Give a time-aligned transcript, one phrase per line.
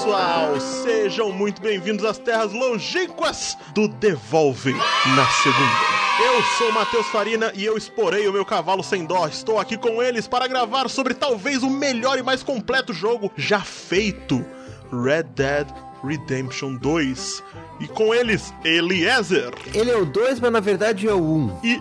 [0.00, 0.58] pessoal!
[0.58, 6.00] Sejam muito bem-vindos às terras longínquas do Devolve na Segunda.
[6.24, 9.28] Eu sou Matheus Farina e eu esporei o meu cavalo sem dó.
[9.28, 13.60] Estou aqui com eles para gravar sobre talvez o melhor e mais completo jogo já
[13.60, 14.42] feito:
[14.90, 15.68] Red Dead
[16.04, 17.42] Redemption 2.
[17.80, 19.52] E com eles, Eliezer.
[19.74, 21.20] Ele é o 2, mas na verdade é o 1.
[21.20, 21.58] Um.
[21.64, 21.80] E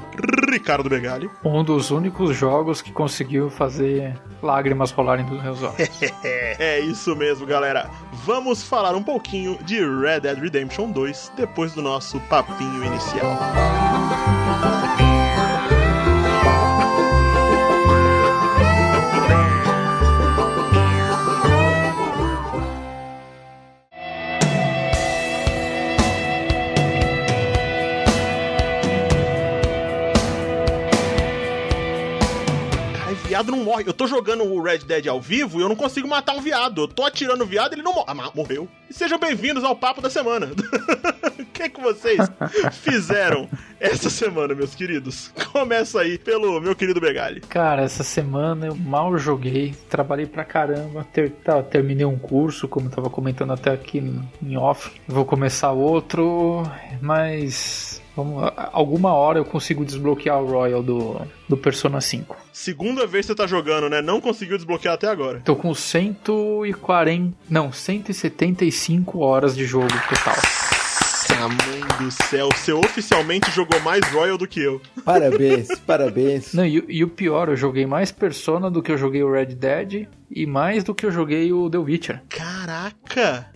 [0.49, 1.29] Ricardo Begali.
[1.43, 5.89] Um dos únicos jogos que conseguiu fazer lágrimas rolarem dos meus olhos.
[6.23, 7.89] é isso mesmo, galera.
[8.25, 13.37] Vamos falar um pouquinho de Red Dead Redemption 2 depois do nosso papinho inicial.
[33.39, 33.83] Viado não morre.
[33.87, 36.81] Eu tô jogando o Red Dead ao vivo e eu não consigo matar um viado.
[36.81, 38.05] Eu tô atirando o viado e ele não morre.
[38.07, 38.67] Ah, morreu.
[38.89, 40.49] E sejam bem-vindos ao Papo da Semana.
[41.39, 42.19] o que é que vocês
[42.73, 45.31] fizeram essa semana, meus queridos?
[45.51, 47.41] Começa aí pelo meu querido Begali.
[47.41, 52.87] Cara, essa semana eu mal joguei, trabalhei pra caramba, ter, tá, terminei um curso, como
[52.87, 54.03] eu tava comentando até aqui
[54.41, 54.91] em off.
[55.07, 56.63] Vou começar outro,
[57.01, 57.88] mas
[58.19, 62.35] Vamos, alguma hora eu consigo desbloquear o Royal do, do Persona 5.
[62.51, 64.01] Segunda vez que você tá jogando, né?
[64.01, 65.39] Não conseguiu desbloquear até agora.
[65.39, 67.33] Tô com 140.
[67.49, 70.35] Não, 175 horas de jogo total.
[71.39, 74.81] Mãe do céu, você oficialmente jogou mais Royal do que eu.
[75.05, 76.53] Parabéns, parabéns.
[76.53, 79.55] Não, e, e, o pior, eu joguei mais Persona do que eu joguei o Red
[79.55, 82.21] Dead e mais do que eu joguei o The Witcher.
[82.27, 83.47] Caraca!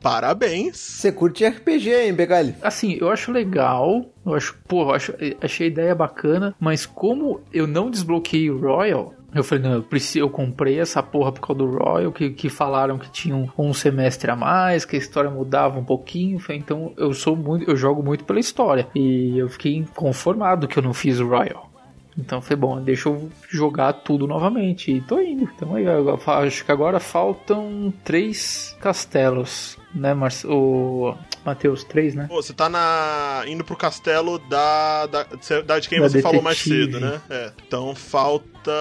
[0.00, 0.78] Parabéns!
[0.78, 2.54] Você curte RPG, hein, Begali?
[2.62, 4.04] Assim, eu acho legal.
[4.24, 6.54] Eu acho, pô, eu acho, achei a ideia bacana.
[6.60, 11.02] Mas como eu não desbloqueei o Royal, eu falei, não, eu, preciso, eu comprei essa
[11.02, 14.96] porra por causa do Royal, que, que falaram que tinham um semestre a mais, que
[14.96, 16.40] a história mudava um pouquinho.
[16.50, 18.88] Então eu sou muito, eu jogo muito pela história.
[18.94, 21.67] E eu fiquei conformado que eu não fiz o Royal.
[22.18, 24.90] Então foi bom, deixa eu jogar tudo novamente.
[24.90, 25.44] E tô indo.
[25.54, 25.84] Então aí,
[26.44, 31.14] acho que agora faltam três castelos, né, Mar o
[31.44, 31.84] Matheus?
[31.84, 32.26] Três, né?
[32.28, 33.44] Pô, você tá na...
[33.46, 35.26] indo pro castelo da, da,
[35.64, 36.22] da de quem da você detetive.
[36.22, 37.20] falou mais cedo, né?
[37.30, 37.52] É.
[37.66, 38.72] Então falta.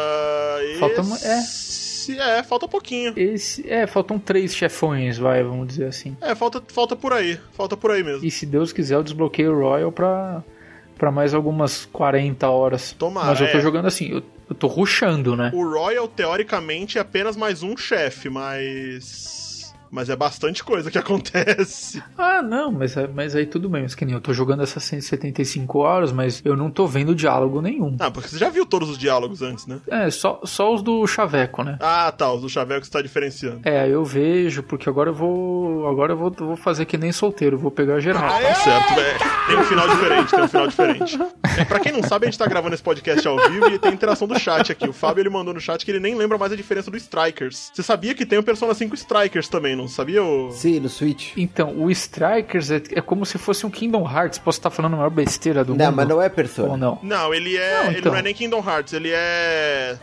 [0.80, 1.02] Falta.
[1.02, 2.20] Esse...
[2.20, 2.38] É.
[2.40, 3.14] É, falta um pouquinho.
[3.18, 6.16] Esse, é, faltam três chefões, vai, vamos dizer assim.
[6.22, 7.38] É, falta, falta por aí.
[7.52, 8.26] Falta por aí mesmo.
[8.26, 10.42] E se Deus quiser, eu desbloqueio o Royal pra
[10.98, 12.96] para mais algumas 40 horas.
[12.98, 13.62] Tomara, Mas eu tô é.
[13.62, 15.52] jogando assim, eu, eu tô rushando, né?
[15.54, 19.47] O Royal, teoricamente, é apenas mais um chefe, mas
[19.92, 22.02] mas é bastante coisa que acontece.
[22.18, 23.84] Ah, não, mas, mas aí tudo bem.
[23.84, 27.62] Mas que nem eu tô jogando essas 175 horas, mas eu não tô vendo diálogo
[27.62, 27.96] nenhum.
[28.00, 29.80] Ah, porque você já viu todos os diálogos antes, né?
[29.88, 31.78] É, só, só os do Chaveco, né?
[31.82, 33.62] Ah, tá, os do Chaveco você tá diferenciando.
[33.64, 35.88] É, eu vejo, porque agora eu vou.
[35.88, 38.24] Agora eu vou, vou fazer que nem solteiro, vou pegar geral.
[38.26, 39.20] Ah, tá certo, velho.
[39.48, 41.20] Tem um final diferente, tem um final diferente.
[41.58, 43.94] É, pra quem não sabe, a gente tá gravando esse podcast ao vivo e tem
[43.94, 44.88] interação do chat aqui.
[44.88, 47.72] O Fábio ele mandou no chat que ele nem lembra mais a diferença do Strikers.
[47.74, 50.24] Você sabia que tem o Persona 5 Strikers também, não sabia?
[50.24, 50.52] O...
[50.52, 51.34] Sim, no Switch.
[51.38, 54.40] Então, o Strikers é, é, como se fosse um Kingdom Hearts.
[54.40, 55.86] Posso estar falando a maior besteira do não, mundo?
[55.86, 56.72] Não, mas não é Persona.
[56.72, 57.00] Ou não?
[57.02, 57.74] Não, ele é.
[57.74, 57.94] Não, então.
[57.94, 59.98] Ele não é nem Kingdom Hearts, ele é.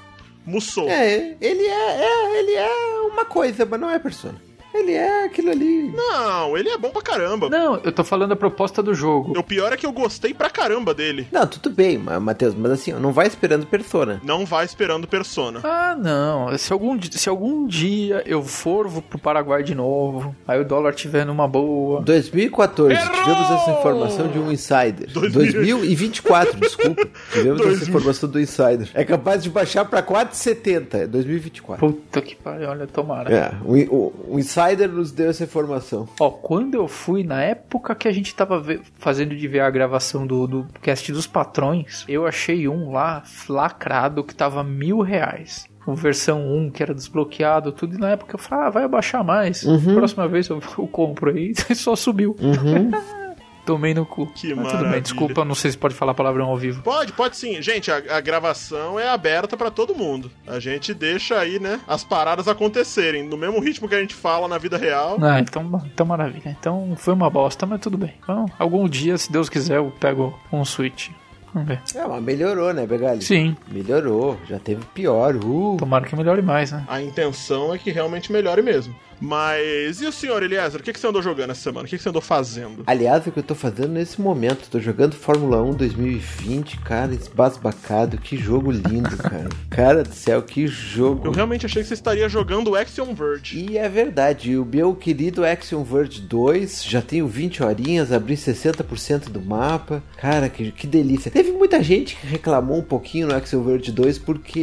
[0.47, 0.89] Musou.
[0.89, 2.71] É, ele é, é, ele é
[3.11, 4.41] uma coisa, mas não é Persona.
[4.75, 5.93] Ele é aquilo ali.
[5.95, 7.49] Não, ele é bom pra caramba.
[7.49, 9.39] Não, eu tô falando a proposta do jogo.
[9.39, 11.29] O pior é que eu gostei pra caramba dele.
[11.31, 14.21] Não, tudo bem, Matheus, mas assim, não vai esperando Persona.
[14.25, 15.61] Não vai esperando Persona.
[15.63, 16.59] Ah, não.
[16.59, 21.25] Se algum, se algum dia eu for pro Paraguai de novo, aí o dólar tiver
[21.25, 22.03] numa boa.
[22.03, 23.15] 2014, Errou!
[23.15, 25.09] tivemos essa informação de um insider.
[25.13, 25.79] 2000...
[25.79, 27.09] 2024, desculpa.
[27.33, 27.77] Tivemos 2000...
[27.77, 28.89] essa informação do insider.
[28.93, 30.95] É capaz de baixar pra 4,70.
[30.95, 31.87] É 2024.
[31.87, 33.33] Puta que pariu, olha, tomara.
[33.33, 36.09] É, o, o, o insider Insider nos deu essa informação.
[36.21, 38.63] Ó, quando eu fui, na época que a gente tava
[38.99, 44.25] fazendo de ver a gravação do, do cast dos patrões, eu achei um lá lacrado
[44.25, 47.97] que tava mil reais com versão 1 que era desbloqueado, tudo.
[47.97, 49.63] E na época eu falei, ah, vai abaixar mais.
[49.65, 49.95] Uhum.
[49.95, 51.53] Próxima vez eu, eu compro aí.
[51.75, 52.34] só subiu.
[52.41, 52.91] Uhum.
[53.65, 54.27] Tomei no cu.
[54.27, 54.78] Que Mas maravilha.
[54.78, 56.83] tudo bem, desculpa, não sei se pode falar palavrão ao vivo.
[56.83, 57.61] Pode, pode sim.
[57.63, 60.31] Gente, a, a gravação é aberta para todo mundo.
[60.47, 64.47] A gente deixa aí, né, as paradas acontecerem no mesmo ritmo que a gente fala
[64.47, 65.16] na vida real.
[65.22, 66.57] Ah, então, então maravilha.
[66.59, 68.15] Então foi uma bosta, mas tudo bem.
[68.22, 71.09] Então, algum dia, se Deus quiser, eu pego um Switch.
[71.55, 71.81] Vamos ver.
[71.95, 73.22] É, mas melhorou, né, Begali?
[73.22, 73.57] Sim.
[73.69, 75.37] Melhorou, já teve pior.
[75.37, 75.77] Uh.
[75.78, 76.84] Tomara que melhore mais, né?
[76.89, 78.95] A intenção é que realmente melhore mesmo.
[79.21, 80.81] Mas e o senhor Eliezer?
[80.81, 81.87] O que, que você andou jogando essa semana?
[81.87, 82.84] O que, que você andou fazendo?
[82.87, 88.19] Aliás, o que eu tô fazendo nesse momento, tô jogando Fórmula 1 2020, cara, esbasbacado,
[88.19, 89.49] que jogo lindo, cara.
[89.71, 91.27] cara do céu, que jogo.
[91.27, 93.59] Eu realmente achei que você estaria jogando o Action Verge.
[93.59, 99.31] E é verdade, o meu querido Action Verge 2, já tenho 20 horinhas, abri 60%
[99.31, 100.03] do mapa.
[100.17, 101.31] Cara, que, que delícia.
[101.31, 104.60] Teve muita gente que reclamou um pouquinho no Action Verge 2 porque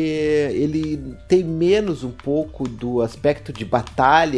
[0.51, 3.65] ele tem menos um pouco do aspecto de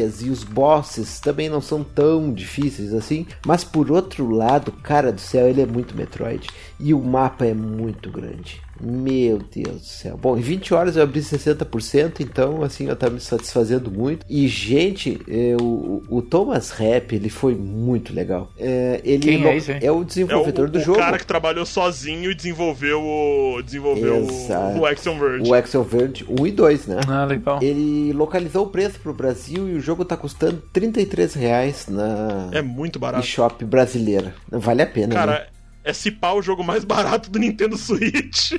[0.04, 3.26] batalhas e os bosses também não são tão difíceis assim.
[3.46, 6.48] Mas por outro lado, cara do céu, ele é muito Metroid.
[6.80, 8.62] E o mapa é muito grande.
[8.82, 10.18] Meu Deus do céu.
[10.22, 14.26] Bom, em 20 horas eu abri 60%, então assim eu tava me satisfazendo muito.
[14.30, 18.52] E, gente, é, o, o Thomas Rap, ele foi muito legal.
[18.58, 19.80] É, ele Quem é, esse, hein?
[19.82, 21.00] é o desenvolvedor é o, do o jogo.
[21.00, 24.78] cara que trabalhou sozinho e desenvolveu o, desenvolveu Exato.
[24.78, 25.50] o, o Action Verge.
[25.50, 27.00] O Axel Verde 1 e 2, né?
[27.08, 27.60] Ah, legal.
[27.62, 32.62] Ele localizou o preço pro Brasil e o jogo tá custando 33 reais na É
[32.62, 33.24] muito barato.
[33.26, 34.34] eShop brasileira.
[34.50, 35.46] Vale a pena, né?
[35.84, 38.54] É se pá o jogo mais barato do Nintendo Switch.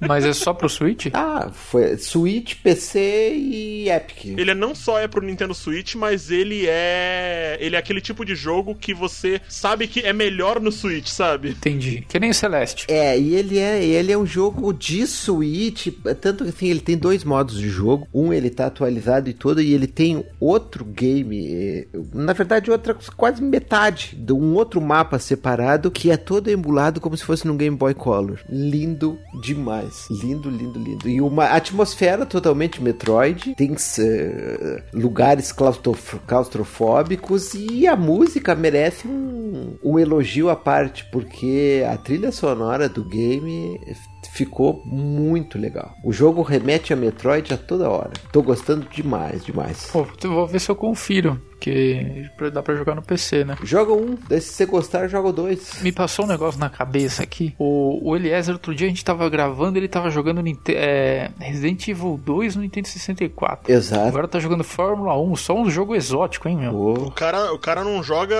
[0.00, 1.06] Mas é só pro Switch?
[1.18, 4.38] Ah, foi Switch, PC e Epic.
[4.38, 7.56] Ele não só é pro Nintendo Switch, mas ele é.
[7.60, 11.50] Ele é aquele tipo de jogo que você sabe que é melhor no Switch, sabe?
[11.50, 12.04] Entendi.
[12.08, 12.86] Que nem o Celeste.
[12.88, 15.88] É, e ele é, ele é um jogo de Switch,
[16.20, 18.06] tanto que assim, ele tem dois modos de jogo.
[18.14, 22.96] Um ele tá atualizado e todo, e ele tem outro game, eh, na verdade outra
[23.16, 26.67] quase metade de um outro mapa separado que é todo emulado
[27.00, 28.40] como se fosse num Game Boy Color.
[28.48, 30.06] Lindo demais.
[30.10, 31.08] Lindo, lindo, lindo.
[31.08, 33.54] E uma atmosfera totalmente Metroid.
[33.54, 41.84] Tem eh, lugares claustrof- claustrofóbicos e a música merece um, um elogio à parte, porque
[41.90, 43.80] a trilha sonora do game
[44.32, 45.94] ficou muito legal.
[46.04, 48.10] O jogo remete a Metroid a toda hora.
[48.32, 49.88] Tô gostando demais, demais.
[49.92, 51.40] Pô, eu vou ver se eu confiro.
[51.58, 53.56] Porque dá pra jogar no PC, né?
[53.64, 55.82] Joga um, daí se você gostar, joga dois.
[55.82, 57.52] Me passou um negócio na cabeça aqui.
[57.58, 61.88] O, o Eliezer, outro dia a gente tava gravando, ele tava jogando Ninte- é, Resident
[61.88, 63.72] Evil 2 no Nintendo 64.
[63.72, 64.06] Exato.
[64.06, 66.72] Agora tá jogando Fórmula 1, só um jogo exótico, hein, meu?
[66.72, 68.36] O cara, o cara não joga.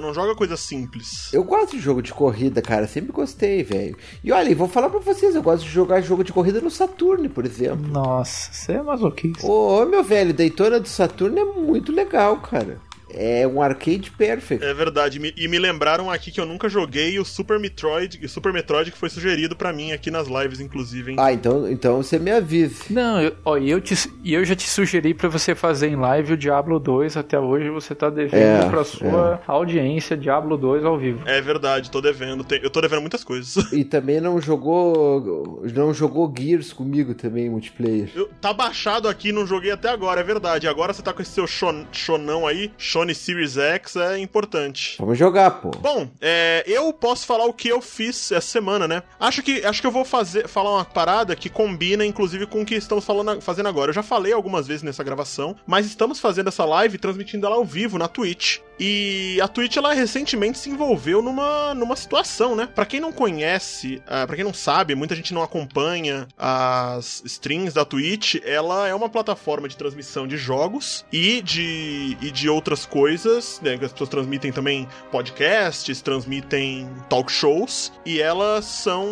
[0.00, 1.30] não joga coisa simples.
[1.30, 2.86] Eu gosto de jogo de corrida, cara.
[2.86, 3.98] Sempre gostei, velho.
[4.24, 7.28] E olha, vou falar pra vocês, eu gosto de jogar jogo de corrida no Saturn,
[7.28, 7.86] por exemplo.
[7.86, 9.46] Nossa, você é masoquista.
[9.46, 12.78] Ô, meu velho, Daytona do Saturno é muito legal, cara.
[13.14, 14.64] É um arcade perfect.
[14.64, 15.20] É verdade.
[15.36, 18.98] E me lembraram aqui que eu nunca joguei o Super Metroid, o Super Metroid que
[18.98, 21.16] foi sugerido pra mim aqui nas lives, inclusive, hein?
[21.20, 22.92] Ah, então, então você me avise.
[22.92, 23.94] Não, eu, ó, e eu, te,
[24.24, 27.16] e eu já te sugeri pra você fazer em live o Diablo 2.
[27.16, 28.34] Até hoje você tá devendo
[28.66, 31.20] É, pra sua audiência Diablo 2 ao vivo.
[31.26, 32.42] É verdade, tô devendo.
[32.44, 33.72] Tem- Eu tô devendo muitas coisas.
[33.72, 35.62] E também não jogou.
[35.74, 38.10] Não jogou Gears comigo também, multiplayer.
[38.14, 40.66] Eu- tá baixado aqui, não joguei até agora, é verdade.
[40.68, 42.70] Agora você tá com esse seu shon, shonão aí,
[43.02, 44.96] Shone Series X, é importante.
[44.98, 45.70] Vamos jogar, pô.
[45.70, 49.02] Bom, é, eu posso falar o que eu fiz essa semana, né?
[49.18, 52.64] Acho que, acho que eu vou fazer, falar uma parada que combina, inclusive, com o
[52.64, 53.90] que estamos falando, fazendo agora.
[53.90, 57.64] Eu já falei algumas vezes nessa gravação, mas estamos fazendo essa live, transmitindo ela ao
[57.64, 58.58] vivo na Twitch.
[58.84, 62.66] E a Twitch, ela recentemente se envolveu numa, numa situação, né?
[62.66, 67.72] Pra quem não conhece, uh, para quem não sabe, muita gente não acompanha as streams
[67.72, 72.84] da Twitch, ela é uma plataforma de transmissão de jogos e de, e de outras
[72.84, 73.74] coisas, né?
[73.74, 79.06] As pessoas transmitem também podcasts, transmitem talk shows, e elas são.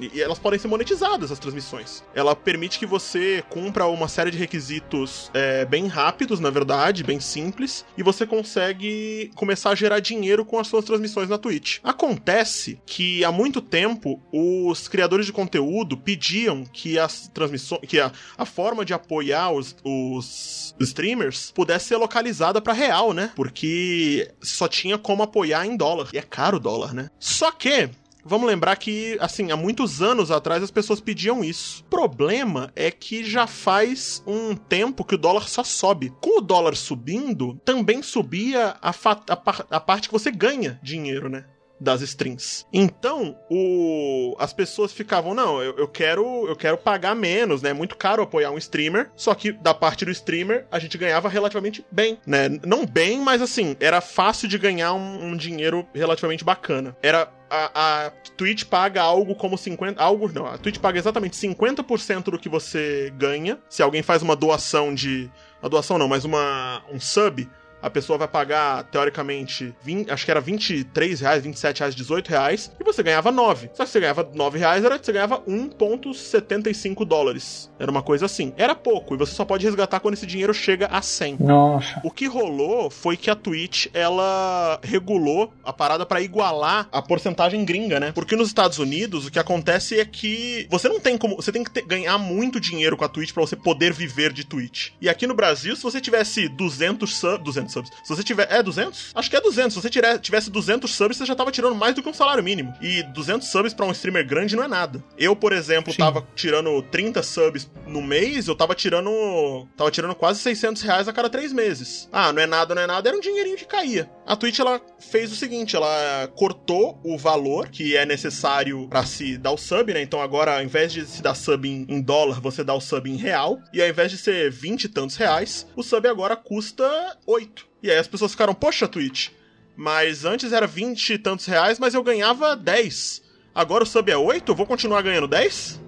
[0.00, 2.04] E elas podem ser monetizadas, as transmissões.
[2.14, 7.18] Ela permite que você cumpra uma série de requisitos é, bem rápidos, na verdade, bem
[7.18, 11.78] simples, e você consegue começar a gerar dinheiro com as suas transmissões na Twitch.
[11.82, 18.12] Acontece que há muito tempo os criadores de conteúdo pediam que as transmissões, que a,
[18.36, 23.32] a forma de apoiar os, os streamers pudesse ser localizada para real, né?
[23.34, 26.08] Porque só tinha como apoiar em dólar.
[26.12, 27.08] E é caro o dólar, né?
[27.18, 27.88] Só que
[28.28, 31.82] Vamos lembrar que, assim, há muitos anos atrás as pessoas pediam isso.
[31.82, 36.12] O problema é que já faz um tempo que o dólar só sobe.
[36.20, 41.28] Com o dólar subindo, também subia a, a par- a parte que você ganha dinheiro,
[41.28, 41.44] né?
[41.80, 42.66] Das strings.
[42.72, 44.34] Então, o...
[44.38, 47.70] as pessoas ficavam, não, eu, eu quero eu quero pagar menos, né?
[47.70, 51.28] É muito caro apoiar um streamer, só que da parte do streamer a gente ganhava
[51.28, 52.48] relativamente bem, né?
[52.64, 56.96] Não bem, mas assim, era fácil de ganhar um, um dinheiro relativamente bacana.
[57.02, 60.02] Era a, a Twitch paga algo como 50.
[60.02, 60.30] Algo.
[60.32, 63.58] Não, a Twitch paga exatamente 50% do que você ganha.
[63.68, 65.30] Se alguém faz uma doação de.
[65.62, 67.48] Uma doação não, mas uma, um sub.
[67.86, 72.72] A pessoa vai pagar, teoricamente, 20, acho que era 23 reais, 27 reais, 18 reais,
[72.80, 73.70] e você ganhava 9.
[73.74, 77.70] Só que você ganhava 9 reais, era, você ganhava 1,75 dólares.
[77.78, 78.52] Era uma coisa assim.
[78.56, 81.36] Era pouco, e você só pode resgatar quando esse dinheiro chega a 100.
[81.38, 82.00] Nossa.
[82.02, 87.64] O que rolou foi que a Twitch, ela regulou a parada para igualar a porcentagem
[87.64, 88.10] gringa, né?
[88.10, 91.62] Porque nos Estados Unidos, o que acontece é que você não tem como, você tem
[91.62, 94.90] que ter, ganhar muito dinheiro com a Twitch para você poder viver de Twitch.
[95.00, 97.90] E aqui no Brasil, se você tivesse 200 subs, 200 subs.
[98.02, 99.12] Se você tiver, é 200?
[99.14, 99.74] Acho que é 200.
[99.74, 102.74] Se você tivesse 200 subs, você já tava tirando mais do que um salário mínimo.
[102.80, 105.02] E 200 subs para um streamer grande não é nada.
[105.18, 105.98] Eu, por exemplo, Sim.
[105.98, 111.12] tava tirando 30 subs no mês, eu tava tirando tava tirando quase 600 reais a
[111.12, 112.08] cada três meses.
[112.12, 114.10] Ah, não é nada, não é nada, era um dinheirinho que caía.
[114.26, 119.38] A Twitch, ela fez o seguinte, ela cortou o valor que é necessário para se
[119.38, 120.02] dar o sub, né?
[120.02, 123.08] Então agora, ao invés de se dar sub em, em dólar, você dá o sub
[123.10, 123.60] em real.
[123.72, 127.65] E ao invés de ser 20 e tantos reais, o sub agora custa 8.
[127.86, 129.28] E aí as pessoas ficaram, poxa, Twitch,
[129.76, 133.22] mas antes era 20 e tantos reais, mas eu ganhava 10.
[133.54, 135.80] Agora o sub é 8, eu vou continuar ganhando 10?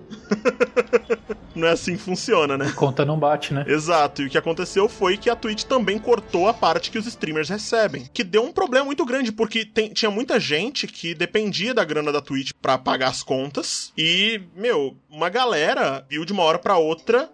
[1.57, 2.67] não é assim que funciona, né?
[2.67, 3.65] A conta não bate, né?
[3.67, 4.23] Exato.
[4.23, 7.49] E o que aconteceu foi que a Twitch também cortou a parte que os streamers
[7.49, 8.09] recebem.
[8.13, 12.13] Que deu um problema muito grande, porque tem, tinha muita gente que dependia da grana
[12.13, 13.93] da Twitch para pagar as contas.
[13.99, 17.29] E, meu, uma galera viu de uma hora para outra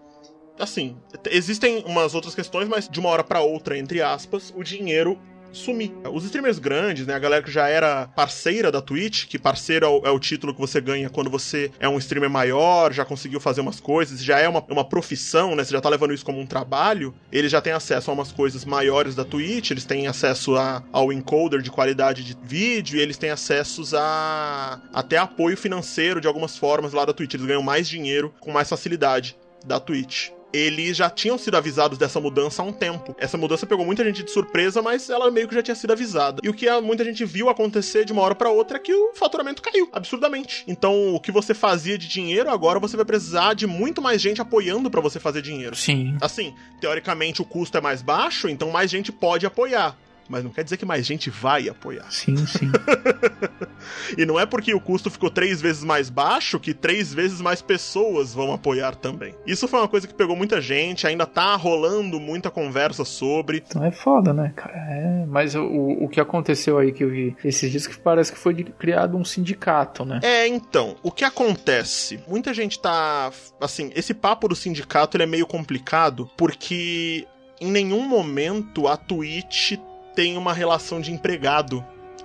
[0.58, 0.96] assim,
[1.30, 5.18] existem umas outras questões, mas de uma hora para outra, entre aspas, o dinheiro
[5.54, 5.92] sumir.
[6.12, 9.88] Os streamers grandes, né, a galera que já era parceira da Twitch, que parceiro é
[9.88, 13.40] o, é o, título que você ganha quando você é um streamer maior, já conseguiu
[13.40, 16.40] fazer umas coisas, já é uma, uma profissão, né, você já tá levando isso como
[16.40, 20.56] um trabalho, eles já têm acesso a umas coisas maiores da Twitch, eles têm acesso
[20.56, 26.20] a, ao encoder de qualidade de vídeo, e eles têm acessos a até apoio financeiro
[26.20, 30.33] de algumas formas lá da Twitch, eles ganham mais dinheiro com mais facilidade da Twitch
[30.54, 33.14] eles já tinham sido avisados dessa mudança há um tempo.
[33.18, 36.40] Essa mudança pegou muita gente de surpresa, mas ela meio que já tinha sido avisada.
[36.44, 39.14] E o que muita gente viu acontecer de uma hora para outra é que o
[39.14, 40.64] faturamento caiu absurdamente.
[40.68, 44.40] Então, o que você fazia de dinheiro agora você vai precisar de muito mais gente
[44.40, 45.74] apoiando para você fazer dinheiro.
[45.74, 46.16] Sim.
[46.20, 49.96] Assim, teoricamente o custo é mais baixo, então mais gente pode apoiar
[50.28, 52.10] mas não quer dizer que mais gente vai apoiar.
[52.10, 52.70] Sim, sim.
[54.16, 57.60] e não é porque o custo ficou três vezes mais baixo que três vezes mais
[57.60, 59.34] pessoas vão apoiar também.
[59.46, 63.62] Isso foi uma coisa que pegou muita gente, ainda tá rolando muita conversa sobre.
[63.66, 64.74] Então é foda, né, cara?
[64.76, 68.38] É, mas o, o que aconteceu aí que eu vi esses dias que parece que
[68.38, 70.20] foi criado um sindicato, né?
[70.22, 72.20] É, então, o que acontece?
[72.28, 73.30] Muita gente tá.
[73.60, 77.26] Assim, esse papo do sindicato ele é meio complicado porque
[77.60, 79.74] em nenhum momento a Twitch
[80.14, 81.84] tem uma relação de empregado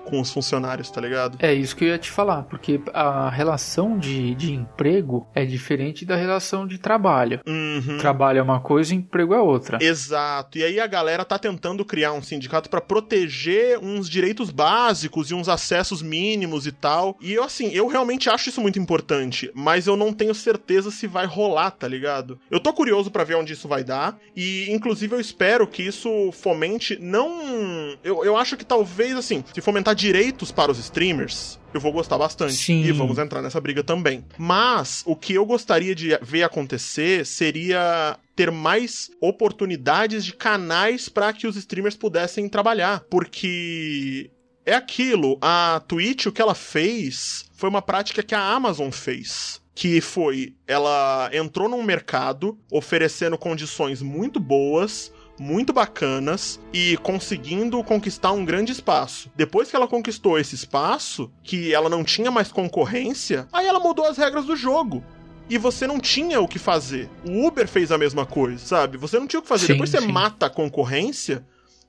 [0.10, 1.38] com os funcionários, tá ligado?
[1.40, 6.06] É isso que eu ia te falar, porque a relação de, de emprego é diferente
[6.06, 7.40] da relação de trabalho.
[7.48, 7.98] Uhum.
[8.00, 9.78] Trabalho é uma coisa, emprego é outra.
[9.82, 10.58] Exato.
[10.58, 15.34] E aí a galera tá tentando criar um sindicato para proteger uns direitos básicos e
[15.34, 17.18] uns acessos mínimos e tal.
[17.22, 21.08] E eu, assim, eu realmente acho isso muito importante, mas eu não tenho certeza se
[21.08, 22.40] vai rolar, tá ligado?
[22.50, 26.32] Eu tô curioso para ver onde isso vai dar e, inclusive, eu espero que isso
[26.32, 27.98] fomente não.
[28.04, 32.18] Eu, eu acho que talvez, assim, se fomentar direitos para os streamers, eu vou gostar
[32.18, 32.54] bastante.
[32.54, 32.84] Sim.
[32.84, 34.26] E vamos entrar nessa briga também.
[34.38, 41.34] Mas o que eu gostaria de ver acontecer seria ter mais oportunidades de canais para
[41.34, 44.32] que os streamers pudessem trabalhar, porque
[44.66, 49.60] é aquilo, a Twitch o que ela fez foi uma prática que a Amazon fez
[49.80, 58.32] que foi ela entrou num mercado oferecendo condições muito boas muito bacanas e conseguindo conquistar
[58.32, 59.32] um grande espaço.
[59.36, 64.06] Depois que ela conquistou esse espaço, que ela não tinha mais concorrência, aí ela mudou
[64.06, 65.04] as regras do jogo
[65.50, 67.10] e você não tinha o que fazer.
[67.28, 68.98] O Uber fez a mesma coisa, sabe?
[68.98, 69.68] Você não tinha o que fazer.
[69.68, 70.12] Sim, Depois você sim.
[70.12, 71.46] mata a concorrência,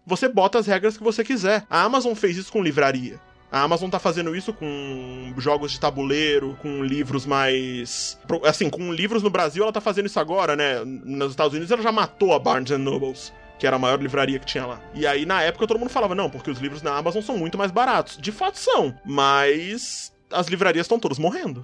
[0.07, 1.67] você bota as regras que você quiser.
[1.69, 3.21] A Amazon fez isso com livraria.
[3.53, 8.19] A Amazon tá fazendo isso com jogos de tabuleiro, com livros mais.
[8.45, 10.85] Assim, com livros no Brasil ela tá fazendo isso agora, né?
[10.85, 14.47] Nos Estados Unidos ela já matou a Barnes Nobles que era a maior livraria que
[14.47, 14.81] tinha lá.
[14.95, 17.59] E aí, na época, todo mundo falava, não, porque os livros na Amazon são muito
[17.59, 18.17] mais baratos.
[18.17, 21.63] De fato são, mas as livrarias estão todas morrendo.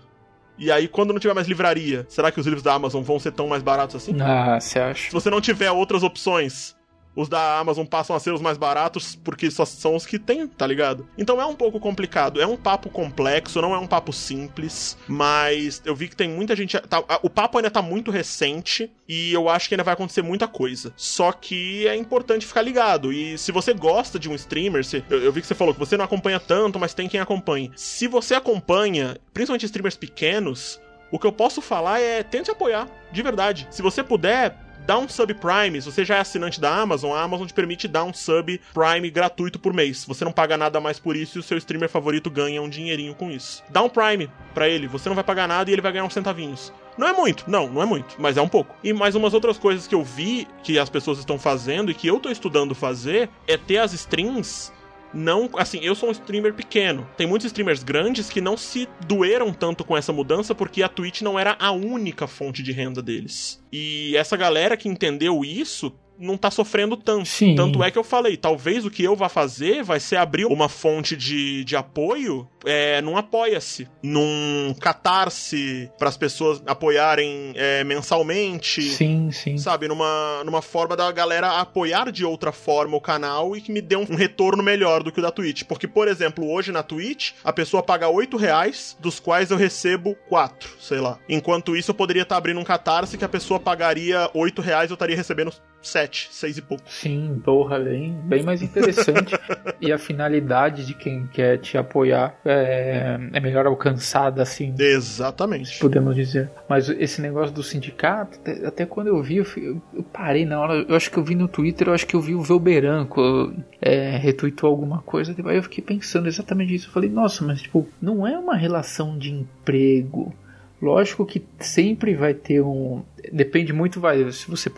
[0.58, 3.32] E aí, quando não tiver mais livraria, será que os livros da Amazon vão ser
[3.32, 4.14] tão mais baratos assim?
[4.20, 5.06] Ah, você acha?
[5.06, 6.75] Se você não tiver outras opções
[7.16, 10.46] os da Amazon passam a ser os mais baratos porque só são os que tem,
[10.46, 11.08] tá ligado?
[11.16, 12.40] Então é um pouco complicado.
[12.40, 16.54] É um papo complexo, não é um papo simples, mas eu vi que tem muita
[16.54, 16.78] gente.
[16.78, 20.46] Tá, o papo ainda tá muito recente e eu acho que ainda vai acontecer muita
[20.46, 20.92] coisa.
[20.96, 23.12] Só que é importante ficar ligado.
[23.12, 25.80] E se você gosta de um streamer, se, eu, eu vi que você falou que
[25.80, 27.72] você não acompanha tanto, mas tem quem acompanhe.
[27.74, 30.80] Se você acompanha, principalmente streamers pequenos,
[31.10, 33.66] o que eu posso falar é tente apoiar, de verdade.
[33.70, 37.20] Se você puder, dá um sub Prime, se você já é assinante da Amazon, a
[37.20, 40.04] Amazon te permite dar um sub Prime gratuito por mês.
[40.04, 43.14] Você não paga nada mais por isso e o seu streamer favorito ganha um dinheirinho
[43.14, 43.64] com isso.
[43.68, 46.14] Dá um Prime para ele, você não vai pagar nada e ele vai ganhar uns
[46.14, 46.72] centavinhos.
[46.96, 48.74] Não é muito, não, não é muito, mas é um pouco.
[48.82, 52.06] E mais umas outras coisas que eu vi que as pessoas estão fazendo e que
[52.06, 54.72] eu tô estudando fazer é ter as strings
[55.12, 55.50] não.
[55.56, 57.08] Assim, eu sou um streamer pequeno.
[57.16, 61.22] Tem muitos streamers grandes que não se doeram tanto com essa mudança porque a Twitch
[61.22, 63.62] não era a única fonte de renda deles.
[63.72, 67.26] E essa galera que entendeu isso não tá sofrendo tanto.
[67.26, 67.54] Sim.
[67.54, 70.68] Tanto é que eu falei, talvez o que eu vá fazer vai ser abrir uma
[70.68, 78.82] fonte de, de apoio é, num Apoia-se, num Catarse, para as pessoas apoiarem é, mensalmente.
[78.82, 79.56] Sim, sim.
[79.56, 83.80] Sabe, numa, numa forma da galera apoiar de outra forma o canal e que me
[83.80, 85.62] dê um, um retorno melhor do que o da Twitch.
[85.62, 90.16] Porque, por exemplo, hoje na Twitch, a pessoa paga 8 reais, dos quais eu recebo
[90.28, 91.18] 4, sei lá.
[91.28, 94.90] Enquanto isso, eu poderia estar tá abrindo um Catarse que a pessoa pagaria 8 reais,
[94.90, 95.52] eu estaria recebendo
[95.86, 96.84] 7, 6 e pouco.
[96.86, 99.34] Sim, porra, bem, bem mais interessante.
[99.80, 104.74] e a finalidade de quem quer te apoiar é, é melhor alcançada, assim.
[104.78, 105.78] Exatamente.
[105.78, 106.50] Podemos dizer.
[106.68, 109.46] Mas esse negócio do sindicato, até, até quando eu vi, eu,
[109.94, 110.84] eu, parei na hora.
[110.88, 114.16] Eu acho que eu vi no Twitter, eu acho que eu vi o Velberanco é,
[114.16, 115.34] retweetou alguma coisa.
[115.44, 116.88] Aí eu fiquei pensando exatamente isso.
[116.88, 120.34] Eu falei, nossa, mas tipo, não é uma relação de emprego.
[120.80, 123.02] Lógico que sempre vai ter um.
[123.32, 124.30] Depende muito, vai.
[124.30, 124.68] Se você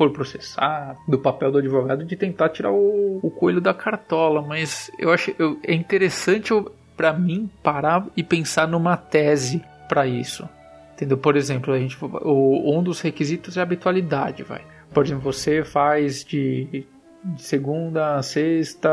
[0.00, 4.90] for processar, do papel do advogado de tentar tirar o, o coelho da cartola, mas
[4.98, 6.54] eu acho eu, é interessante
[6.96, 10.48] para mim parar e pensar numa tese para isso.
[10.94, 11.18] Entendeu?
[11.18, 14.62] Por exemplo, a gente o, um dos requisitos é a habitualidade, vai.
[14.90, 16.86] Por exemplo, você faz de
[17.22, 18.90] de segunda a sexta,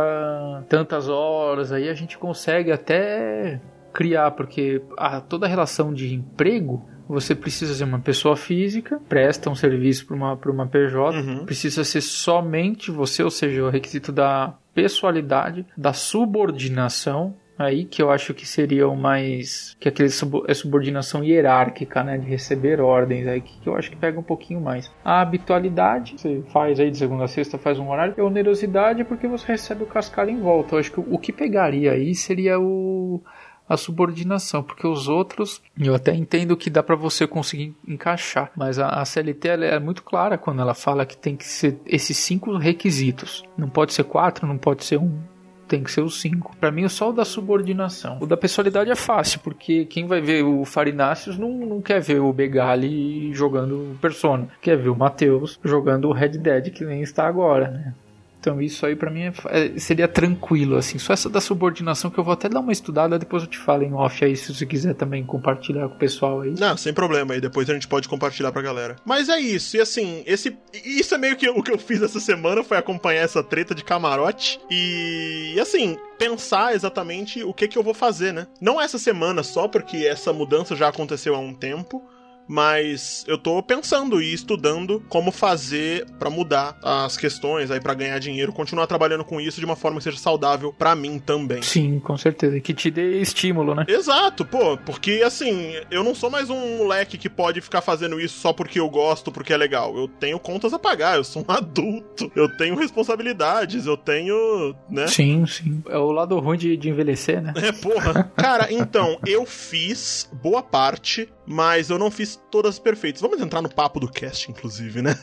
[0.68, 3.62] tantas horas, aí a gente consegue até
[3.94, 9.50] criar, porque a, toda a relação de emprego você precisa ser uma pessoa física, presta
[9.50, 11.46] um serviço para uma, uma PJ, uhum.
[11.46, 18.12] precisa ser somente você, ou seja, o requisito da pessoalidade, da subordinação, aí que eu
[18.12, 23.28] acho que seria o mais que aquele sub, é subordinação hierárquica, né, de receber ordens
[23.28, 24.92] aí que, que eu acho que pega um pouquinho mais.
[25.04, 29.02] A habitualidade, você faz aí de segunda a sexta, faz um horário, e a onerosidade
[29.02, 30.76] é porque você recebe o cascalho em volta.
[30.76, 33.22] Eu acho que o, o que pegaria aí seria o
[33.68, 38.80] a subordinação, porque os outros eu até entendo que dá para você conseguir encaixar, mas
[38.80, 42.58] a, a CLT é muito clara quando ela fala que tem que ser esses cinco
[42.58, 43.44] requisitos.
[43.58, 45.20] Não pode ser quatro, não pode ser um,
[45.68, 46.56] tem que ser os cinco.
[46.60, 48.18] Para mim, é só o da subordinação.
[48.22, 52.20] O da personalidade é fácil, porque quem vai ver o Farináceos não, não quer ver
[52.20, 54.48] o Begali jogando Persona.
[54.62, 57.94] Quer ver o Matheus jogando o Red Dead, que nem está agora, né?
[58.40, 60.98] Então isso aí para mim é, é, seria tranquilo, assim.
[60.98, 63.84] Só essa da subordinação que eu vou até dar uma estudada, depois eu te falo
[63.84, 66.54] em off aí, se você quiser também compartilhar com o pessoal aí.
[66.58, 68.96] Não, sem problema aí, depois a gente pode compartilhar pra galera.
[69.06, 72.20] Mas é isso, e assim, esse isso é meio que o que eu fiz essa
[72.20, 77.78] semana, foi acompanhar essa treta de camarote e, e assim, pensar exatamente o que que
[77.78, 78.48] eu vou fazer, né?
[78.62, 82.04] Não essa semana só, porque essa mudança já aconteceu há um tempo,
[82.48, 88.20] mas eu tô pensando e estudando como fazer para mudar as questões aí para ganhar
[88.20, 91.62] dinheiro, continuar trabalhando com isso de uma forma que seja saudável para mim também.
[91.62, 93.86] Sim, com certeza, que te dê estímulo, né?
[93.88, 98.40] Exato, pô, porque assim, eu não sou mais um moleque que pode ficar fazendo isso
[98.40, 99.98] só porque eu gosto, porque é legal.
[99.98, 105.08] Eu tenho contas a pagar, eu sou um adulto, eu tenho responsabilidades, eu tenho, né?
[105.08, 105.84] Sim, sim.
[105.90, 107.54] É o lado ruim de, de envelhecer, né?
[107.58, 108.32] É, porra.
[108.36, 113.22] Cara, então, eu fiz boa parte mas eu não fiz todas perfeitas.
[113.22, 115.16] Vamos entrar no papo do cast, inclusive, né?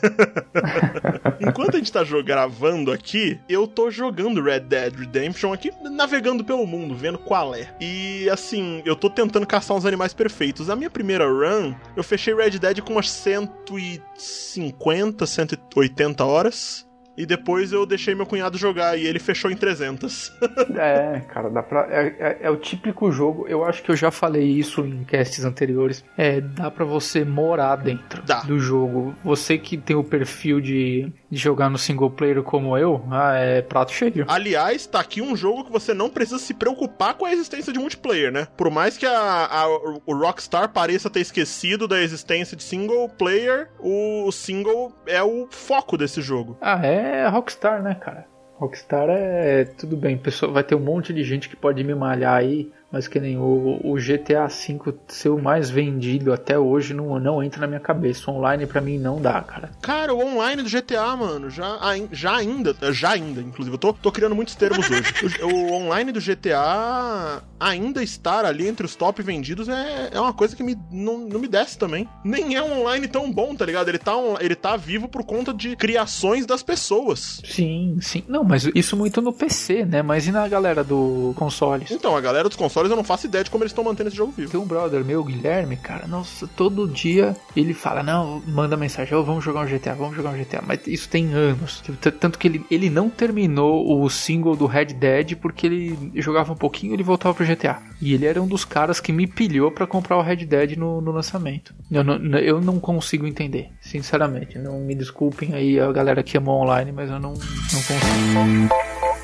[1.39, 6.65] Enquanto a gente tá gravando aqui, eu tô jogando Red Dead Redemption aqui, navegando pelo
[6.65, 7.75] mundo, vendo qual é.
[7.79, 10.67] E assim, eu tô tentando caçar uns animais perfeitos.
[10.67, 16.87] Na minha primeira run, eu fechei Red Dead com umas 150, 180 horas.
[17.17, 20.33] E depois eu deixei meu cunhado jogar e ele fechou em 300.
[20.75, 21.87] é, cara, dá pra.
[21.89, 25.43] É, é, é, o típico jogo, eu acho que eu já falei isso em casts
[25.45, 26.03] anteriores.
[26.17, 28.41] É, dá pra você morar dentro dá.
[28.41, 29.15] do jogo.
[29.23, 33.61] Você que tem o perfil de, de jogar no single player como eu, ah, é
[33.61, 34.25] prato cheio.
[34.27, 37.79] Aliás, tá aqui um jogo que você não precisa se preocupar com a existência de
[37.79, 38.47] multiplayer, né?
[38.57, 39.67] Por mais que a, a
[40.05, 45.97] o Rockstar pareça ter esquecido da existência de single player, o single é o foco
[45.97, 46.57] desse jogo.
[46.61, 47.04] Ah, é?
[47.05, 48.25] É Rockstar, né, cara?
[48.57, 52.35] Rockstar é tudo bem, pessoa vai ter um monte de gente que pode me malhar
[52.35, 57.19] aí, Mas que nem o, o GTA V ser o mais vendido até hoje não,
[57.19, 58.31] não entra na minha cabeça.
[58.31, 59.69] O online pra mim não dá, cara.
[59.81, 61.77] Cara, o online do GTA, mano, já,
[62.13, 65.13] já ainda, já ainda, inclusive, eu tô, tô criando muitos termos hoje.
[65.43, 70.33] O, o online do GTA ainda estar ali entre os top vendidos é, é uma
[70.33, 72.07] coisa que me, não, não me desce também.
[72.23, 73.89] Nem é um online tão bom, tá ligado?
[73.89, 77.41] Ele tá, ele tá vivo por conta de criações das pessoas.
[77.43, 78.23] Sim, sim.
[78.27, 80.01] Não, mas isso muito no PC, né?
[80.01, 81.91] Mas e na galera do consoles?
[81.91, 84.17] Então, a galera dos consoles eu não faço ideia de como eles estão mantendo esse
[84.17, 84.51] jogo vivo.
[84.51, 89.23] Tem um brother meu, Guilherme, cara, nossa, todo dia ele fala, não, manda mensagem, oh,
[89.23, 90.63] vamos jogar um GTA, vamos jogar um GTA.
[90.65, 91.83] Mas isso tem anos.
[92.19, 96.55] Tanto que ele, ele não terminou o single do Red Dead porque ele jogava um
[96.55, 97.81] pouquinho e ele voltava pro GTA.
[98.01, 101.01] E ele era um dos caras que me pilhou para comprar o Red Dead no,
[101.01, 101.73] no lançamento.
[101.91, 104.57] Eu não, eu não consigo entender, sinceramente.
[104.57, 109.14] Não me desculpem aí a galera que ama online, mas eu não, não consigo.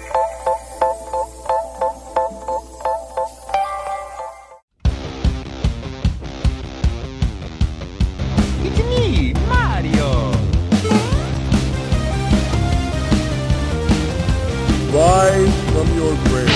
[15.31, 16.47] away from your grave.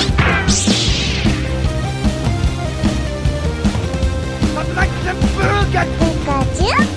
[4.58, 5.86] I'd like to burger,
[6.26, 6.95] Papa.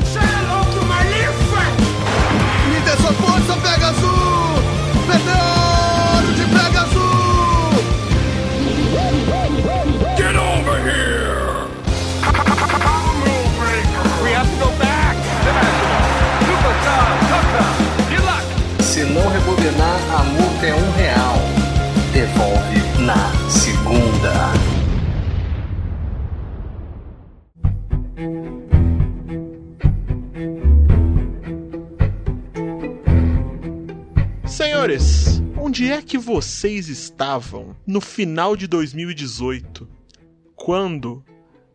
[36.19, 39.89] Vocês estavam no final de 2018,
[40.57, 41.23] quando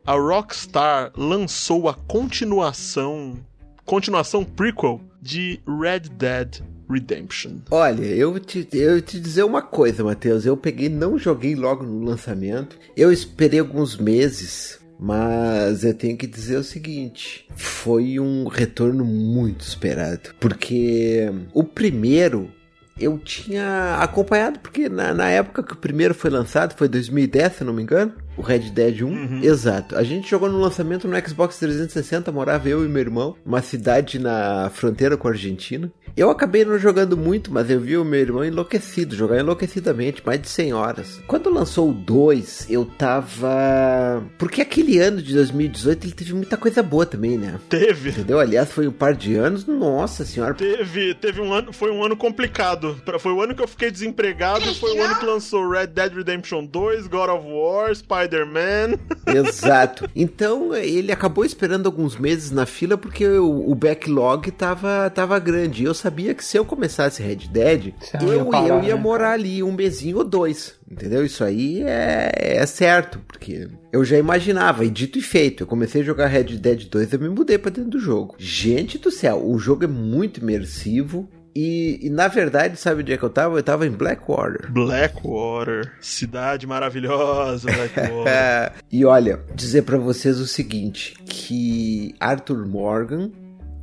[0.05, 3.39] a Rockstar lançou a continuação,
[3.85, 7.59] continuação prequel de Red Dead Redemption.
[7.71, 10.45] Olha, eu te, eu te dizer uma coisa, Matheus.
[10.45, 12.77] Eu peguei, não joguei logo no lançamento.
[12.97, 19.61] Eu esperei alguns meses mas eu tenho que dizer o seguinte: foi um retorno muito
[19.61, 20.33] esperado.
[20.39, 22.49] Porque o primeiro
[22.99, 27.63] eu tinha acompanhado, porque na, na, época que o primeiro foi lançado, foi 2010, se
[27.63, 29.07] não me engano, o Red Dead 1.
[29.07, 29.39] Uhum.
[29.43, 29.95] Exato.
[29.95, 34.19] A gente jogou no lançamento no Xbox 360, morava eu e meu irmão, uma cidade
[34.19, 35.91] na fronteira com a Argentina.
[36.15, 40.39] Eu acabei não jogando muito, mas eu vi o meu irmão enlouquecido, jogar enlouquecidamente, mais
[40.39, 41.21] de 100 horas.
[41.25, 44.23] Quando lançou o 2, eu tava.
[44.37, 47.59] Porque aquele ano de 2018 ele teve muita coisa boa também, né?
[47.67, 48.11] Teve.
[48.11, 48.39] Entendeu?
[48.39, 50.53] Aliás, foi um par de anos, nossa senhora.
[50.53, 52.95] Teve, teve um ano, foi um ano complicado.
[53.19, 56.65] Foi o ano que eu fiquei desempregado, foi o ano que lançou Red Dead Redemption
[56.65, 57.91] 2, God of War,
[58.23, 58.97] Spider-Man.
[59.27, 60.09] Exato.
[60.15, 65.83] Então ele acabou esperando alguns meses na fila porque o, o backlog tava, tava grande.
[65.83, 69.01] Eu sabia que se eu começasse Red Dead, eu, ia, parar, eu ia né?
[69.01, 70.75] morar ali um mesinho ou dois.
[70.89, 71.25] Entendeu?
[71.25, 76.01] Isso aí é, é certo, porque eu já imaginava, e dito e feito, eu comecei
[76.01, 78.35] a jogar Red Dead 2 eu me mudei para dentro do jogo.
[78.37, 83.17] Gente do céu, o jogo é muito imersivo, e, e, na verdade, sabe onde é
[83.17, 83.57] que eu tava?
[83.57, 84.71] Eu tava em Blackwater.
[84.71, 85.93] Blackwater.
[86.01, 88.73] Cidade maravilhosa, Blackwater.
[88.91, 93.31] e olha, dizer para vocês o seguinte: que Arthur Morgan,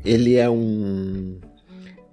[0.05, 1.39] ele é um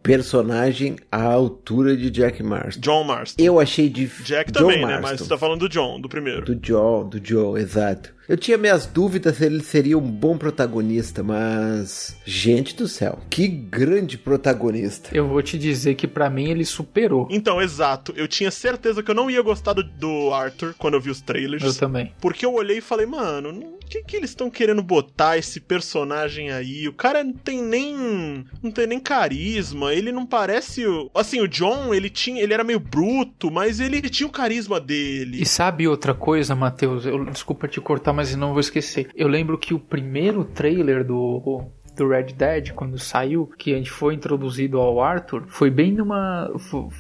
[0.04, 2.80] personagem à altura de Jack Marston.
[2.80, 3.44] John Marston.
[3.44, 4.96] Eu achei de Jack John também, Marston.
[4.96, 5.02] né?
[5.02, 6.46] Mas você tá falando do John, do primeiro.
[6.46, 8.16] Do John, do John, exato.
[8.28, 12.18] Eu tinha minhas dúvidas se ele seria um bom protagonista, mas.
[12.26, 15.10] Gente do céu, que grande protagonista.
[15.14, 17.28] Eu vou te dizer que para mim ele superou.
[17.32, 18.14] Então, exato.
[18.18, 21.22] Eu tinha certeza que eu não ia gostar do, do Arthur quando eu vi os
[21.22, 21.64] trailers.
[21.64, 22.12] Eu também.
[22.20, 26.52] Porque eu olhei e falei, mano, o que, que eles estão querendo botar esse personagem
[26.52, 26.86] aí?
[26.88, 28.46] O cara não tem nem.
[28.62, 29.94] não tem nem carisma.
[29.94, 30.84] Ele não parece.
[31.16, 32.44] Assim, o John, ele tinha.
[32.44, 35.42] ele era meio bruto, mas ele, ele tinha o carisma dele.
[35.42, 37.06] E sabe outra coisa, Matheus?
[37.06, 39.12] Eu, desculpa te cortar, mas não vou esquecer.
[39.16, 43.90] Eu lembro que o primeiro trailer do do Red Dead, quando saiu, que a gente
[43.90, 46.52] foi introduzido ao Arthur, foi bem numa.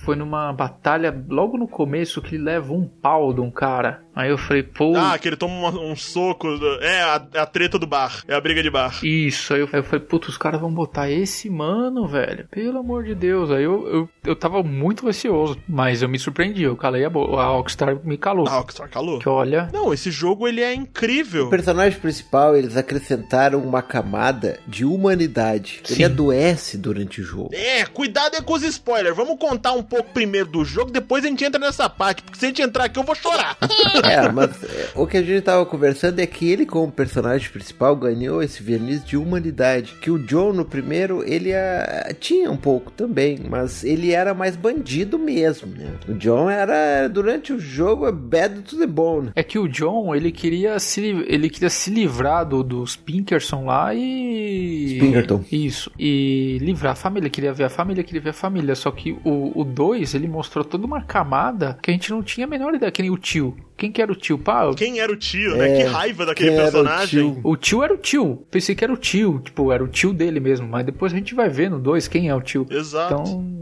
[0.04, 4.04] Foi numa batalha logo no começo que ele leva um pau de um cara.
[4.18, 4.96] Aí eu falei, pô.
[4.98, 6.48] Ah, que ele toma um, um soco.
[6.82, 8.24] É a, a, treta do bar.
[8.28, 9.00] É a briga de bar.
[9.06, 9.54] Isso.
[9.54, 12.48] Aí eu, aí eu falei, puta, os caras vão botar esse mano, velho.
[12.50, 13.52] Pelo amor de Deus.
[13.52, 15.56] Aí eu, eu, eu tava muito receoso.
[15.70, 16.64] Mas eu me surpreendi.
[16.64, 17.40] Eu calei a boca.
[17.40, 18.48] A Rockstar me calou.
[18.48, 19.20] A Rockstar calou.
[19.20, 19.70] Que olha.
[19.72, 21.46] Não, esse jogo ele é incrível.
[21.46, 25.82] O personagem principal, eles acrescentaram uma camada de humanidade.
[25.84, 25.94] Sim.
[25.94, 27.52] Ele adoece durante o jogo.
[27.54, 29.16] É, cuidado é com os spoilers.
[29.16, 32.24] Vamos contar um pouco primeiro do jogo, depois a gente entra nessa parte.
[32.24, 33.56] Porque se a gente entrar aqui, eu vou chorar.
[34.12, 37.96] É, mas é, o que a gente tava conversando é que ele, como personagem principal,
[37.96, 39.96] ganhou esse verniz de humanidade.
[40.02, 44.56] Que o John, no primeiro, ele a, tinha um pouco também, mas ele era mais
[44.56, 45.94] bandido mesmo, né?
[46.08, 49.32] O John era, durante o jogo, bad to the bone.
[49.36, 53.94] É que o John, ele queria se, ele queria se livrar do, dos Pinkerson lá
[53.94, 54.98] e...
[55.00, 55.44] Pinkerton.
[55.52, 55.92] Isso.
[55.98, 57.30] E livrar a família.
[57.30, 58.76] Queria ver a família, queria ver a família.
[58.76, 62.50] Só que o 2, ele mostrou toda uma camada que a gente não tinha a
[62.50, 62.92] menor ideia.
[62.92, 63.56] Que nem o tio.
[63.76, 64.38] Quem que era o tio?
[64.38, 65.76] Pá, Quem era o tio, né?
[65.76, 67.10] Que É, raiva daquele era o personagem.
[67.34, 67.42] tio?
[67.44, 68.46] O tio era o tio.
[68.52, 69.42] Pensei que era o tio.
[69.44, 70.68] Tipo, era o tio dele mesmo.
[70.68, 72.68] Mas depois a gente vai ver no 2 quem é o tio.
[72.70, 73.16] Exato.
[73.16, 73.58] Então,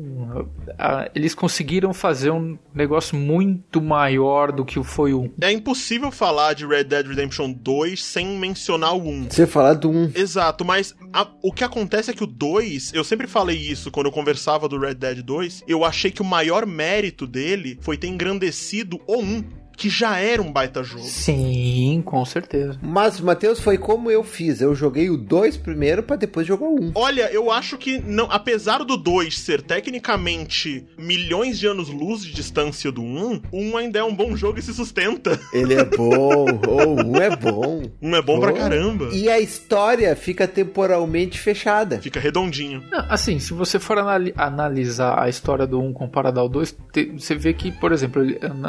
[0.77, 5.31] a- eles conseguiram fazer um negócio muito maior do que foi o 1.
[5.41, 9.27] É impossível falar de Red Dead Redemption 2 sem mencionar o 1.
[9.29, 10.11] Você falar do um.
[10.13, 14.07] Exato, mas a- o que acontece é que o 2, eu sempre falei isso quando
[14.07, 18.07] eu conversava do Red Dead 2, eu achei que o maior mérito dele foi ter
[18.07, 19.43] engrandecido o 1,
[19.77, 21.03] que já era um baita jogo.
[21.03, 22.77] Sim, com certeza.
[22.81, 24.61] Mas, Matheus, foi como eu fiz.
[24.61, 26.83] Eu joguei o 2 primeiro pra depois jogar o 1.
[26.85, 26.91] Um.
[26.95, 32.33] Olha, eu acho que não, apesar do 2 ser tecnicamente milhões de anos luz de
[32.33, 35.39] distância do 1, o 1 ainda é um bom jogo e se sustenta.
[35.53, 36.45] Ele é bom.
[36.67, 37.83] o 1 um é bom.
[38.01, 38.55] Um é bom pra Oh.
[38.55, 39.09] caramba.
[39.11, 41.99] E a história fica temporalmente fechada.
[41.99, 42.83] Fica redondinho.
[42.89, 47.11] Não, assim, se você for anali- analisar a história do 1 comparado ao 2, te-
[47.17, 48.21] você vê que, por exemplo,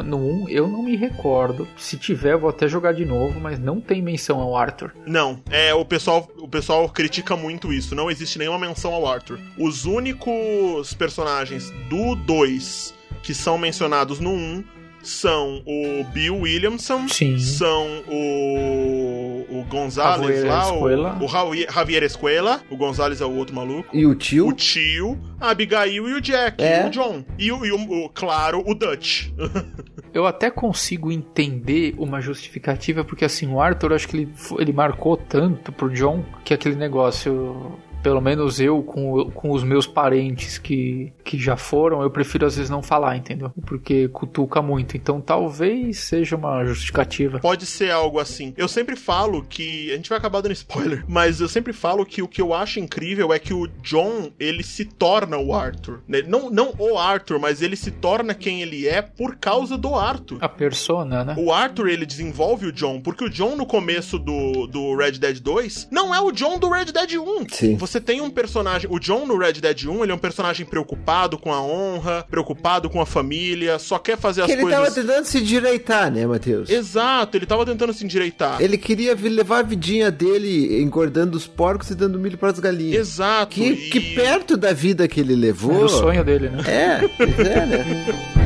[0.05, 1.69] no 1 eu não me recordo.
[1.77, 4.93] Se tiver, vou até jogar de novo, mas não tem menção ao Arthur.
[5.07, 7.95] Não, é o pessoal, o pessoal critica muito isso.
[7.95, 9.39] Não existe nenhuma menção ao Arthur.
[9.59, 14.65] Os únicos personagens do 2 que são mencionados no 1
[15.07, 17.39] são o Bill Williamson, Sim.
[17.39, 21.19] são o o Gonzalez Javier lá, Escuela.
[21.21, 21.29] o, o
[21.73, 23.89] Javier- Escuela, o Gonzalez é o outro maluco.
[23.97, 24.49] E o tio?
[24.49, 26.85] O tio, a Abigail e o Jack, É.
[26.85, 27.25] e o John.
[27.39, 29.29] E, o, e o- o- claro, o Dutch.
[30.13, 35.17] Eu até consigo entender uma justificativa, porque assim, o Arthur, acho que ele, ele marcou
[35.17, 37.79] tanto pro John que aquele negócio.
[38.07, 42.55] Pelo menos eu, com, com os meus parentes que, que já foram, eu prefiro às
[42.55, 43.51] vezes não falar, entendeu?
[43.67, 44.97] Porque cutuca muito.
[44.97, 47.41] Então talvez seja uma justificativa.
[47.41, 48.55] Pode ser algo assim.
[48.57, 49.91] Eu sempre falo que.
[49.91, 52.79] A gente vai acabar dando spoiler, mas eu sempre falo que o que eu acho
[52.79, 56.01] incrível é que o John, ele se torna o Arthur.
[56.07, 56.23] né?
[56.23, 60.39] Não, não o Arthur, mas ele se torna quem ele é por causa do Arthur.
[60.41, 61.35] A persona, né?
[61.37, 65.41] O Arthur, ele desenvolve o John, porque o John no começo do, do Red Dead
[65.41, 67.49] 2 não é o John do Red Dead 1.
[67.49, 67.77] Sim.
[67.77, 68.89] Você tem um personagem.
[68.93, 72.89] O John no Red Dead 1, ele é um personagem preocupado com a honra, preocupado
[72.91, 74.79] com a família, só quer fazer as Que ele coisas.
[74.81, 76.69] tava tentando se direitar, né, Matheus?
[76.71, 78.61] Exato, ele tava tentando se endireitar.
[78.61, 82.97] Ele queria levar a vidinha dele engordando os porcos e dando milho pras galinhas.
[83.09, 83.55] Exato.
[83.55, 85.75] Que, e- que perto da vida que ele levou.
[85.77, 86.63] Era o sonho dele, né?
[86.67, 88.46] É, é, né?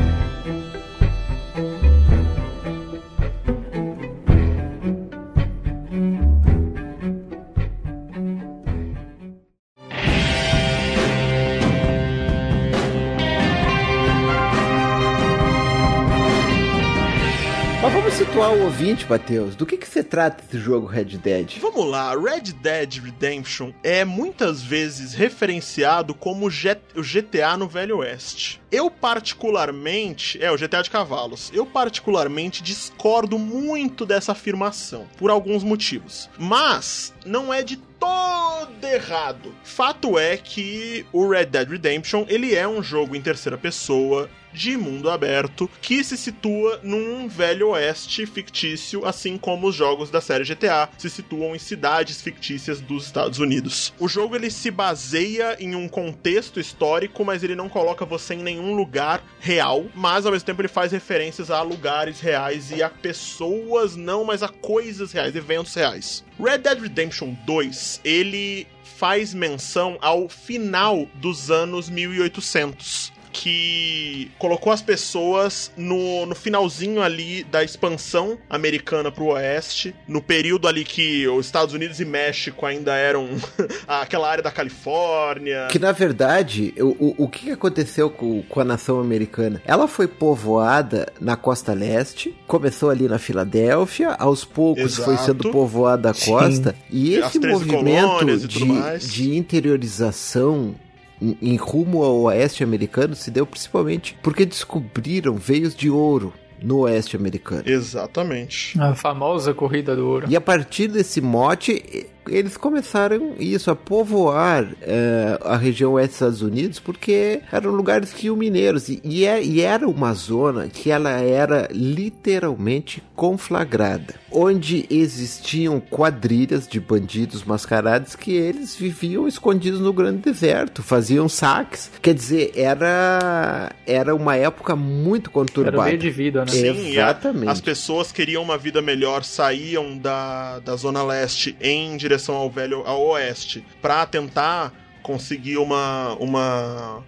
[18.41, 19.55] situar o ouvinte, Matheus.
[19.55, 21.59] Do que, que se trata esse jogo Red Dead?
[21.61, 28.60] Vamos lá, Red Dead Redemption é muitas vezes referenciado como o GTA no Velho Oeste.
[28.71, 31.51] Eu particularmente, é o GTA de cavalos.
[31.53, 36.29] Eu particularmente discordo muito dessa afirmação por alguns motivos.
[36.37, 39.53] Mas não é de todo errado.
[39.63, 44.75] Fato é que o Red Dead Redemption, ele é um jogo em terceira pessoa de
[44.75, 50.43] mundo aberto que se situa num velho oeste fictício, assim como os jogos da série
[50.43, 53.93] GTA se situam em cidades fictícias dos Estados Unidos.
[53.99, 58.43] O jogo ele se baseia em um contexto histórico, mas ele não coloca você em
[58.43, 62.89] nenhum lugar real, mas ao mesmo tempo ele faz referências a lugares reais e a
[62.89, 66.23] pessoas não, mas a coisas reais, eventos reais.
[66.39, 74.81] Red Dead Redemption 2, ele faz menção ao final dos anos 1800 que colocou as
[74.81, 81.45] pessoas no, no finalzinho ali da expansão americana pro oeste, no período ali que os
[81.45, 83.29] Estados Unidos e México ainda eram
[83.87, 85.67] aquela área da Califórnia.
[85.69, 89.61] Que na verdade, o, o, o que aconteceu com, com a nação americana?
[89.65, 95.03] Ela foi povoada na costa leste, começou ali na Filadélfia, aos poucos Exato.
[95.03, 96.31] foi sendo povoada a Sim.
[96.31, 100.75] costa, e As esse 13 movimento e de, de interiorização
[101.21, 107.15] em, rumo ao oeste americano se deu principalmente porque descobriram veios de ouro no oeste
[107.15, 107.63] americano.
[107.65, 108.79] Exatamente.
[108.79, 110.27] A famosa corrida do ouro.
[110.29, 116.15] E a partir desse mote, eles começaram isso, a povoar é, a região oeste dos
[116.15, 118.89] Estados Unidos, porque eram lugares que iam mineiros.
[118.89, 126.67] E, e, é, e era uma zona que ela era literalmente conflagrada, onde existiam quadrilhas
[126.67, 131.91] de bandidos mascarados que eles viviam escondidos no grande deserto, faziam saques.
[132.01, 135.77] Quer dizer, era, era uma época muito conturbada.
[135.77, 136.51] Era meio de vida, né?
[136.51, 137.49] Sim, Exatamente.
[137.49, 142.49] A, as pessoas queriam uma vida melhor, saíam da, da zona leste em direção ao
[142.49, 147.03] velho ao oeste para tentar conseguir uma uma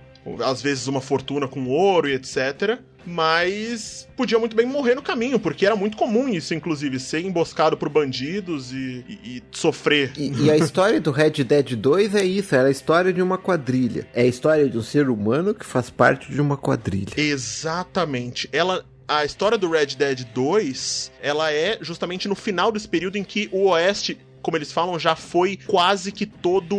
[0.45, 5.39] às vezes uma fortuna com ouro e etc mas podia muito bem morrer no caminho,
[5.39, 10.11] porque era muito comum isso, inclusive, ser emboscado por bandidos e, e, e sofrer.
[10.17, 13.37] E, e, a história do Red Dead 2 é isso, é a história de uma
[13.37, 14.07] quadrilha.
[14.13, 17.13] É a história de um ser humano que faz parte de uma quadrilha.
[17.17, 18.49] Exatamente.
[18.51, 23.23] Ela a história do Red Dead 2, ela é justamente no final desse período em
[23.23, 26.75] que o Oeste como eles falam, já foi quase que todo.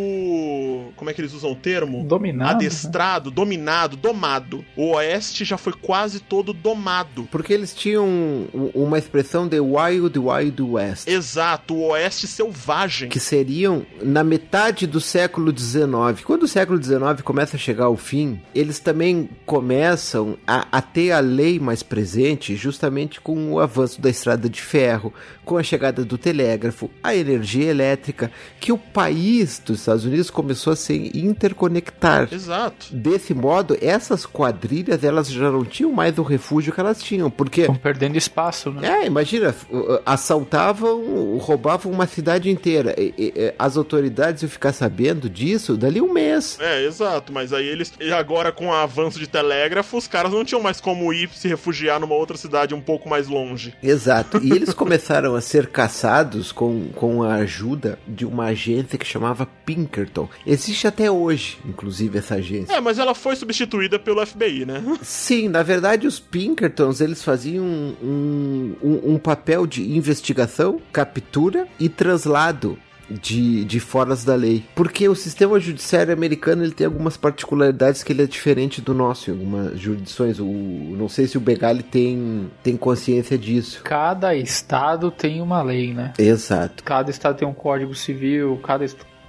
[0.95, 2.05] Como é que eles usam o termo?
[2.05, 2.53] Dominado.
[2.53, 3.37] Adestrado, né?
[3.37, 4.65] dominado, domado.
[4.77, 7.27] O Oeste já foi quase todo domado.
[7.31, 8.07] Porque eles tinham
[8.75, 11.09] uma expressão de Wild Wild West.
[11.09, 13.09] Exato, o Oeste selvagem.
[13.09, 16.23] Que seriam na metade do século XIX.
[16.23, 21.13] Quando o século XIX começa a chegar ao fim, eles também começam a, a ter
[21.13, 25.15] a lei mais presente, justamente com o avanço da estrada de ferro,
[25.47, 30.31] com a chegada do telégrafo, a energia energia elétrica, que o país dos Estados Unidos
[30.31, 32.29] começou a se interconectar.
[32.33, 32.87] Exato.
[32.91, 37.63] Desse modo, essas quadrilhas elas já não tinham mais o refúgio que elas tinham, porque
[37.63, 39.03] estão perdendo espaço, né?
[39.03, 39.55] É, imagina,
[40.05, 42.95] assaltavam, roubavam uma cidade inteira.
[43.59, 46.59] As autoridades iam ficar sabendo disso dali um mês.
[46.61, 50.45] É, exato, mas aí eles e agora com o avanço de telégrafo, os caras não
[50.45, 53.75] tinham mais como ir se refugiar numa outra cidade um pouco mais longe.
[53.83, 54.41] Exato.
[54.43, 59.47] E eles começaram a ser caçados com, com a ajuda de uma agência que chamava
[59.47, 60.29] Pinkerton.
[60.47, 62.75] Existe até hoje, inclusive, essa agência.
[62.75, 64.83] É, mas ela foi substituída pelo FBI, né?
[65.03, 71.89] Sim, na verdade, os Pinkertons eles faziam um, um, um papel de investigação, captura e
[71.89, 72.79] traslado
[73.11, 74.65] de, de foras da lei.
[74.75, 79.31] Porque o sistema judiciário americano ele tem algumas particularidades que ele é diferente do nosso
[79.31, 80.39] em algumas jurisdições.
[80.39, 83.83] O, não sei se o Begali tem, tem consciência disso.
[83.85, 86.13] Cada estado tem uma lei, né?
[86.19, 86.83] Exato.
[86.83, 88.85] Cada estado tem um código civil, cada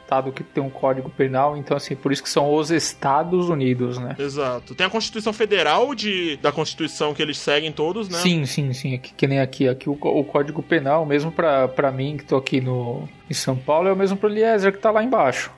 [0.05, 3.97] estado que tem um código penal, então assim, por isso que são os Estados Unidos,
[3.97, 4.15] né?
[4.17, 4.75] Exato.
[4.75, 8.19] Tem a Constituição Federal de, da Constituição que eles seguem todos, né?
[8.19, 8.95] Sim, sim, sim.
[8.95, 9.67] Aqui, que nem aqui.
[9.67, 13.89] Aqui o, o Código Penal, mesmo para mim, que tô aqui no, em São Paulo,
[13.89, 15.51] é o mesmo pro Eliezer que tá lá embaixo.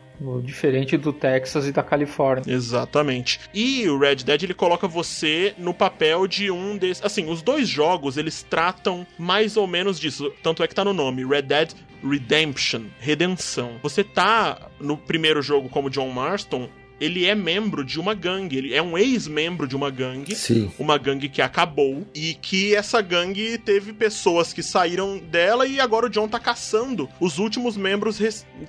[0.43, 2.53] Diferente do Texas e da Califórnia.
[2.53, 3.39] Exatamente.
[3.53, 7.03] E o Red Dead ele coloca você no papel de um desses.
[7.03, 10.31] Assim, os dois jogos eles tratam mais ou menos disso.
[10.41, 13.73] Tanto é que tá no nome: Red Dead Redemption Redenção.
[13.81, 18.73] Você tá no primeiro jogo como John Marston ele é membro de uma gangue, ele
[18.73, 20.71] é um ex-membro de uma gangue, Sim.
[20.77, 26.07] uma gangue que acabou e que essa gangue teve pessoas que saíram dela e agora
[26.07, 28.19] o John tá caçando os últimos membros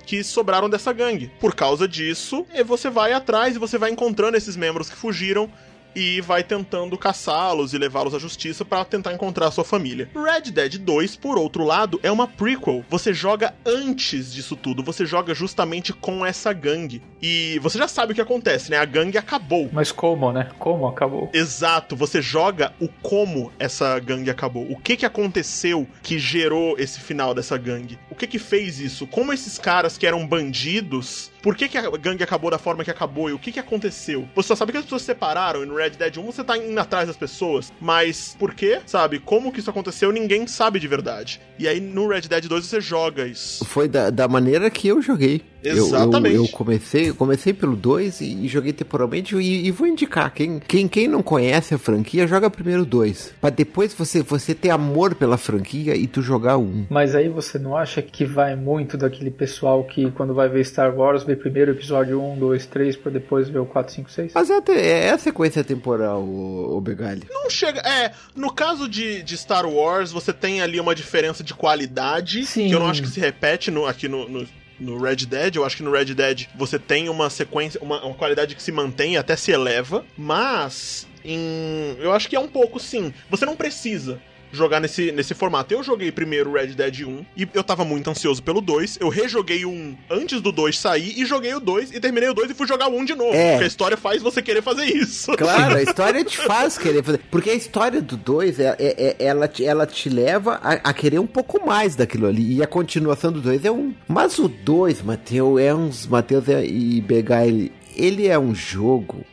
[0.05, 1.31] que sobraram dessa gangue.
[1.39, 5.49] Por causa disso, você vai atrás e você vai encontrando esses membros que fugiram
[5.95, 10.09] e vai tentando caçá-los e levá-los à justiça para tentar encontrar a sua família.
[10.13, 12.83] Red Dead 2, por outro lado, é uma prequel.
[12.89, 17.01] Você joga antes disso tudo, você joga justamente com essa gangue.
[17.21, 18.77] E você já sabe o que acontece, né?
[18.77, 19.69] A gangue acabou.
[19.71, 20.49] Mas como, né?
[20.57, 21.29] Como acabou?
[21.33, 24.69] Exato, você joga o como essa gangue acabou.
[24.71, 27.99] O que que aconteceu que gerou esse final dessa gangue?
[28.09, 29.07] O que que fez isso?
[29.07, 32.91] Como esses caras que eram bandidos por que, que a gangue acabou da forma que
[32.91, 34.27] acabou e o que, que aconteceu.
[34.35, 36.57] Você só sabe que as pessoas se separaram e no Red Dead 1 você tá
[36.57, 38.81] indo atrás das pessoas, mas por quê?
[38.85, 39.19] Sabe?
[39.19, 41.41] Como que isso aconteceu, ninguém sabe de verdade.
[41.59, 43.65] E aí no Red Dead 2 você joga isso.
[43.65, 45.43] Foi da, da maneira que eu joguei.
[45.63, 46.35] Exatamente.
[46.35, 50.33] Eu, eu, eu comecei, comecei pelo 2 e, e, joguei temporalmente e, e, vou indicar,
[50.33, 53.33] quem, quem, quem não conhece a franquia, joga primeiro dois.
[53.41, 56.85] Pra depois você, você ter amor pela franquia e tu jogar um.
[56.89, 60.95] Mas aí você não acha que vai muito daquele pessoal que quando vai ver Star
[60.95, 64.31] Wars, vê primeiro o episódio 1, 2, 3, pra depois ver o 4, 5, 6?
[64.33, 67.23] Mas é, é, é a sequência temporal, o, o Begali.
[67.29, 67.81] Não chega.
[67.81, 72.67] É, no caso de, de Star Wars, você tem ali uma diferença de qualidade Sim.
[72.67, 74.47] que eu não acho que se repete no, aqui no, no
[74.79, 75.55] no Red Dead.
[75.55, 78.71] Eu acho que no Red Dead você tem uma sequência, uma, uma qualidade que se
[78.71, 83.13] mantém, até se eleva, mas em, eu acho que é um pouco sim.
[83.29, 85.73] Você não precisa jogar nesse, nesse formato.
[85.73, 88.97] Eu joguei primeiro Red Dead 1 e eu tava muito ansioso pelo 2.
[88.99, 92.33] Eu rejoguei o 1 antes do 2 sair e joguei o 2 e terminei o
[92.33, 93.33] 2 e fui jogar o 1 de novo.
[93.33, 93.51] É.
[93.51, 95.31] Porque a história faz você querer fazer isso.
[95.37, 97.19] Claro, a história te faz querer fazer.
[97.29, 100.93] Porque a história do 2, é, é- é- ela, te- ela te leva a, a
[100.93, 102.55] querer um pouco mais daquilo ali.
[102.57, 103.93] E a continuação do 2 é um.
[104.07, 106.07] Mas o 2, Matheus, é uns.
[106.07, 109.23] Matheus e Begaile, ele é um jogo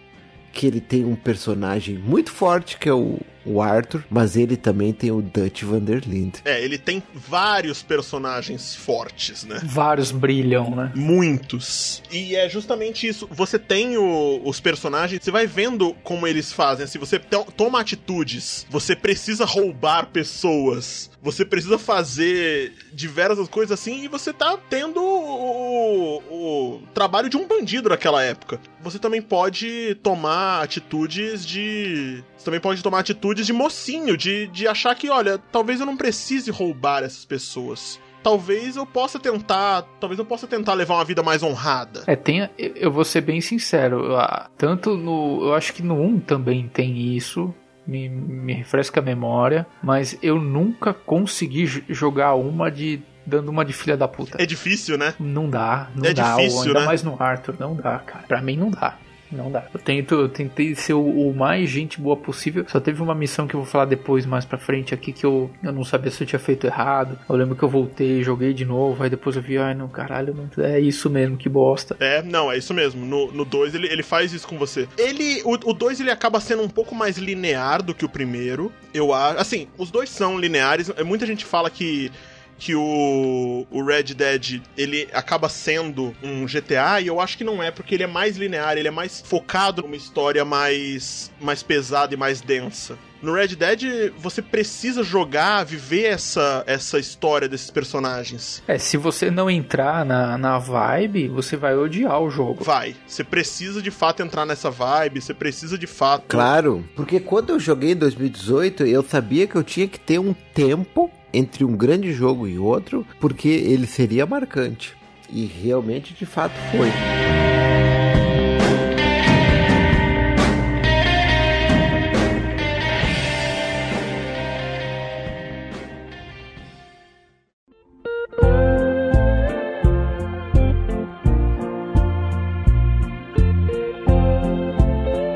[0.53, 4.93] que ele tem um personagem muito forte, que é o, o Arthur, mas ele também
[4.93, 6.41] tem o Dutch van der Linde.
[6.45, 9.61] É, ele tem vários personagens fortes, né?
[9.65, 10.93] Vários brilham, né?
[10.95, 12.03] Muitos.
[12.11, 13.29] E é justamente isso.
[13.31, 16.87] Você tem o- os personagens, você vai vendo como eles fazem.
[16.87, 24.03] Se você to- toma atitudes, você precisa roubar pessoas, você precisa fazer diversas coisas assim,
[24.05, 28.59] e você tá tendo o, o trabalho de um bandido naquela época.
[28.83, 32.23] Você também pode tomar atitudes de.
[32.37, 35.97] Você também pode tomar atitudes de mocinho, de, de achar que, olha, talvez eu não
[35.97, 41.23] precise roubar essas pessoas talvez eu possa tentar, talvez eu possa tentar levar uma vida
[41.23, 42.03] mais honrada.
[42.09, 45.95] É, tem, eu- eu vou ser bem sincero, ah, tanto no, eu acho que no
[46.03, 47.55] 1 também tem isso,
[47.87, 53.73] me, me refresca a memória, mas eu nunca consegui jogar uma de dando uma de
[53.73, 54.41] filha da puta.
[54.41, 55.13] É difícil, né?
[55.19, 56.87] Não dá, não É dá, difícil, ainda né?
[56.87, 58.25] mais no Arthur, não dá, cara.
[58.29, 58.97] Pra mim não dá.
[59.31, 59.67] Não dá.
[59.73, 62.65] Eu tento, tentei ser o, o mais gente boa possível.
[62.69, 65.51] Só teve uma missão que eu vou falar depois, mais pra frente aqui, que eu,
[65.63, 67.19] eu não sabia se eu tinha feito errado.
[67.29, 70.37] Eu lembro que eu voltei, joguei de novo, aí depois eu vi, ai não, caralho,
[70.59, 71.97] é isso mesmo, que bosta.
[72.01, 73.05] É, não, é isso mesmo.
[73.07, 74.89] No 2 ele, ele faz isso com você.
[74.97, 75.43] Ele.
[75.45, 78.73] O 2 ele acaba sendo um pouco mais linear do que o primeiro.
[78.93, 79.39] Eu acho.
[79.39, 80.91] Assim, os dois são lineares.
[81.05, 82.11] Muita gente fala que.
[82.59, 87.63] Que o, o Red Dead ele acaba sendo um GTA e eu acho que não
[87.63, 92.15] é, porque ele é mais linear, ele é mais focado numa história mais, mais pesada
[92.15, 92.99] e mais densa.
[93.23, 98.63] No Red Dead, você precisa jogar, viver essa, essa história desses personagens.
[98.69, 102.63] É, se você não entrar na, na vibe, você vai odiar o jogo.
[102.63, 102.95] Vai.
[103.07, 106.25] Você precisa de fato entrar nessa vibe, você precisa de fato.
[106.29, 110.35] Claro, porque quando eu joguei em 2018, eu sabia que eu tinha que ter um
[110.55, 114.97] tempo entre um grande jogo e outro, porque ele seria marcante.
[115.31, 116.89] E realmente, de fato, foi.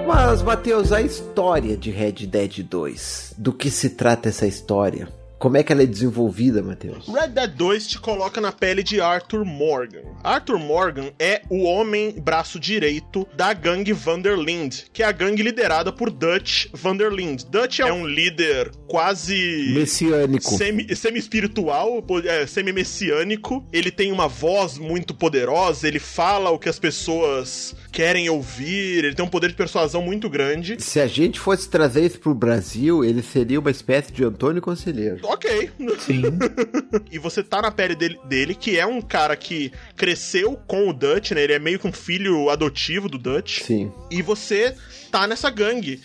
[0.06, 5.19] Mas, Matheus, a história de Red Dead 2, do que se trata essa história?
[5.40, 7.08] Como é que ela é desenvolvida, Matheus?
[7.08, 10.02] Red Dead 2 te coloca na pele de Arthur Morgan.
[10.22, 15.90] Arthur Morgan é o homem braço direito da gangue Vanderlind, que é a gangue liderada
[15.90, 17.44] por Dutch Vanderlind.
[17.44, 20.50] Dutch é um líder quase Messiânico.
[20.58, 23.64] semi- semi-espiritual, po- é, semi-messiânico.
[23.72, 29.14] Ele tem uma voz muito poderosa, ele fala o que as pessoas querem ouvir, ele
[29.14, 30.76] tem um poder de persuasão muito grande.
[30.78, 35.18] Se a gente fosse trazer isso pro Brasil, ele seria uma espécie de Antônio Conselheiro.
[35.22, 35.70] Ok.
[35.98, 36.22] Sim.
[37.10, 40.92] e você tá na pele dele, dele, que é um cara que cresceu com o
[40.92, 41.42] Dutch, né?
[41.42, 43.62] Ele é meio que um filho adotivo do Dutch.
[43.62, 43.92] Sim.
[44.10, 44.74] E você
[45.10, 46.00] tá nessa gangue.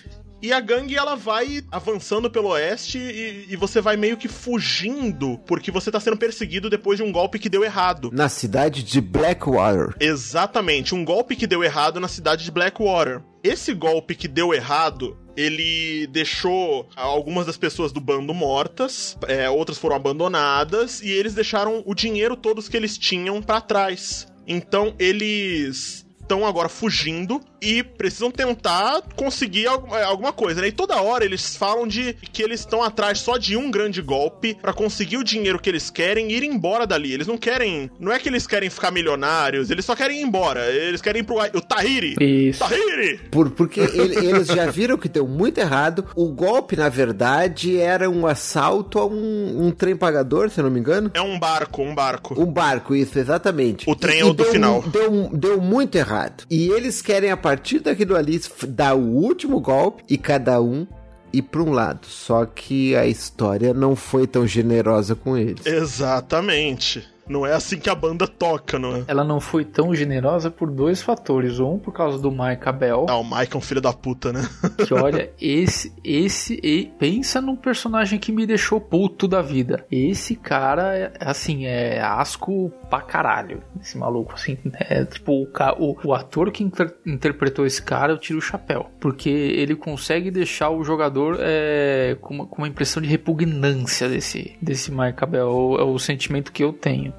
[0.46, 5.40] E a gangue ela vai avançando pelo oeste e, e você vai meio que fugindo
[5.40, 8.12] porque você tá sendo perseguido depois de um golpe que deu errado.
[8.14, 9.96] Na cidade de Blackwater.
[10.00, 13.24] Exatamente, um golpe que deu errado na cidade de Blackwater.
[13.44, 19.80] Esse golpe que deu errado, ele deixou algumas das pessoas do bando mortas, é, outras
[19.80, 24.28] foram abandonadas e eles deixaram o dinheiro todos que eles tinham pra trás.
[24.46, 30.68] Então eles estão agora fugindo e precisam tentar conseguir alguma, alguma coisa, né?
[30.68, 34.56] E toda hora eles falam de que eles estão atrás só de um grande golpe
[34.62, 37.12] pra conseguir o dinheiro que eles querem e ir embora dali.
[37.14, 40.66] Eles não querem, não é que eles querem ficar milionários, eles só querem ir embora.
[40.72, 42.16] Eles querem ir pro o Tahiri.
[42.20, 42.60] Isso.
[42.60, 43.20] Tahiri!
[43.32, 46.06] Por, porque ele- eles já viram que deu muito errado.
[46.16, 50.72] O golpe, na verdade, era um assalto a um, um trem pagador, se eu não
[50.72, 51.12] me engano.
[51.14, 52.40] É um barco, um barco.
[52.40, 53.90] Um barco, isso, exatamente.
[53.90, 54.82] O trem E- é o do deu, final.
[54.84, 56.44] Deu, deu muito errado.
[56.50, 60.86] E eles querem, a partir daquilo ali, dar o último golpe e cada um
[61.32, 62.08] ir para um lado.
[62.08, 65.66] Só que a história não foi tão generosa com eles.
[65.66, 67.15] Exatamente.
[67.28, 69.04] Não é assim que a banda toca, não é?
[69.08, 71.60] Ela não foi tão generosa por dois fatores.
[71.60, 73.06] Um, por causa do Mike Abel.
[73.10, 74.42] Ah, o Mike é um filho da puta, né?
[74.86, 79.86] Que olha, esse, esse, e, pensa num personagem que me deixou puto da vida.
[79.92, 83.64] Esse cara, é, assim, é asco pra caralho.
[83.82, 85.48] Esse maluco, assim, é tipo, o,
[85.80, 88.92] o, o ator que inter, interpretou esse cara, eu tiro o chapéu.
[89.00, 94.56] Porque ele consegue deixar o jogador é, com, uma, com uma impressão de repugnância desse,
[94.62, 95.78] desse Mike Abel.
[95.80, 97.14] É o sentimento que eu tenho.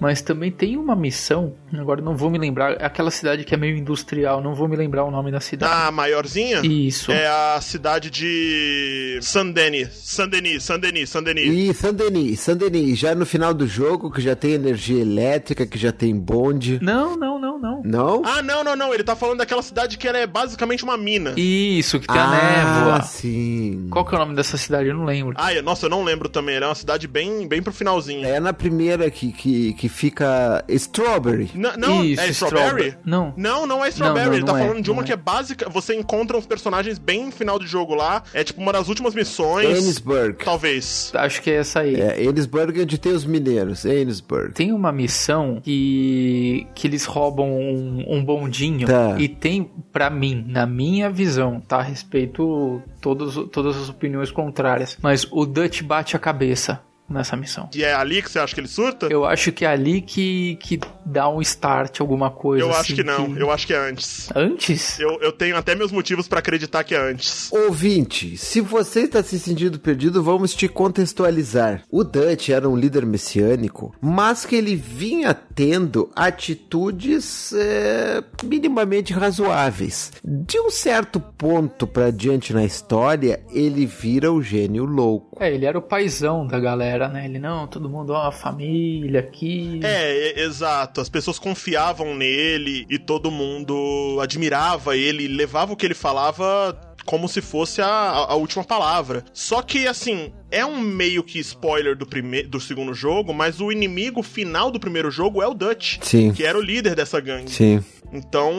[0.00, 3.56] Mas também tem uma missão, agora não vou me lembrar, é aquela cidade que é
[3.58, 5.70] meio industrial, não vou me lembrar o nome da cidade.
[5.74, 6.62] Ah, maiorzinha?
[6.64, 7.12] Isso.
[7.12, 11.46] É a cidade de Saint-Denis, Saint-Denis, Saint-Denis, Saint-Denis.
[11.46, 15.92] E Saint-Denis, Saint-Denis, já no final do jogo, que já tem energia elétrica, que já
[15.92, 16.78] tem bonde.
[16.80, 17.82] Não, não, não, não.
[17.84, 18.22] Não?
[18.24, 21.34] Ah, não, não, não, ele tá falando daquela cidade que ela é basicamente uma mina.
[21.36, 23.02] Isso, que tem ah, a névoa.
[23.02, 23.88] sim.
[23.90, 24.88] Qual que é o nome dessa cidade?
[24.88, 25.34] Eu não lembro.
[25.36, 28.26] Ah, nossa, eu não lembro também, ela é uma cidade bem, bem pro finalzinho.
[28.26, 31.50] É na primeira que, que, que fica Strawberry.
[31.54, 32.66] N não, Isso, é Strawberry?
[32.66, 32.98] Strawberry.
[33.04, 33.34] Não.
[33.36, 34.24] Não, não é Strawberry.
[34.24, 35.14] Não, não, Ele tá não é, falando de uma não que é.
[35.14, 35.68] é básica.
[35.68, 38.22] Você encontra uns personagens bem no final do jogo lá.
[38.32, 39.78] É tipo uma das últimas missões.
[39.78, 40.44] Ennisburg.
[40.44, 41.12] Talvez.
[41.14, 42.00] Acho que é essa aí.
[42.00, 43.84] É, Ennisburg é onde tem os mineiros.
[43.84, 44.52] Ennisburg.
[44.52, 49.16] Tem uma missão que, que eles roubam um, um bondinho Tá.
[49.18, 51.80] e tem, pra mim, na minha visão, tá?
[51.82, 56.80] Respeito todos, todas as opiniões contrárias, mas o Dutch bate a cabeça
[57.10, 57.68] nessa missão.
[57.74, 59.06] E é ali que você acha que ele surta?
[59.10, 62.94] Eu acho que é ali que, que dá um start, alguma coisa Eu assim, acho
[62.94, 63.36] que não.
[63.36, 64.28] Eu acho que é antes.
[64.34, 64.98] Antes?
[64.98, 67.50] Eu, eu tenho até meus motivos pra acreditar que é antes.
[67.52, 71.82] Ouvinte, se você está se sentindo perdido, vamos te contextualizar.
[71.90, 80.12] O Dutch era um líder messiânico, mas que ele vinha tendo atitudes é, minimamente razoáveis.
[80.24, 85.42] De um certo ponto para diante na história, ele vira o gênio louco.
[85.42, 87.24] É, ele era o paizão da galera, né?
[87.24, 89.80] Ele, não, todo mundo, ó, família aqui.
[89.82, 91.00] É, é, exato.
[91.00, 97.28] As pessoas confiavam nele e todo mundo admirava ele, levava o que ele falava como
[97.28, 99.24] se fosse a, a última palavra.
[99.32, 103.72] Só que, assim, é um meio que spoiler do, prime do segundo jogo, mas o
[103.72, 107.50] inimigo final do primeiro jogo é o Dutch, Sim, que era o líder dessa gangue.
[107.50, 107.82] sim.
[108.12, 108.52] Então,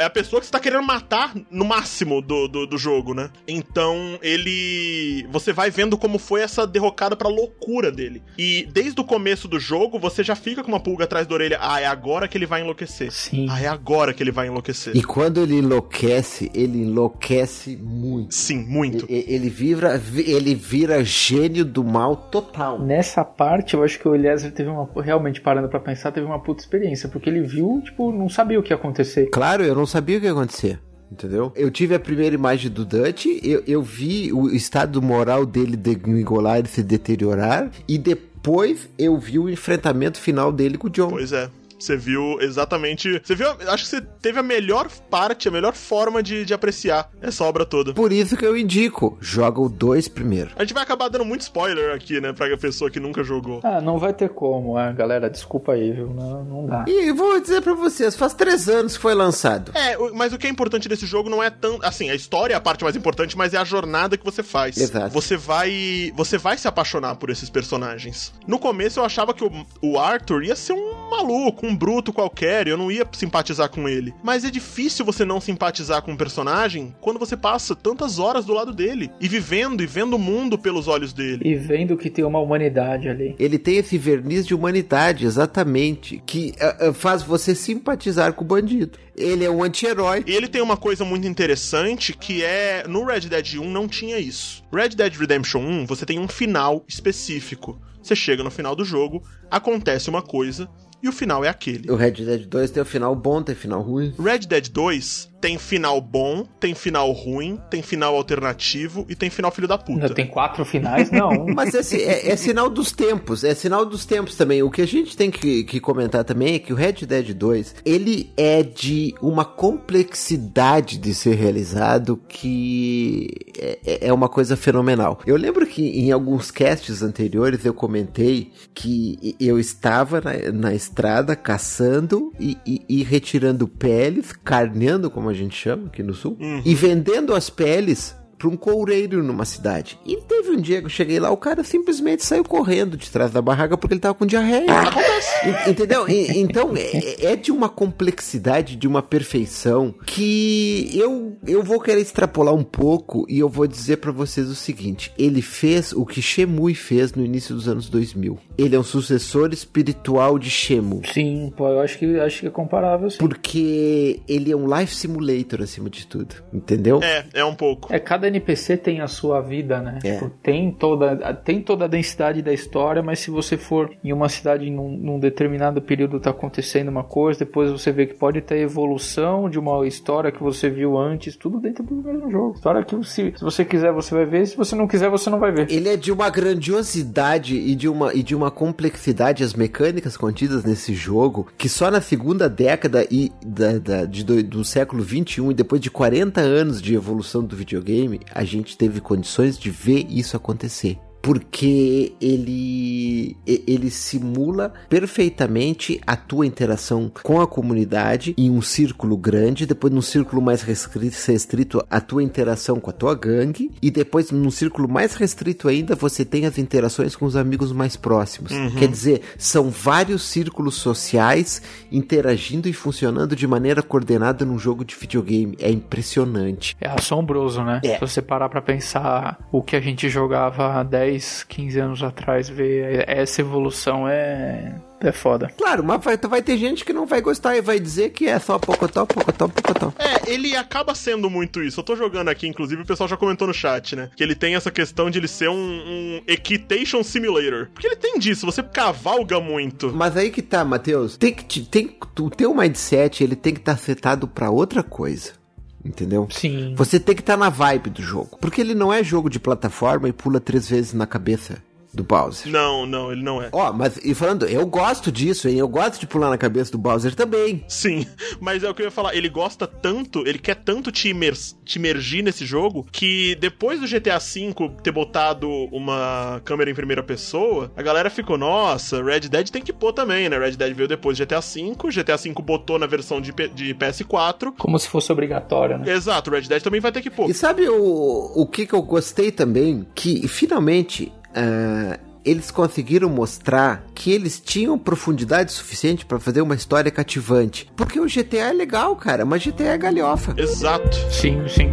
[0.00, 3.30] é a pessoa que você tá querendo matar no máximo do, do, do jogo, né?
[3.46, 5.26] Então, ele.
[5.30, 8.22] Você vai vendo como foi essa derrocada pra loucura dele.
[8.38, 11.58] E desde o começo do jogo, você já fica com uma pulga atrás da orelha.
[11.60, 13.12] Ah, é agora que ele vai enlouquecer.
[13.12, 13.46] Sim.
[13.50, 14.96] Ah, é agora que ele vai enlouquecer.
[14.96, 18.34] E quando ele enlouquece, ele enlouquece muito.
[18.34, 19.06] Sim, muito.
[19.08, 22.78] E- Ele vira, ele vira gênio do mal total.
[22.80, 24.88] Nessa parte, eu acho que o Eliezer teve uma.
[25.02, 27.08] Realmente, parando pra pensar, teve uma puta experiência.
[27.08, 29.26] Porque ele viu, tipo, não sabia o que ia acontecer.
[29.30, 30.80] Claro, eu não sabia o que ia acontecer.
[31.10, 31.52] Entendeu?
[31.56, 36.64] Eu tive a primeira imagem do Dutch, eu, eu vi o estado moral dele degringolar
[36.64, 41.10] e se deteriorar, e depois eu vi o enfrentamento final dele com o John.
[41.10, 41.50] Pois é.
[41.80, 43.20] Você viu exatamente.
[43.24, 43.48] Você viu.
[43.68, 47.64] Acho que você teve a melhor parte, a melhor forma de, de apreciar essa obra
[47.64, 47.94] toda.
[47.94, 50.50] Por isso que eu indico, joga o 2 primeiro.
[50.56, 52.32] A gente vai acabar dando muito spoiler aqui, né?
[52.32, 53.60] Pra pessoa que nunca jogou.
[53.64, 55.30] Ah, não vai ter como, é, galera.
[55.30, 56.08] Desculpa aí, viu?
[56.08, 56.84] Não, não dá.
[56.86, 59.72] E eu vou dizer pra vocês, faz três anos que foi lançado.
[59.74, 61.78] É, mas o que é importante desse jogo não é tão.
[61.82, 64.76] Assim, a história é a parte mais importante, mas é a jornada que você faz.
[64.76, 65.12] Exato.
[65.12, 66.12] Você vai.
[66.14, 68.32] Você vai se apaixonar por esses personagens.
[68.46, 69.50] No começo eu achava que o,
[69.80, 74.14] o Arthur ia ser um maluco, um bruto qualquer, eu não ia simpatizar com ele.
[74.22, 78.52] Mas é difícil você não simpatizar com um personagem quando você passa tantas horas do
[78.52, 79.10] lado dele.
[79.20, 81.42] E vivendo e vendo o mundo pelos olhos dele.
[81.44, 83.34] E vendo que tem uma humanidade ali.
[83.38, 88.46] Ele tem esse verniz de humanidade, exatamente, que ah, ah, faz você simpatizar com o
[88.46, 88.98] bandido.
[89.16, 90.24] Ele é um anti-herói.
[90.26, 92.84] E ele tem uma coisa muito interessante que é.
[92.88, 94.64] No Red Dead 1 não tinha isso.
[94.72, 97.80] Red Dead Redemption 1, você tem um final específico.
[98.02, 100.68] Você chega no final do jogo, acontece uma coisa,
[101.02, 101.90] e o final é aquele.
[101.90, 104.14] O Red Dead 2 tem o final bom, tem final ruim.
[104.18, 109.50] Red Dead 2 tem final bom, tem final ruim, tem final alternativo e tem final
[109.50, 110.02] filho da puta.
[110.02, 111.10] Ainda tem quatro finais?
[111.10, 111.46] Não.
[111.54, 114.62] Mas esse é, é sinal dos tempos, é sinal dos tempos também.
[114.62, 117.76] O que a gente tem que, que comentar também é que o Red Dead 2,
[117.84, 123.28] ele é de uma complexidade de ser realizado que
[123.58, 125.20] é, é- é uma coisa fenomenal.
[125.26, 131.34] Eu lembro que em alguns casts anteriores eu comentei que eu estava na, na estrada
[131.36, 136.74] caçando e, e- e retirando peles, carneando, como a gente chama aqui no sul, e
[136.74, 139.98] vendendo as peles pra um coureiro numa cidade.
[140.04, 143.30] E teve um dia que eu cheguei lá, o cara simplesmente saiu correndo de trás
[143.30, 144.80] da barraca porque ele tava com diarreia.
[144.80, 145.70] Acontece.
[145.70, 146.08] Entendeu?
[146.08, 152.00] E, então, é, é, de uma complexidade, de uma perfeição que eu, eu vou querer
[152.00, 156.22] extrapolar um pouco e eu vou dizer para vocês o seguinte: ele fez o que
[156.22, 158.38] Shemui fez no início dos anos 2000.
[158.56, 161.02] Ele é um sucessor espiritual de Shemu.
[161.12, 163.10] Sim, pô, eu acho que, acho que é comparável.
[163.10, 163.18] Sim.
[163.18, 166.36] Porque ele é um life simulator acima de tudo.
[166.52, 167.00] Entendeu?
[167.02, 167.92] É, é um pouco.
[167.92, 169.98] É, cada NPC tem a sua vida, né?
[170.02, 170.14] É.
[170.14, 174.28] Tipo, tem, toda, tem toda a densidade da história, mas se você for em uma
[174.28, 178.58] cidade num, num determinado período tá acontecendo uma coisa, depois você vê que pode ter
[178.58, 182.54] evolução de uma história que você viu antes, tudo dentro do mesmo jogo.
[182.54, 185.38] História que se, se você quiser você vai ver, se você não quiser você não
[185.38, 185.70] vai ver.
[185.70, 190.64] Ele é de uma grandiosidade e de uma, e de uma complexidade as mecânicas contidas
[190.64, 195.50] nesse jogo que só na segunda década e da, da de, do, do século 21
[195.50, 200.06] e depois de 40 anos de evolução do videogame a gente teve condições de ver
[200.08, 208.62] isso acontecer porque ele ele simula perfeitamente a tua interação com a comunidade em um
[208.62, 213.90] círculo grande, depois num círculo mais restrito a tua interação com a tua gangue e
[213.90, 218.52] depois num círculo mais restrito ainda você tem as interações com os amigos mais próximos.
[218.52, 218.74] Uhum.
[218.76, 224.94] Quer dizer, são vários círculos sociais interagindo e funcionando de maneira coordenada num jogo de
[224.94, 225.56] videogame.
[225.60, 226.76] É impressionante.
[226.80, 227.80] É assombroso, né?
[227.84, 227.94] É.
[227.94, 232.02] Se você parar para pensar o que a gente jogava há 10 10, 15 anos
[232.02, 234.74] atrás, ver essa evolução é.
[235.02, 235.50] É foda.
[235.56, 238.38] Claro, mas vai, vai ter gente que não vai gostar e vai dizer que é
[238.38, 239.94] só pocotó, pocotó, pocotó.
[239.98, 241.80] É, ele acaba sendo muito isso.
[241.80, 244.10] Eu tô jogando aqui, inclusive, o pessoal já comentou no chat, né?
[244.14, 247.70] Que ele tem essa questão de ele ser um, um Equitation Simulator.
[247.72, 249.90] Porque ele tem disso, você cavalga muito.
[249.90, 251.16] Mas aí que tá, Matheus.
[251.16, 251.62] Tem que.
[251.62, 255.39] Tem, o teu mindset, ele tem que estar tá setado para outra coisa
[255.84, 256.28] entendeu?
[256.30, 256.74] Sim.
[256.76, 258.38] Você tem que estar tá na vibe do jogo.
[258.40, 261.62] Porque ele não é jogo de plataforma e pula três vezes na cabeça
[261.92, 262.50] do Bowser.
[262.50, 263.48] Não, não, ele não é.
[263.52, 265.58] Ó, oh, mas e falando, eu gosto disso, hein?
[265.58, 267.64] Eu gosto de pular na cabeça do Bowser também.
[267.68, 268.06] Sim,
[268.40, 271.34] mas é o que eu ia falar, ele gosta tanto, ele quer tanto te, imer
[271.64, 277.02] te imergir nesse jogo, que depois do GTA V ter botado uma câmera em primeira
[277.02, 280.38] pessoa, a galera ficou, nossa, Red Dead tem que pôr também, né?
[280.38, 283.74] Red Dead veio depois do GTA V, GTA V botou na versão de, P de
[283.74, 284.52] PS4.
[284.56, 285.92] Como se fosse obrigatório, né?
[285.92, 287.28] Exato, Red Dead também vai ter que pôr.
[287.28, 289.86] E sabe o, o que, que eu gostei também?
[289.94, 296.90] Que finalmente uh, eles conseguiram mostrar que eles tinham profundidade suficiente para fazer uma história
[296.90, 297.70] cativante.
[297.76, 300.34] Porque o GTA é legal, cara, mas GTA é galhofa.
[300.36, 300.96] Exato.
[301.10, 301.70] Sim, sim.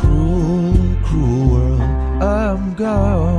[0.00, 0.74] Cruel,
[1.08, 1.78] cruel,
[2.20, 3.35] I'm gone.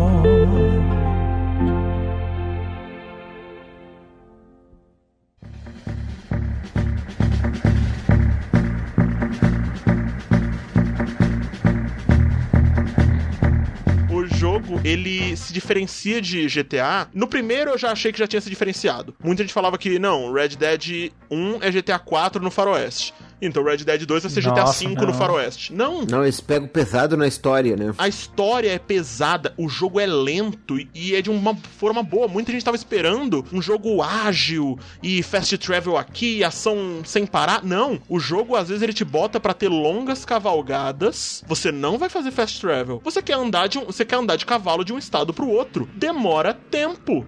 [14.58, 17.08] Jogo, ele se diferencia de GTA.
[17.14, 19.16] No primeiro eu já achei que já tinha se diferenciado.
[19.24, 23.14] Muita gente falava que não, Red Dead 1 é GTA 4 no Faroeste.
[23.42, 25.74] Então Red Dead 2 vai ser GTA V no Faroeste.
[25.74, 26.06] Não.
[26.06, 27.94] Não, eles pegam pesado na história, né?
[27.98, 32.28] A história é pesada, o jogo é lento e é de uma forma boa.
[32.28, 37.64] Muita gente tava esperando um jogo ágil e fast travel aqui, ação sem parar.
[37.64, 41.44] Não, o jogo às vezes ele te bota para ter longas cavalgadas.
[41.48, 43.02] Você não vai fazer fast travel.
[43.04, 45.88] Você quer andar de um, você quer andar de cavalo de um estado pro outro.
[45.96, 47.26] Demora tempo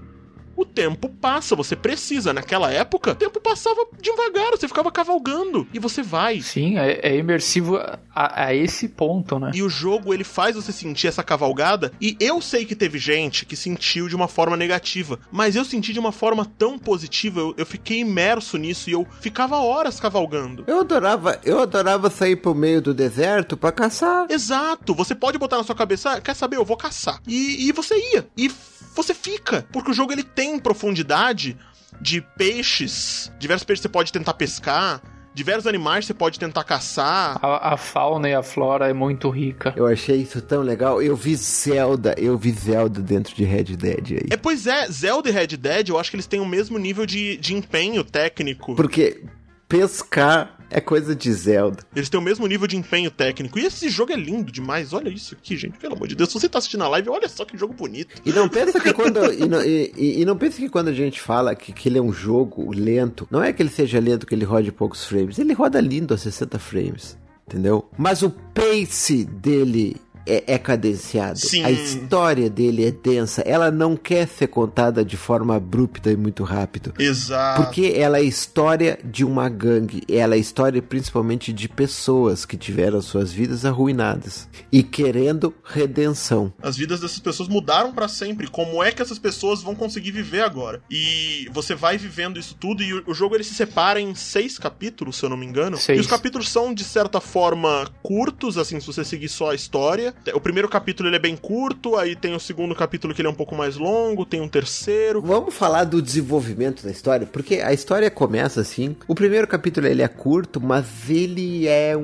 [0.60, 2.34] o tempo passa, você precisa.
[2.34, 6.42] Naquela época, o tempo passava devagar, você ficava cavalgando e você vai.
[6.42, 9.52] Sim, é, é imersivo a, a, esse ponto, né?
[9.54, 11.92] E o jogo ele faz você sentir essa cavalgada.
[12.02, 15.94] E eu sei que teve gente que sentiu de uma forma negativa, mas eu senti
[15.94, 17.40] de uma forma tão positiva.
[17.40, 20.66] Eu, eu fiquei imerso nisso e eu ficava horas cavalgando.
[20.68, 24.28] Eu adorava, eu adorava sair pro meio do deserto para caçar.
[24.30, 27.22] Exato, você pode botar na sua cabeça, ah, quer saber, eu vou caçar.
[27.28, 28.28] E, e você ia.
[28.38, 28.52] E
[28.96, 29.66] você fica.
[29.72, 31.58] Porque o jogo ele tem profundidade
[32.02, 35.02] de peixes, diversos peixes você pode tentar pescar.
[35.32, 37.38] Diversos animais você pode tentar caçar.
[37.42, 39.74] A, a, fauna e a flora é muito rica.
[39.78, 41.02] Eu achei isso tão legal.
[41.02, 44.28] Eu vi Zelda, eu vi Zelda dentro de Red Dead aí.
[44.32, 47.06] É, pois é, Zelda e Red Dead, eu acho que eles têm o mesmo nível
[47.06, 48.76] de, de empenho técnico.
[48.76, 49.24] Porque
[49.68, 51.80] pescar é coisa de Zelda.
[51.96, 53.58] Eles têm o mesmo nível de empenho técnico.
[53.58, 54.94] E esse jogo é lindo demais.
[54.94, 55.78] Olha isso aqui, gente.
[55.78, 56.30] Pelo amor de Deus.
[56.30, 58.22] Se você tá assistindo a live, olha só que jogo bonito.
[58.26, 59.34] E não pensa que quando.
[59.34, 62.02] e, não, e, e, não pensa que quando a gente fala que, que ele é
[62.02, 65.40] um jogo lento, não é que ele seja lento que ele rode poucos frames.
[65.40, 67.18] Ele roda lindo a 60 frames.
[67.48, 67.90] Entendeu?
[67.98, 69.96] Mas o pace dele
[70.26, 71.40] é, é cadenciado.
[71.40, 71.64] Sim.
[71.64, 73.42] A história dele é densa.
[73.42, 76.94] Ela não quer ser contada de forma abrupta e muito rápido.
[76.98, 77.64] Exato.
[77.64, 80.04] Porque ela é a história de uma gangue.
[80.10, 86.54] Ela é a história principalmente de pessoas que tiveram suas vidas arruinadas e querendo redenção.
[86.62, 88.48] As vidas dessas pessoas mudaram para sempre.
[88.48, 90.82] Como é que essas pessoas vão conseguir viver agora?
[90.90, 95.18] E você vai vivendo isso tudo e o jogo ele se separa em seis capítulos,
[95.18, 95.78] se eu não me engano.
[95.78, 95.98] Seis.
[95.98, 100.09] E os capítulos são de certa forma curtos, assim, se você seguir só a história.
[100.34, 103.32] O primeiro capítulo ele é bem curto, aí tem o segundo capítulo que ele é
[103.32, 105.22] um pouco mais longo, tem um terceiro.
[105.22, 108.96] Vamos falar do desenvolvimento da história, porque a história começa assim.
[109.08, 112.02] O primeiro capítulo ele é curto, mas ele é um,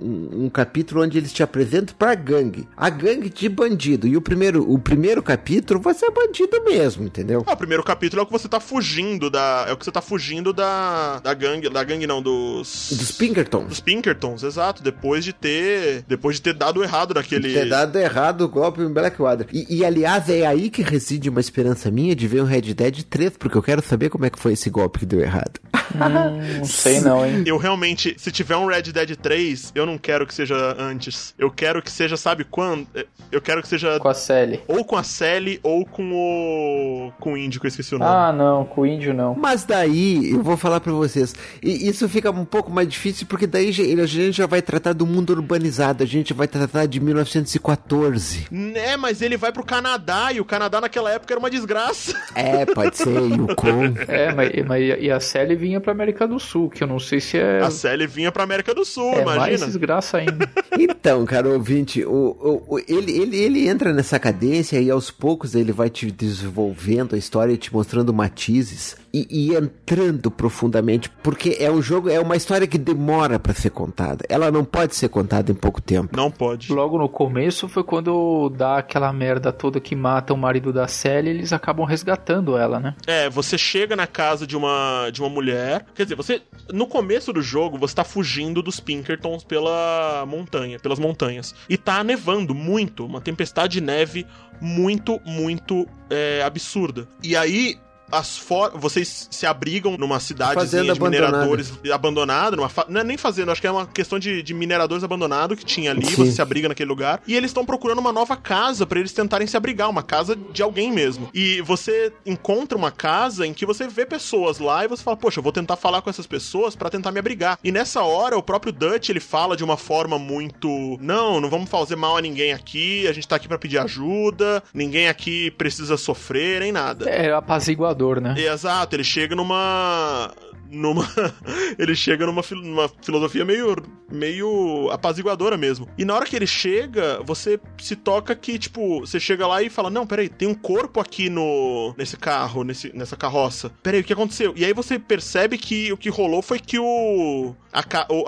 [0.00, 2.68] um, um capítulo onde eles te apresentam pra gangue.
[2.76, 4.06] A gangue de bandido.
[4.06, 7.44] E o primeiro, o primeiro capítulo você é bandido mesmo, entendeu?
[7.46, 9.66] Ah, o primeiro capítulo é o que você tá fugindo da.
[9.68, 11.20] É o que você tá fugindo da.
[11.20, 11.68] Da gangue.
[11.68, 12.92] Da gangue não, dos.
[12.92, 13.68] Dos Pinkertons.
[13.68, 14.82] Dos Pinkertons, exato.
[14.82, 16.04] Depois de ter.
[16.06, 17.47] Depois de ter dado errado naquele.
[17.54, 19.46] Ter dado errado o golpe em Blackwater.
[19.52, 23.02] E, e, aliás, é aí que reside uma esperança minha de ver um Red Dead
[23.02, 25.60] 3, porque eu quero saber como é que foi esse golpe que deu errado.
[25.94, 27.42] Hum, não sei não, hein?
[27.46, 31.34] Eu realmente, se tiver um Red Dead 3, eu não quero que seja antes.
[31.38, 32.86] Eu quero que seja, sabe quando?
[33.30, 33.98] Eu quero que seja.
[33.98, 34.60] Com a Sally.
[34.66, 37.12] Ou com a Sally, ou com o.
[37.18, 38.10] Com o índio, que eu esqueci o nome.
[38.10, 39.34] Ah, não, com o índio não.
[39.34, 43.46] Mas daí, eu vou falar pra vocês, e isso fica um pouco mais difícil, porque
[43.46, 48.46] daí a gente já vai tratar do mundo urbanizado, a gente vai tratar de 1914.
[48.50, 52.16] Né, mas ele vai pro Canadá, e o Canadá naquela época era uma desgraça.
[52.34, 53.94] É, pode ser, Yukon.
[54.06, 57.20] É, mas, mas e a Sally vinha pra América do Sul, que eu não sei
[57.20, 57.60] se é.
[57.60, 59.40] A Sally vinha pra América do Sul, é imagina.
[59.40, 60.48] mais desgraça ainda.
[60.80, 65.56] Então, cara, ouvinte, o, o, o, ele, ele, ele entra nessa cadência e aos poucos
[65.56, 71.56] ele vai te desenvolvendo a história e te mostrando matizes e, e, entrando profundamente, porque
[71.58, 74.24] é um jogo, é uma história que demora para ser contada.
[74.28, 76.16] Ela não pode ser contada em pouco tempo.
[76.16, 76.72] Não pode.
[76.72, 81.30] Logo no começo foi quando dá aquela merda toda que mata o marido da Sally,
[81.30, 82.94] eles acabam resgatando ela, né?
[83.06, 86.42] É, você chega na casa de uma de uma mulher, quer dizer, você
[86.72, 91.54] no começo do jogo você tá fugindo dos Pinkertons pela montanha, pelas montanhas.
[91.68, 94.26] E tá nevando muito, uma tempestade de neve
[94.60, 97.06] muito, muito é, absurda.
[97.22, 97.76] E aí
[98.10, 98.72] as for...
[98.74, 102.86] vocês se abrigam numa cidade de mineradores abandonada, numa fa...
[102.88, 105.90] não é nem fazenda, acho que é uma questão de, de mineradores abandonados que tinha
[105.90, 106.16] ali, Sim.
[106.16, 109.46] você se abriga naquele lugar, e eles estão procurando uma nova casa para eles tentarem
[109.46, 111.28] se abrigar, uma casa de alguém mesmo.
[111.32, 115.38] E você encontra uma casa em que você vê pessoas lá e você fala, poxa,
[115.38, 117.58] eu vou tentar falar com essas pessoas para tentar me abrigar.
[117.62, 121.68] E nessa hora, o próprio Dutch, ele fala de uma forma muito, não, não vamos
[121.68, 125.96] fazer mal a ninguém aqui, a gente tá aqui para pedir ajuda, ninguém aqui precisa
[125.96, 127.08] sofrer, nem nada.
[127.08, 128.34] É apaziguador né?
[128.38, 130.30] Exato, ele chega numa
[130.70, 131.08] numa
[131.78, 133.76] ele chega numa, numa filosofia meio
[134.10, 135.88] meio apaziguadora mesmo.
[135.98, 139.70] E na hora que ele chega, você se toca que tipo, você chega lá e
[139.70, 143.70] fala: "Não, peraí, tem um corpo aqui no nesse carro, nesse nessa carroça.
[143.82, 147.54] Peraí, o que aconteceu?" E aí você percebe que o que rolou foi que o
[147.72, 147.80] a,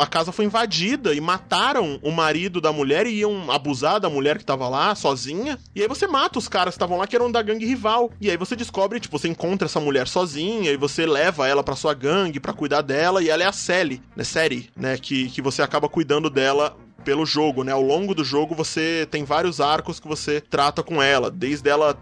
[0.03, 4.38] a casa foi invadida e mataram o marido da mulher e iam abusar da mulher
[4.38, 5.59] que tava lá sozinha.
[5.74, 8.11] E aí você mata os caras que estavam lá que eram da gangue rival.
[8.20, 11.76] E aí você descobre, tipo, você encontra essa mulher sozinha e você leva ela para
[11.76, 15.43] sua gangue para cuidar dela e ela é a Sally, né, série, né, que, que
[15.43, 17.72] você acaba cuidando dela pelo jogo, né?
[17.72, 21.99] Ao longo do jogo você tem vários arcos que você trata com ela, desde ela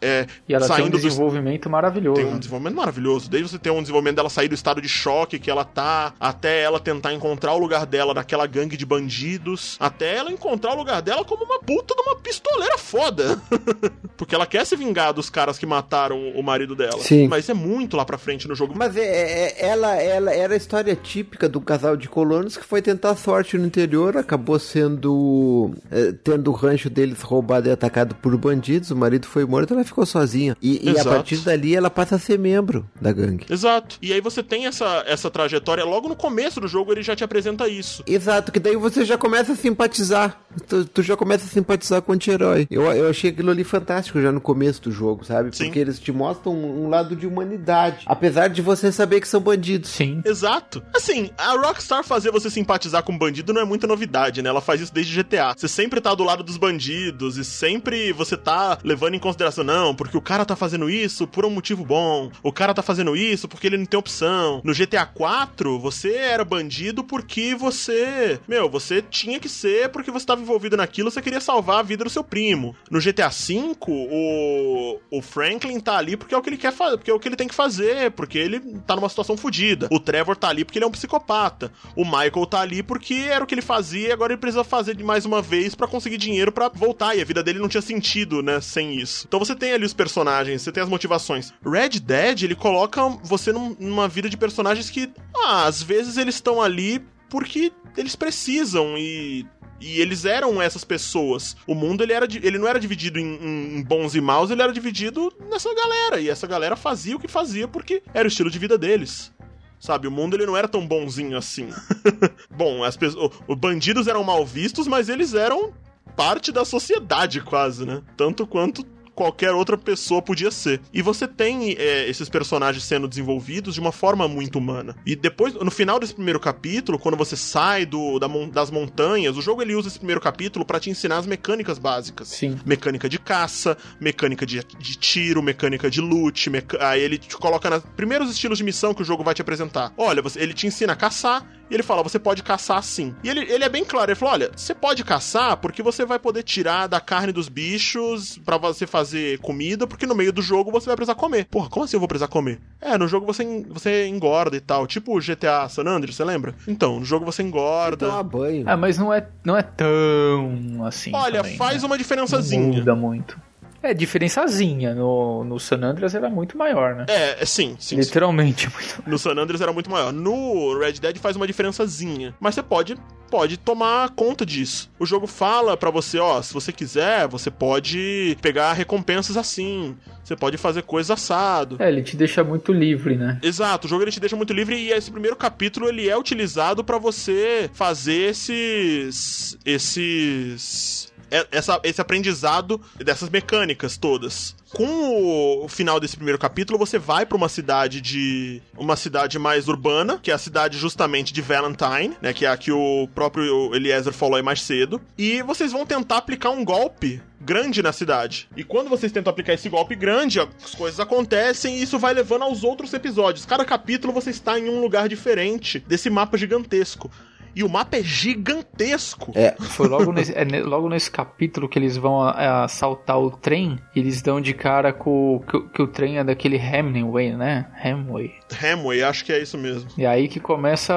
[0.00, 1.70] é, e ela tem um desenvolvimento do...
[1.70, 2.20] maravilhoso.
[2.20, 3.30] Tem um desenvolvimento maravilhoso.
[3.30, 6.62] Desde você ter um desenvolvimento dela sair do estado de choque que ela tá, até
[6.62, 11.02] ela tentar encontrar o lugar dela naquela gangue de bandidos, até ela encontrar o lugar
[11.02, 13.40] dela como uma puta de uma pistoleira foda.
[14.16, 17.00] Porque ela quer se vingar dos caras que mataram o marido dela.
[17.00, 17.28] Sim.
[17.28, 18.74] Mas é muito lá pra frente no jogo.
[18.76, 22.82] Mas é, é, ela, ela era a história típica do casal de colonos que foi
[22.82, 25.74] tentar sorte no interior, acabou sendo.
[25.90, 29.84] É, tendo o rancho deles roubado e atacado por bandidos, o marido foi morto ela
[29.84, 30.56] ficou sozinha.
[30.60, 33.46] E, e, a partir dali ela passa a ser membro da gangue.
[33.48, 33.98] Exato.
[34.00, 37.24] E aí você tem essa, essa trajetória, logo no começo do jogo ele já te
[37.24, 38.02] apresenta isso.
[38.06, 40.40] Exato, que daí você já começa a simpatizar.
[40.66, 42.66] Tu, tu já começa a simpatizar com o anti-herói.
[42.70, 45.54] Eu, eu achei aquilo ali fantástico já no começo do jogo, sabe?
[45.56, 45.64] Sim.
[45.64, 48.04] Porque eles te mostram um, um lado de humanidade.
[48.06, 49.90] Apesar de você saber que são bandidos.
[49.90, 50.22] Sim.
[50.24, 50.82] Exato.
[50.94, 54.48] Assim, a Rockstar fazer você simpatizar com bandido não é muita novidade, né?
[54.48, 55.54] Ela faz isso desde GTA.
[55.56, 59.94] Você sempre tá do lado dos bandidos e sempre você tá levando em consideração, não,
[59.94, 62.30] porque o cara tá fazendo isso por um motivo bom.
[62.42, 64.60] O cara tá fazendo isso porque ele não tem opção.
[64.64, 70.26] No GTA 4, você era bandido porque você, meu, você tinha que ser porque você
[70.26, 72.74] tava estava envolvido naquilo, você queria salvar a vida do seu primo.
[72.90, 76.96] No GTA V, o, o Franklin tá ali porque é o que ele quer fazer,
[76.96, 79.88] porque é o que ele tem que fazer, porque ele tá numa situação fodida.
[79.90, 81.72] O Trevor tá ali porque ele é um psicopata.
[81.94, 84.96] O Michael tá ali porque era o que ele fazia e agora ele precisa fazer
[84.96, 87.14] de mais uma vez para conseguir dinheiro para voltar.
[87.14, 89.26] E a vida dele não tinha sentido, né, sem isso.
[89.28, 91.52] Então você tem ali os personagens, você tem as motivações.
[91.64, 96.60] Red Dead, ele coloca você numa vida de personagens que, ah, às vezes eles estão
[96.60, 99.46] ali porque eles precisam e
[99.80, 101.56] e eles eram essas pessoas.
[101.66, 104.72] O mundo ele, era, ele não era dividido em, em, bons e maus, ele era
[104.72, 106.20] dividido nessa galera.
[106.20, 109.32] E essa galera fazia o que fazia porque era o estilo de vida deles.
[109.78, 111.70] Sabe, o mundo ele não era tão bonzinho assim.
[112.54, 115.72] Bom, as pessoas, os bandidos eram mal vistos, mas eles eram
[116.14, 118.02] parte da sociedade quase, né?
[118.14, 118.84] Tanto quanto
[119.20, 120.80] qualquer outra pessoa podia ser.
[120.94, 124.96] E você tem é, esses personagens sendo desenvolvidos de uma forma muito humana.
[125.04, 129.42] E depois, no final desse primeiro capítulo, quando você sai do, da, das montanhas, o
[129.42, 132.28] jogo ele usa esse primeiro capítulo para te ensinar as mecânicas básicas.
[132.28, 132.58] Sim.
[132.64, 136.48] Mecânica de caça, mecânica de, de tiro, mecânica de loot.
[136.48, 136.88] Meca...
[136.88, 139.92] Aí ele te coloca nos primeiros estilos de missão que o jogo vai te apresentar.
[139.98, 143.14] Olha, você, ele te ensina a caçar, e ele fala: você pode caçar assim.
[143.22, 146.18] E ele, ele é bem claro, ele falou: olha, você pode caçar porque você vai
[146.18, 150.70] poder tirar da carne dos bichos para você fazer comida, porque no meio do jogo
[150.70, 151.46] você vai precisar comer.
[151.46, 152.60] Porra, como assim eu vou precisar comer?
[152.80, 154.86] É, no jogo você, você engorda e tal.
[154.86, 156.54] Tipo o GTA San Andreas, você lembra?
[156.66, 158.08] Então, no jogo você engorda.
[158.08, 158.64] Toma banho.
[158.66, 161.12] Ah, mas não é, não é tão assim.
[161.14, 161.86] Olha, também, faz né?
[161.86, 162.66] uma diferençazinha.
[162.66, 163.49] Não muda muito.
[163.82, 164.94] É, diferençazinha.
[164.94, 167.06] No, no San Andreas era muito maior, né?
[167.08, 167.96] É, sim, sim.
[167.96, 168.72] Literalmente sim.
[168.74, 170.12] muito No San Andreas era muito maior.
[170.12, 172.34] No Red Dead faz uma diferençazinha.
[172.40, 172.96] Mas você pode
[173.30, 174.90] pode tomar conta disso.
[174.98, 179.96] O jogo fala para você, ó, se você quiser, você pode pegar recompensas assim.
[180.22, 181.76] Você pode fazer coisa assado.
[181.78, 183.38] É, ele te deixa muito livre, né?
[183.42, 186.82] Exato, o jogo ele te deixa muito livre e esse primeiro capítulo ele é utilizado
[186.82, 191.09] para você fazer esses esses é,
[191.50, 194.56] essa, esse aprendizado dessas mecânicas todas.
[194.72, 198.62] Com o final desse primeiro capítulo, você vai para uma cidade de.
[198.78, 202.32] uma cidade mais urbana, que é a cidade justamente de Valentine, né?
[202.32, 205.00] Que é a que o próprio Eliezer falou aí mais cedo.
[205.18, 208.48] E vocês vão tentar aplicar um golpe grande na cidade.
[208.56, 212.42] E quando vocês tentam aplicar esse golpe grande, as coisas acontecem e isso vai levando
[212.42, 213.46] aos outros episódios.
[213.46, 217.10] Cada capítulo você está em um lugar diferente desse mapa gigantesco.
[217.54, 219.32] E o mapa é gigantesco.
[219.34, 219.54] É.
[219.60, 223.78] Foi logo nesse, é, logo nesse capítulo que eles vão é, assaltar o trem.
[223.94, 227.66] Eles dão de cara com que, que o trem é daquele Hemingway, né?
[227.82, 228.32] Hemway.
[228.62, 229.88] Hemway, acho que é isso mesmo.
[229.96, 230.94] E aí que começa.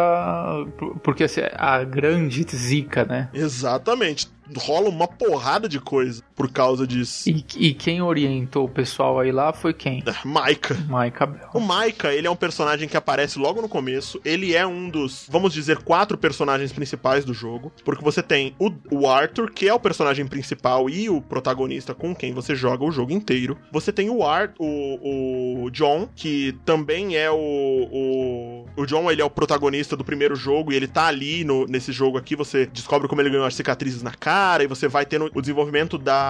[1.04, 3.30] Porque assim, a grande zica, né?
[3.34, 7.30] Exatamente rola uma porrada de coisa por causa disso.
[7.30, 10.04] E, e quem orientou o pessoal aí lá foi quem?
[10.06, 10.76] É, Maika.
[10.88, 11.50] Maika Bell.
[11.54, 14.20] O Maika, ele é um personagem que aparece logo no começo.
[14.26, 17.72] Ele é um dos, vamos dizer, quatro personagens principais do jogo.
[17.84, 22.16] Porque você tem o, o Arthur, que é o personagem principal e o protagonista com
[22.16, 23.58] quem você joga o jogo inteiro.
[23.72, 28.66] Você tem o Art, o, o John, que também é o, o.
[28.76, 31.92] O John, ele é o protagonista do primeiro jogo e ele tá ali no, nesse
[31.92, 32.36] jogo aqui.
[32.36, 35.98] Você descobre como ele ganhou as cicatrizes na cara e você vai tendo o desenvolvimento
[35.98, 36.23] da,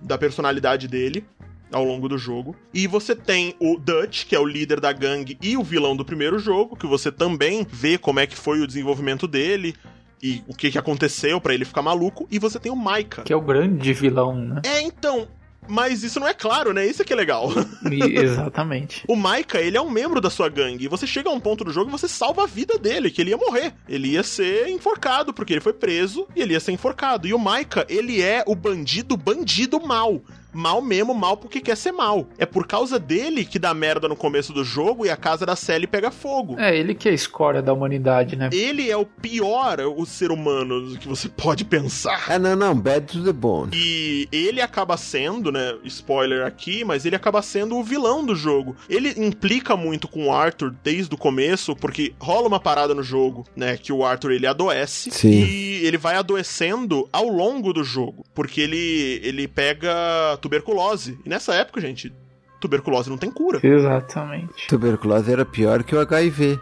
[0.00, 1.24] da personalidade dele
[1.72, 2.56] ao longo do jogo.
[2.74, 6.04] E você tem o Dutch, que é o líder da gangue e o vilão do
[6.04, 9.74] primeiro jogo, que você também vê como é que foi o desenvolvimento dele
[10.22, 12.26] e o que, que aconteceu para ele ficar maluco.
[12.30, 13.22] E você tem o Micah.
[13.22, 14.62] Que é o grande vilão, né?
[14.64, 15.28] É, então,
[15.68, 16.86] mas isso não é claro, né?
[16.86, 17.48] Isso é que é legal.
[17.90, 19.04] Exatamente.
[19.08, 20.84] o Maika, ele é um membro da sua gangue.
[20.84, 23.20] E você chega a um ponto do jogo e você salva a vida dele, que
[23.20, 23.72] ele ia morrer.
[23.88, 27.26] Ele ia ser enforcado, porque ele foi preso e ele ia ser enforcado.
[27.26, 31.92] E o Maika, ele é o bandido, bandido mal mal mesmo, mal porque quer ser
[31.92, 32.26] mal.
[32.38, 35.56] É por causa dele que dá merda no começo do jogo e a casa da
[35.56, 36.58] Sally pega fogo.
[36.58, 38.50] É, ele que é a escória da humanidade, né?
[38.52, 42.24] Ele é o pior o ser humano que você pode pensar.
[42.28, 43.70] Ah, não, não, bad to the bone.
[43.74, 48.76] E ele acaba sendo, né, spoiler aqui, mas ele acaba sendo o vilão do jogo.
[48.88, 53.46] Ele implica muito com o Arthur desde o começo, porque rola uma parada no jogo,
[53.54, 55.30] né, que o Arthur ele adoece Sim.
[55.30, 61.18] e ele vai adoecendo ao longo do jogo, porque ele ele pega tuberculose.
[61.24, 62.12] E nessa época, gente,
[62.60, 63.60] tuberculose não tem cura.
[63.62, 64.66] Exatamente.
[64.68, 66.58] Tuberculose era pior que o HIV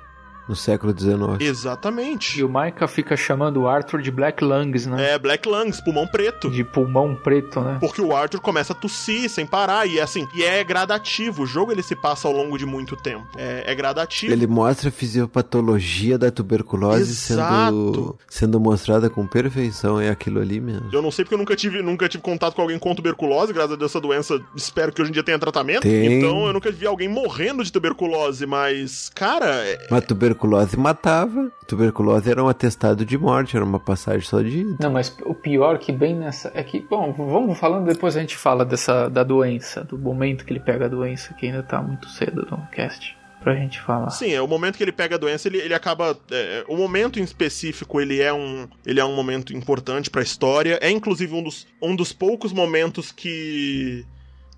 [0.49, 1.41] no século XIX.
[1.41, 2.41] Exatamente.
[2.41, 5.13] E o Micah fica chamando o Arthur de Black Lungs, né?
[5.13, 6.51] É, Black Lungs, pulmão preto.
[6.51, 7.77] De pulmão preto, né?
[7.81, 9.87] Porque o Arthur começa a tossir sem parar.
[9.87, 11.43] E é assim, e é gradativo.
[11.43, 13.27] O jogo ele se passa ao longo de muito tempo.
[13.37, 14.33] É, é gradativo.
[14.33, 20.01] Ele mostra a fisiopatologia da tuberculose sendo, sendo mostrada com perfeição.
[20.01, 20.89] É aquilo ali mesmo.
[20.93, 23.53] Eu não sei porque eu nunca tive, nunca tive contato com alguém com tuberculose.
[23.53, 25.83] Graças a Deus, essa doença, espero que hoje em dia tenha tratamento.
[25.83, 26.19] Tem.
[26.19, 28.47] Então eu nunca vi alguém morrendo de tuberculose.
[28.47, 29.47] Mas, cara.
[29.67, 29.87] É...
[29.91, 34.61] Mas tuberculose tuberculose matava, tuberculose era um atestado de morte, era uma passagem só de
[34.61, 34.77] ida.
[34.81, 38.37] Não, mas o pior que bem nessa é que, bom, vamos falando depois a gente
[38.37, 42.09] fala dessa da doença, do momento que ele pega a doença, que ainda tá muito
[42.09, 44.11] cedo no cast pra gente falar.
[44.11, 46.17] Sim, é o momento que ele pega a doença, ele, ele acaba.
[46.31, 50.79] É, o momento em específico, ele é um, ele é um momento importante pra história.
[50.81, 54.05] É inclusive um dos, um dos poucos momentos que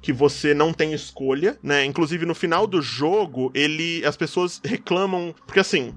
[0.00, 1.84] que você não tem escolha, né?
[1.84, 5.94] Inclusive no final do jogo, ele as pessoas reclamam, porque assim,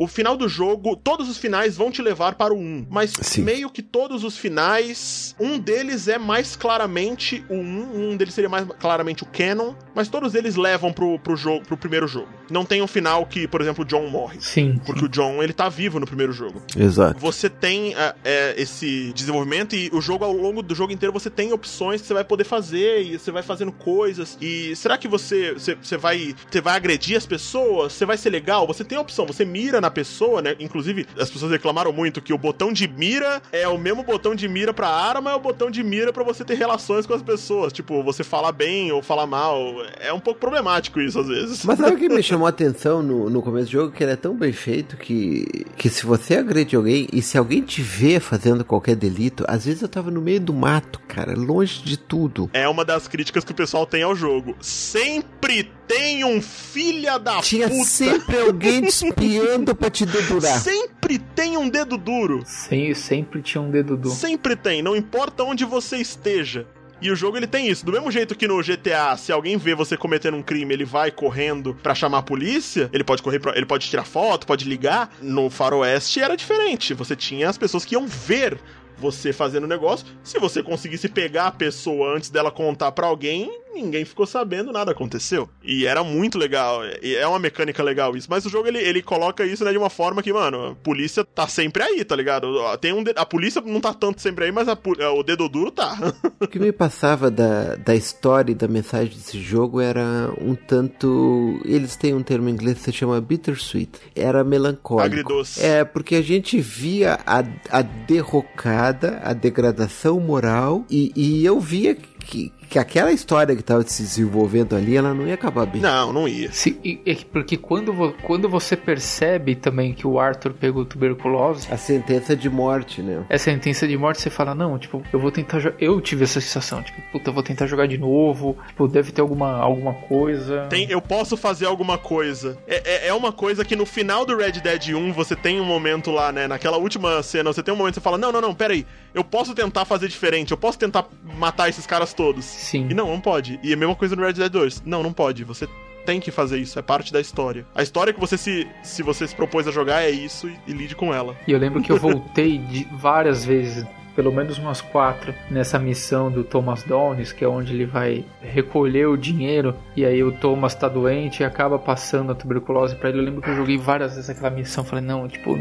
[0.00, 2.86] o final do jogo, todos os finais vão te levar para o 1.
[2.88, 3.42] Mas Sim.
[3.42, 8.48] meio que todos os finais, um deles é mais claramente o 1, um deles seria
[8.48, 12.39] mais claramente o canon, mas todos eles levam pro, pro jogo, pro primeiro jogo.
[12.50, 14.40] Não tem um final que, por exemplo, o John morre.
[14.40, 14.80] Sim.
[14.84, 16.62] Porque o John, ele tá vivo no primeiro jogo.
[16.76, 17.18] Exato.
[17.20, 21.30] Você tem é, é, esse desenvolvimento e o jogo, ao longo do jogo inteiro, você
[21.30, 24.36] tem opções que você vai poder fazer e você vai fazendo coisas.
[24.40, 27.92] E será que você, você, você vai, você vai agredir as pessoas?
[27.92, 28.66] Você vai ser legal?
[28.66, 30.56] Você tem a opção, você mira na pessoa, né?
[30.58, 34.48] Inclusive, as pessoas reclamaram muito que o botão de mira é o mesmo botão de
[34.48, 37.72] mira pra arma, é o botão de mira pra você ter relações com as pessoas.
[37.72, 39.74] Tipo, você falar bem ou falar mal.
[40.00, 41.64] É um pouco problemático isso, às vezes.
[41.64, 43.92] Mas sabe o que me chamou a atenção no, no começo do jogo?
[43.92, 47.60] Que ele é tão bem feito que, que se você agrede alguém e se alguém
[47.62, 51.82] te vê fazendo qualquer delito, às vezes eu tava no meio do mato, cara, longe
[51.82, 52.48] de tudo.
[52.54, 54.56] É uma das críticas que o pessoal tem ao jogo.
[54.60, 57.84] Sempre tem um filha da Tinha puta.
[57.84, 60.58] sempre alguém te espiando pra te dedurar.
[60.60, 62.42] Sempre tem um dedo duro.
[62.46, 64.14] Sem, sempre tinha um dedo duro.
[64.14, 66.66] Sempre tem, não importa onde você esteja.
[67.00, 67.84] E o jogo ele tem isso.
[67.84, 71.10] Do mesmo jeito que no GTA, se alguém vê você cometendo um crime, ele vai
[71.10, 75.10] correndo pra chamar a polícia, ele pode correr, pra, ele pode tirar foto, pode ligar.
[75.20, 76.92] No Faroeste era diferente.
[76.94, 78.58] Você tinha as pessoas que iam ver
[78.98, 80.06] você fazendo o negócio.
[80.22, 84.92] Se você conseguisse pegar a pessoa antes dela contar pra alguém, ninguém ficou sabendo, nada
[84.92, 85.48] aconteceu.
[85.62, 86.80] E era muito legal.
[87.02, 88.26] E é uma mecânica legal isso.
[88.30, 91.24] Mas o jogo ele, ele coloca isso né, de uma forma que, mano, a polícia
[91.24, 92.48] tá sempre aí, tá ligado?
[92.80, 94.76] Tem um de- A polícia não tá tanto sempre aí, mas a
[95.14, 95.96] o dedo duro tá.
[96.40, 101.60] O que me passava da, da história e da mensagem desse jogo era um tanto.
[101.64, 103.90] Eles têm um termo em inglês que se chama bittersweet.
[104.16, 105.06] Era melancólico.
[105.06, 105.62] Agridoce.
[105.64, 111.94] É, porque a gente via a, a derrocada, a degradação moral, e, e eu via
[111.94, 115.82] que, que aquela história que tava se desenvolvendo ali, ela não ia acabar bem.
[115.82, 116.52] Não, não ia.
[116.52, 121.66] Se- e- e- porque quando, vo- quando você percebe também que o Arthur pegou tuberculose,
[121.70, 123.24] A sentença de morte, né?
[123.28, 126.80] é sentença de morte, você fala, não, tipo, eu vou tentar Eu tive essa sensação,
[126.82, 130.66] tipo, puta, eu vou tentar jogar de novo, tipo, deve ter alguma, alguma coisa.
[130.70, 132.56] Tem, eu posso fazer alguma coisa.
[132.68, 135.64] É, é, é uma coisa que no final do Red Dead 1 você tem um
[135.64, 136.46] momento lá, né?
[136.46, 138.86] Naquela última cena, você tem um momento que você fala: Não, não, não, peraí.
[139.12, 140.52] Eu posso tentar fazer diferente.
[140.52, 141.04] Eu posso tentar
[141.36, 142.44] matar esses caras todos.
[142.60, 142.88] Sim.
[142.90, 143.58] E não, não pode.
[143.62, 144.82] E a mesma coisa no Red Dead 2.
[144.84, 145.44] Não, não pode.
[145.44, 145.66] Você
[146.04, 146.78] tem que fazer isso.
[146.78, 147.66] É parte da história.
[147.74, 150.72] A história que você se, se você se propôs a jogar é isso e, e
[150.72, 151.36] lide com ela.
[151.46, 156.30] E eu lembro que eu voltei de várias vezes, pelo menos umas quatro, nessa missão
[156.30, 160.74] do Thomas Downes, que é onde ele vai recolher o dinheiro e aí o Thomas
[160.74, 163.18] tá doente e acaba passando a tuberculose pra ele.
[163.18, 165.56] Eu lembro que eu joguei várias vezes aquela missão, falei, não, tipo,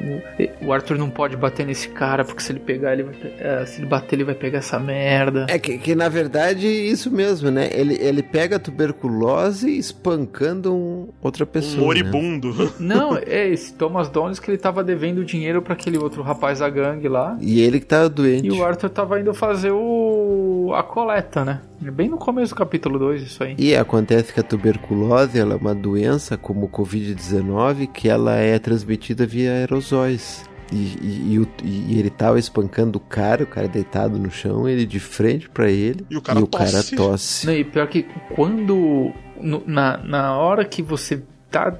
[0.62, 3.80] o Arthur não pode bater nesse cara, porque se ele pegar, ele vai, é, se
[3.80, 5.46] ele bater, ele vai pegar essa merda.
[5.50, 7.70] É que, que, na verdade isso mesmo, né?
[7.72, 11.76] Ele, ele pega a tuberculose espancando um- outra pessoa.
[11.78, 11.86] Um né?
[11.86, 12.74] moribundo.
[12.80, 16.70] Não, é esse Thomas Downes que ele tava devendo dinheiro pra aquele outro rapaz da
[16.70, 17.38] gangue lá.
[17.42, 18.39] E ele que tava doente.
[18.48, 21.62] E o Arthur tava indo fazer o a coleta, né?
[21.82, 23.56] Bem no começo do capítulo 2 isso aí.
[23.58, 28.58] E acontece que a tuberculose ela é uma doença como o Covid-19 que ela é
[28.60, 30.44] transmitida via aerosóis.
[30.72, 34.70] E, e- e o- e ele tava espancando o cara, o cara deitado no chão,
[34.70, 36.96] ele de frente pra ele E o cara cara tosse.
[36.96, 37.48] tosse.
[37.48, 39.12] Não, e pior que quando.
[39.42, 41.74] no- na, na hora que você tá.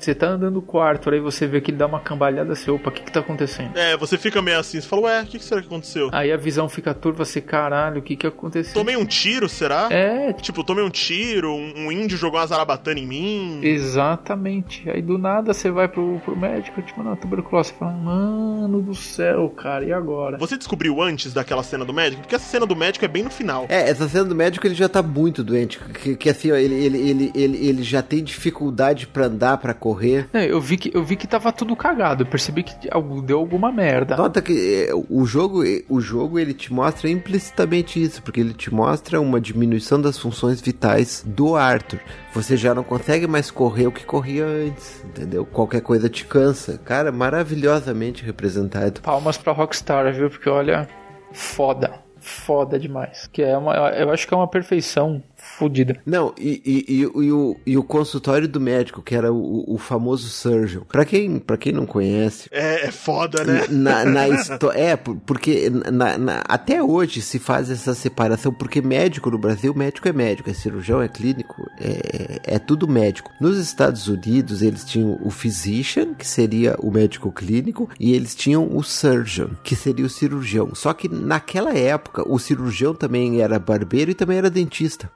[0.00, 2.70] Você tá andando com o Arthur, aí você vê que ele dá uma cambalhada, você,
[2.70, 3.76] opa, o que que tá acontecendo?
[3.76, 4.80] É, você fica meio assim.
[4.80, 6.08] Você fala: Ué, o que, que será que aconteceu?
[6.12, 8.72] Aí a visão fica turva, você, caralho, o que que aconteceu?
[8.74, 9.88] Tomei um tiro, será?
[9.90, 13.60] É, Tipo, tomei um tiro, um, um índio jogou uma zarabatana em mim.
[13.62, 14.88] exatamente.
[14.88, 17.68] Aí do nada você vai pro, pro médico, tipo, não, tuberculose.
[17.70, 20.38] Você fala, mano do céu, cara, e agora?
[20.38, 22.22] Você descobriu antes daquela cena do médico?
[22.22, 23.66] Porque essa cena do médico é bem no final.
[23.68, 25.78] É, essa cena do médico ele já tá muito doente.
[25.78, 29.74] Que, que assim, ó, ele, ele, ele, ele, ele já tem dificuldade pra andar, pra
[29.74, 29.89] correr.
[30.32, 32.22] Não, eu vi que eu vi que tava tudo cagado.
[32.22, 32.74] Eu percebi que
[33.24, 34.16] deu alguma merda.
[34.16, 38.72] Nota que é, o jogo, o jogo ele te mostra implicitamente isso, porque ele te
[38.72, 42.00] mostra uma diminuição das funções vitais do Arthur.
[42.32, 45.44] Você já não consegue mais correr o que corria antes, entendeu?
[45.44, 46.78] Qualquer coisa te cansa.
[46.78, 49.00] Cara, maravilhosamente representado.
[49.00, 50.30] Palmas pra Rockstar, viu?
[50.30, 50.88] Porque olha,
[51.32, 51.92] foda.
[52.20, 53.28] Foda demais.
[53.32, 56.00] Que é uma, eu acho que é uma perfeição fodida.
[56.06, 59.78] Não, e, e, e, e o, e o consultório do médico, que era o, o
[59.78, 60.82] famoso surgeon.
[60.82, 62.48] Pra quem, pra quem não conhece.
[62.50, 63.66] É, é foda, né?
[63.68, 64.20] Na, na
[64.74, 70.08] é, porque na, na, até hoje se faz essa separação, porque médico no Brasil, médico
[70.08, 73.30] é médico, é cirurgião, é clínico, é, é tudo médico.
[73.40, 78.68] Nos Estados Unidos, eles tinham o physician, que seria o médico clínico, e eles tinham
[78.76, 80.74] o surgeon, que seria o cirurgião.
[80.74, 85.10] Só que naquela época, o cirurgião também era barbeiro e também era dentista.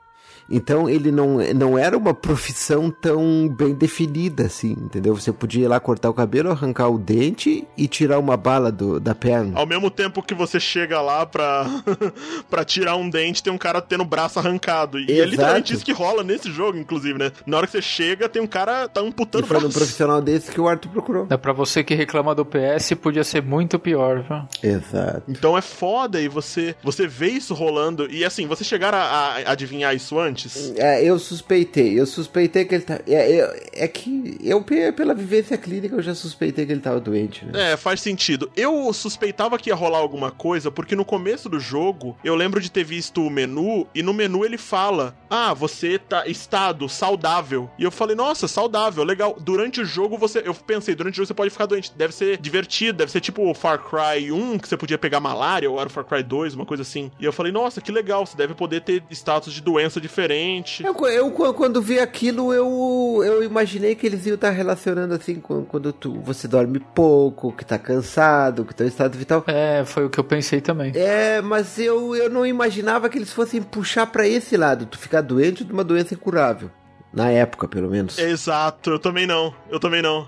[0.49, 5.15] Então ele não, não era uma profissão tão bem definida assim, entendeu?
[5.15, 8.99] Você podia ir lá cortar o cabelo, arrancar o dente e tirar uma bala do,
[8.99, 9.57] da perna.
[9.57, 11.65] Ao mesmo tempo que você chega lá pra,
[12.49, 14.99] pra tirar um dente, tem um cara tendo o braço arrancado.
[14.99, 15.21] E é Exato.
[15.21, 17.31] é literalmente isso que rola nesse jogo, inclusive, né?
[17.45, 19.67] Na hora que você chega, tem um cara tá amputando o braço.
[19.67, 21.27] um profissional desse que o Arthur procurou.
[21.29, 24.71] É pra você que reclama do PS, podia ser muito pior, viu?
[24.71, 25.23] Exato.
[25.27, 28.07] Então é foda e você, você vê isso rolando.
[28.11, 30.73] E assim, você chegar a, a adivinhar isso antes antes.
[30.77, 31.99] É, eu suspeitei.
[31.99, 32.99] Eu suspeitei que ele tá.
[33.07, 37.45] É, é, é, que eu, pela vivência clínica, eu já suspeitei que ele tava doente,
[37.45, 37.71] né?
[37.73, 38.51] É, faz sentido.
[38.55, 42.69] Eu suspeitava que ia rolar alguma coisa, porque no começo do jogo, eu lembro de
[42.69, 47.69] ter visto o menu, e no menu ele fala: Ah, você tá estado saudável.
[47.79, 49.37] E eu falei, nossa, saudável, legal.
[49.39, 50.43] Durante o jogo você.
[50.45, 51.91] Eu pensei, durante o jogo você pode ficar doente.
[51.95, 55.69] Deve ser divertido, deve ser tipo o Far Cry 1, que você podia pegar malária,
[55.69, 57.11] ou era o Far Cry 2, uma coisa assim.
[57.19, 60.83] E eu falei, nossa, que legal, você deve poder ter status de doença diferente diferente.
[60.83, 65.93] Eu, eu, quando vi aquilo, eu, eu imaginei que eles iam estar relacionando assim quando
[65.93, 69.43] tu, você dorme pouco, que tá cansado, que tá em estado vital.
[69.47, 70.91] É, foi o que eu pensei também.
[70.95, 75.21] É, mas eu, eu não imaginava que eles fossem puxar para esse lado, tu ficar
[75.21, 76.69] doente de uma doença incurável.
[77.13, 78.17] Na época, pelo menos.
[78.17, 79.53] Exato, eu também não.
[79.69, 80.27] Eu também não.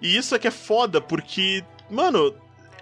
[0.00, 2.34] E isso é que é foda, porque, mano,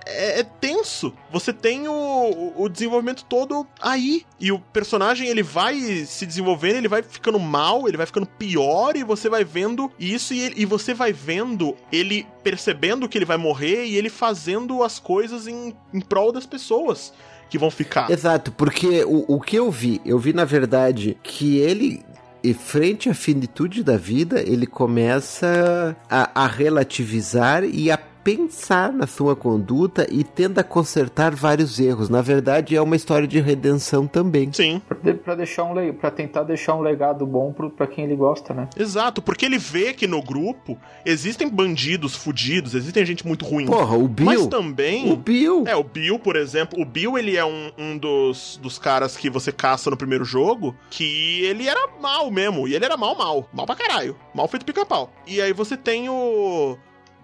[0.06, 1.12] é, é, tenso.
[1.30, 4.24] Você tem o, o desenvolvimento todo aí.
[4.38, 8.96] E o personagem, ele vai se desenvolvendo, ele vai ficando mal, ele vai ficando pior,
[8.96, 13.24] e você vai vendo isso, e, ele, e você vai vendo ele percebendo que ele
[13.24, 17.12] vai morrer e ele fazendo as coisas em, em prol das pessoas
[17.48, 18.10] que vão ficar.
[18.10, 22.02] Exato, porque o, o que eu vi, eu vi na verdade que ele
[22.42, 27.98] e frente à finitude da vida, ele começa a, a relativizar e a
[28.36, 32.08] pensar na sua conduta e tenta consertar vários erros.
[32.08, 34.52] Na verdade, é uma história de redenção também.
[34.52, 34.80] Sim.
[35.24, 38.68] Para deixar um para tentar deixar um legado bom para quem ele gosta, né?
[38.76, 43.66] Exato, porque ele vê que no grupo existem bandidos fudidos, existem gente muito ruim.
[43.66, 44.26] Porra, o Bill.
[44.26, 45.10] Mas também.
[45.10, 45.64] O Bill.
[45.66, 46.80] É, o Bill, por exemplo.
[46.80, 50.74] O Bill, ele é um, um dos, dos caras que você caça no primeiro jogo,
[50.90, 52.68] que ele era mal mesmo.
[52.68, 53.48] E ele era mal, mal.
[53.52, 54.16] Mal pra caralho.
[54.34, 55.12] Mal feito pica-pau.
[55.26, 56.76] E aí você tem o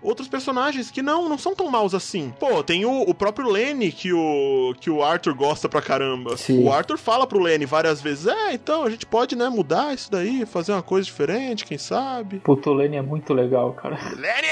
[0.03, 2.33] outros personagens que não, não são tão maus assim.
[2.39, 6.37] Pô, tem o, o próprio Lenny que o, que o Arthur gosta pra caramba.
[6.37, 6.65] Sim.
[6.65, 10.11] O Arthur fala pro Lenny várias vezes: É, então a gente pode, né, mudar isso
[10.11, 12.41] daí, fazer uma coisa diferente, quem sabe.
[12.41, 13.99] Puto, o Lenny é muito legal, cara.
[14.17, 14.47] Lenny!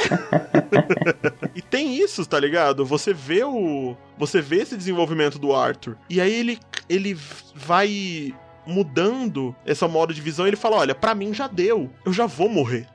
[1.54, 2.84] e tem isso, tá ligado?
[2.84, 3.96] Você vê o.
[4.16, 5.96] Você vê esse desenvolvimento do Arthur.
[6.08, 6.58] E aí ele,
[6.88, 7.16] ele
[7.54, 8.34] vai
[8.66, 10.46] mudando essa modo de visão.
[10.46, 11.90] E ele fala: Olha, para mim já deu.
[12.04, 12.86] Eu já vou morrer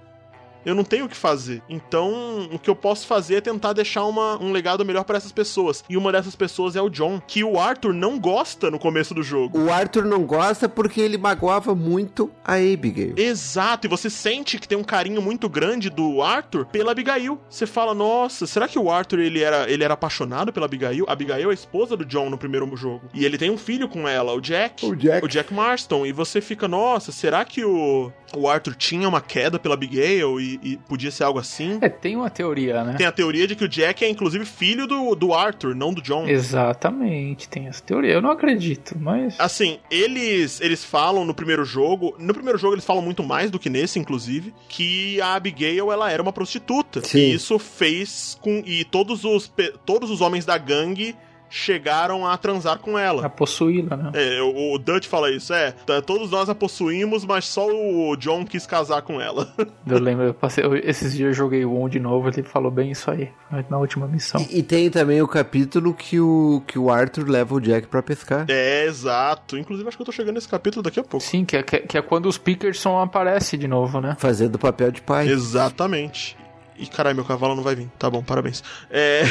[0.66, 1.62] eu não tenho o que fazer.
[1.70, 5.32] Então, o que eu posso fazer é tentar deixar uma, um legado melhor para essas
[5.32, 5.84] pessoas.
[5.90, 9.24] E uma dessas pessoas é o John, que o Arthur não gosta no começo do
[9.24, 9.60] jogo.
[9.60, 13.14] O Arthur não gosta porque ele magoava muito a Abigail.
[13.18, 17.40] Exato, e você sente que tem um carinho muito grande do Arthur pela Abigail.
[17.50, 21.06] Você fala, nossa, será que o Arthur ele era, ele era apaixonado pela Abigail?
[21.08, 23.10] A Abigail é a esposa do John no primeiro jogo.
[23.14, 24.86] E ele tem um filho com ela, o Jack.
[24.86, 25.26] O Jack.
[25.26, 26.06] O Jack Marston.
[26.06, 30.55] E você fica, nossa, será que o, o Arthur tinha uma queda pela Abigail e
[30.62, 31.78] e, podia ser algo assim.
[31.82, 32.94] É, tem uma teoria, né?
[32.98, 36.02] Tem a teoria de que o Jack é inclusive filho do, do Arthur, não do
[36.02, 36.28] John.
[36.28, 38.14] Exatamente, tem essa teoria.
[38.14, 39.36] Eu não acredito, mas.
[39.40, 42.16] Assim, eles eles falam no primeiro jogo.
[42.20, 46.12] No primeiro jogo eles falam muito mais do que nesse, inclusive, que a Abigail ela
[46.12, 47.02] era uma prostituta.
[47.02, 47.20] Sim.
[47.20, 48.64] E isso fez com.
[48.66, 49.52] E todos os,
[49.86, 51.16] todos os homens da gangue
[51.50, 53.26] chegaram a transar com ela.
[53.26, 54.12] A possuí-la, né?
[54.14, 55.74] É, o, o Dutch fala isso, é.
[56.06, 59.54] Todos nós a possuímos, mas só o John quis casar com ela.
[59.88, 62.72] Eu lembro, eu passei, eu, esses dias eu joguei o 1 de novo, ele falou
[62.72, 63.30] bem isso aí,
[63.70, 64.42] na última missão.
[64.50, 68.02] E, e, tem também o capítulo que o, que o Arthur leva o Jack pra
[68.02, 68.46] pescar.
[68.50, 69.58] É, exato.
[69.58, 71.24] Inclusive, acho que eu tô chegando nesse capítulo daqui a pouco.
[71.24, 74.16] Sim, que é, que é quando os Pickerson aparecem de novo, né?
[74.18, 75.28] Fazendo o papel de pai.
[75.28, 76.36] Exatamente.
[76.78, 77.90] E caralho, meu cavalo não vai vir.
[77.98, 78.64] Tá bom, parabéns.
[78.90, 79.24] É...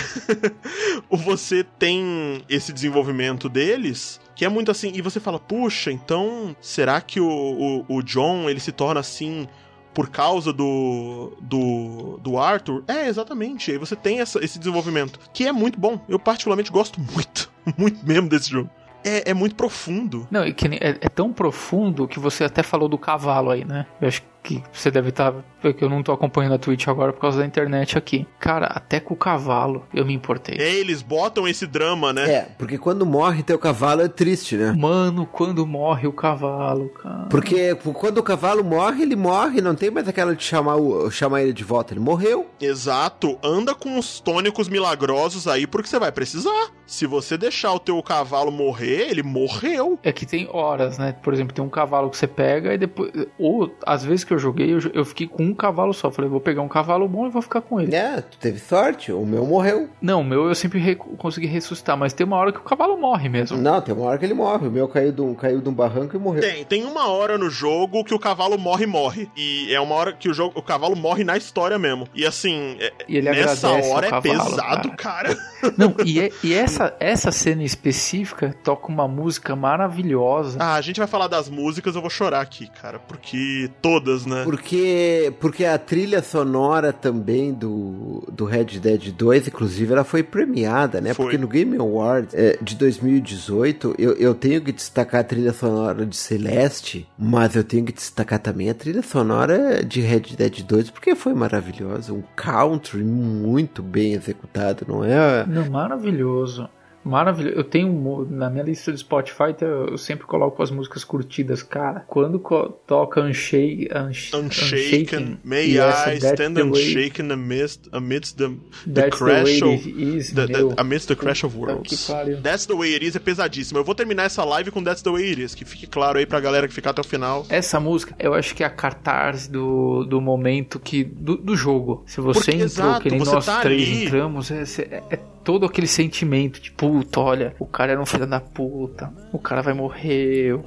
[1.10, 4.92] você tem esse desenvolvimento deles que é muito assim.
[4.94, 9.46] E você fala, puxa, então será que o, o, o John ele se torna assim
[9.92, 12.82] por causa do, do, do Arthur?
[12.88, 13.70] É, exatamente.
[13.70, 16.00] Aí você tem essa, esse desenvolvimento que é muito bom.
[16.08, 18.70] Eu particularmente gosto muito, muito mesmo desse jogo.
[19.04, 20.26] é, é muito profundo.
[20.30, 20.48] Não, é,
[20.80, 23.86] é, tão profundo que você até falou do cavalo aí, né?
[24.00, 25.32] Eu acho que você deve estar.
[25.72, 28.26] Porque eu não tô acompanhando a Twitch agora por causa da internet aqui.
[28.38, 30.56] Cara, até com o cavalo eu me importei.
[30.58, 32.30] É, eles botam esse drama, né?
[32.30, 34.72] É, porque quando morre teu cavalo é triste, né?
[34.72, 37.26] Mano, quando morre o cavalo, cara.
[37.30, 41.42] Porque quando o cavalo morre, ele morre, não tem mais aquela de chamar, o, chamar
[41.42, 42.46] ele de volta, ele morreu.
[42.60, 46.72] Exato, anda com os tônicos milagrosos aí porque você vai precisar.
[46.86, 49.98] Se você deixar o teu cavalo morrer, ele morreu.
[50.02, 51.12] É que tem horas, né?
[51.22, 53.10] Por exemplo, tem um cavalo que você pega e depois.
[53.38, 56.10] Ou às vezes que eu joguei, eu, eu fiquei com um cavalo só.
[56.10, 57.94] Falei, vou pegar um cavalo bom e vou ficar com ele.
[57.94, 59.88] É, tu teve sorte, o meu morreu.
[60.00, 62.96] Não, o meu eu sempre re consegui ressuscitar, mas tem uma hora que o cavalo
[62.96, 63.56] morre mesmo.
[63.56, 64.68] Não, tem uma hora que ele morre.
[64.68, 66.42] O meu caiu de um, caiu de um barranco e morreu.
[66.42, 69.28] Tem, tem uma hora no jogo que o cavalo morre morre.
[69.36, 72.08] E é uma hora que o jogo, o cavalo morre na história mesmo.
[72.14, 75.34] E assim, é, e ele nessa hora é cavalo, pesado, cara.
[75.34, 75.74] cara.
[75.76, 80.58] Não, e, é, e essa, essa cena específica toca uma música maravilhosa.
[80.60, 84.42] Ah, a gente vai falar das músicas, eu vou chorar aqui, cara, porque todas, né?
[84.44, 91.02] Porque porque a trilha sonora também do, do Red Dead 2, inclusive, ela foi premiada,
[91.02, 91.12] né?
[91.12, 91.26] Foi.
[91.26, 96.06] Porque no Game Awards é, de 2018, eu, eu tenho que destacar a trilha sonora
[96.06, 100.88] de Celeste, mas eu tenho que destacar também a trilha sonora de Red Dead 2,
[100.88, 102.14] porque foi maravilhosa.
[102.14, 105.44] Um country muito bem executado, não é?
[105.46, 106.70] Não, maravilhoso.
[107.04, 107.56] Maravilhoso.
[107.56, 112.00] Eu tenho na minha lista do Spotify, eu sempre coloco as músicas curtidas, cara.
[112.06, 112.38] Quando
[112.86, 118.50] toca Unshake, Unsh Unshaken, May I stand unshaken amidst, amidst the,
[118.86, 122.10] the crash the of is, the, the, amidst the crash of worlds.
[122.42, 123.78] That's the way it is é pesadíssimo.
[123.78, 126.26] Eu vou terminar essa live com That's the way it is, que fique claro aí
[126.26, 127.46] pra galera que ficar até o final.
[127.48, 132.04] Essa música, eu acho que é a cartaz do, do momento que do, do jogo.
[132.06, 134.04] Se você Porque, entrou, exato, que nem nós tá três ali.
[134.06, 138.26] entramos, é, é, é todo aquele sentimento de puta, olha, o cara era um filho
[138.26, 140.58] da puta, o cara vai morrer,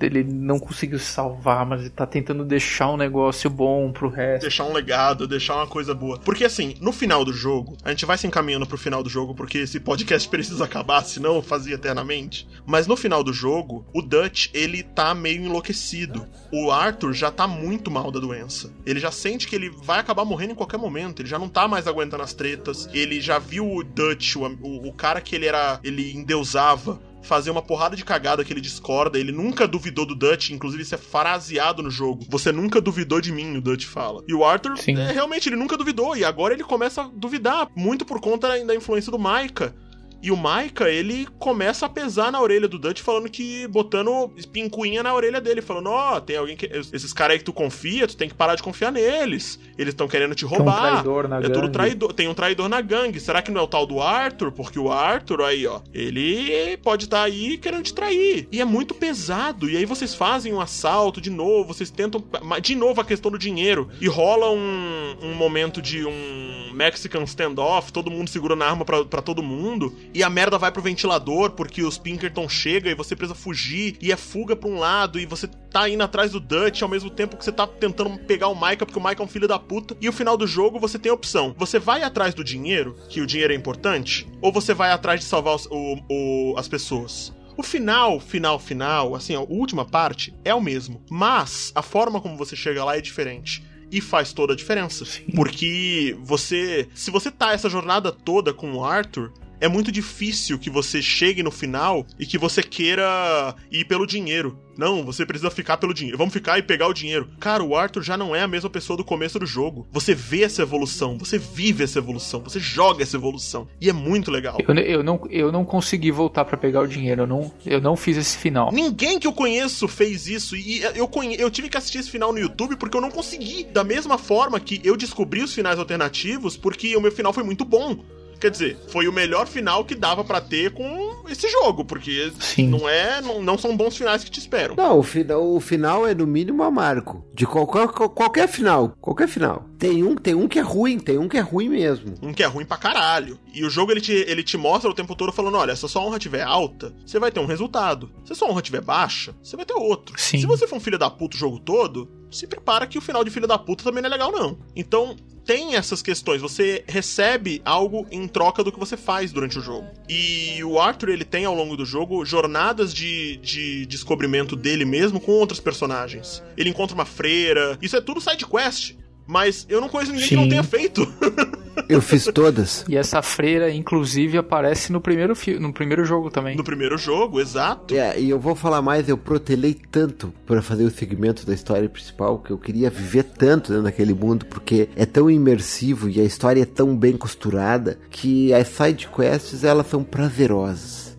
[0.00, 4.42] ele não conseguiu se salvar, mas ele tá tentando deixar um negócio bom pro resto.
[4.42, 6.18] Deixar um legado, deixar uma coisa boa.
[6.20, 9.34] Porque assim, no final do jogo, a gente vai se encaminhando pro final do jogo
[9.34, 12.48] porque esse podcast precisa acabar, senão eu fazia eternamente.
[12.64, 16.24] Mas no final do jogo, o Dutch, ele tá meio enlouquecido.
[16.52, 18.72] O Arthur já tá muito mal da doença.
[18.86, 21.66] Ele já sente que ele vai acabar morrendo em qualquer momento, ele já não tá
[21.66, 25.46] mais aguentando as tretas, ele já viu o Dutch o, o, o cara que ele
[25.46, 25.80] era.
[25.82, 29.18] ele endeusava fazer uma porrada de cagada que ele discorda.
[29.18, 32.24] Ele nunca duvidou do Dutch, inclusive isso é fraseado no jogo.
[32.28, 34.22] Você nunca duvidou de mim, o Dutch fala.
[34.26, 36.16] E o Arthur, é, realmente, ele nunca duvidou.
[36.16, 39.74] E agora ele começa a duvidar, muito por conta da influência do Maika.
[40.22, 43.66] E o Maika, ele começa a pesar na orelha do Dutch, falando que.
[43.68, 46.66] botando pincuinha na orelha dele, falando: Ó, oh, tem alguém que.
[46.66, 49.58] Esses caras aí que tu confia, tu tem que parar de confiar neles.
[49.78, 50.74] Eles estão querendo te roubar.
[50.74, 51.54] Tem um traidor na é gangue.
[51.54, 52.12] tudo traidor.
[52.12, 53.18] Tem um traidor na gangue.
[53.18, 54.52] Será que não é o tal do Arthur?
[54.52, 58.46] Porque o Arthur, aí, ó, ele pode estar tá aí querendo te trair.
[58.52, 59.70] E é muito pesado.
[59.70, 62.22] E aí vocês fazem um assalto de novo, vocês tentam.
[62.60, 63.88] De novo a questão do dinheiro.
[64.00, 69.22] E rola um, um momento de um Mexican standoff, todo mundo segurando a arma para
[69.22, 73.34] todo mundo e a merda vai pro ventilador porque os Pinkerton chega e você precisa
[73.34, 76.88] fugir e é fuga pra um lado e você tá indo atrás do Dutch ao
[76.88, 79.48] mesmo tempo que você tá tentando pegar o Micah porque o Micah é um filho
[79.48, 79.96] da puta.
[80.00, 83.20] E o final do jogo você tem a opção: você vai atrás do dinheiro, que
[83.20, 87.32] o dinheiro é importante, ou você vai atrás de salvar os, o, o, as pessoas.
[87.56, 92.36] O final, final, final, assim, a última parte é o mesmo, mas a forma como
[92.36, 93.62] você chega lá é diferente
[93.92, 95.04] e faz toda a diferença.
[95.04, 95.26] Sim.
[95.34, 100.70] Porque você, se você tá essa jornada toda com o Arthur, é muito difícil que
[100.70, 104.58] você chegue no final e que você queira ir pelo dinheiro.
[104.76, 106.16] Não, você precisa ficar pelo dinheiro.
[106.16, 107.28] Vamos ficar e pegar o dinheiro.
[107.38, 109.86] Cara, o Arthur já não é a mesma pessoa do começo do jogo.
[109.92, 113.68] Você vê essa evolução, você vive essa evolução, você joga essa evolução.
[113.78, 114.56] E é muito legal.
[114.66, 117.22] Eu, eu não, eu não consegui voltar para pegar o dinheiro.
[117.22, 118.72] Eu não, eu não fiz esse final.
[118.72, 120.56] Ninguém que eu conheço fez isso.
[120.56, 121.38] E eu, conhe...
[121.38, 123.64] eu tive que assistir esse final no YouTube porque eu não consegui.
[123.64, 127.66] Da mesma forma que eu descobri os finais alternativos porque o meu final foi muito
[127.66, 127.98] bom.
[128.40, 132.68] Quer dizer, foi o melhor final que dava para ter com esse jogo, porque Sim.
[132.68, 134.74] não é, não, não, são bons finais que te esperam.
[134.74, 137.24] Não, o final, o final é no mínimo amargo.
[137.34, 139.66] De qualquer, qualquer final, qualquer final.
[139.78, 142.14] Tem um, tem um que é ruim, tem um que é ruim mesmo.
[142.22, 143.38] Um que é ruim pra caralho.
[143.52, 145.88] E o jogo ele te, ele te mostra o tempo todo falando: olha, se a
[145.88, 148.10] sua honra estiver alta, você vai ter um resultado.
[148.24, 150.14] Se a sua honra estiver baixa, você vai ter outro.
[150.18, 150.38] Sim.
[150.38, 153.24] Se você for um filho da puta o jogo todo, se prepara que o final
[153.24, 154.58] de filho da puta também não é legal, não.
[154.74, 155.16] Então,
[155.50, 156.40] tem essas questões.
[156.40, 159.88] Você recebe algo em troca do que você faz durante o jogo.
[160.08, 165.18] E o Arthur, ele tem ao longo do jogo jornadas de, de descobrimento dele mesmo
[165.18, 166.40] com outros personagens.
[166.56, 167.76] Ele encontra uma freira.
[167.82, 168.94] Isso é tudo side quest.
[169.26, 170.34] Mas eu não conheço ninguém Sim.
[170.34, 171.06] que não tenha feito.
[171.88, 172.84] Eu fiz todas.
[172.88, 176.56] E essa freira, inclusive, aparece no primeiro, no primeiro jogo também.
[176.56, 177.94] No primeiro jogo, exato.
[177.94, 181.88] É, e eu vou falar mais, eu protelei tanto para fazer o segmento da história
[181.88, 186.24] principal que eu queria viver tanto dentro daquele mundo, porque é tão imersivo e a
[186.24, 191.09] história é tão bem costurada que as side quests elas são prazerosas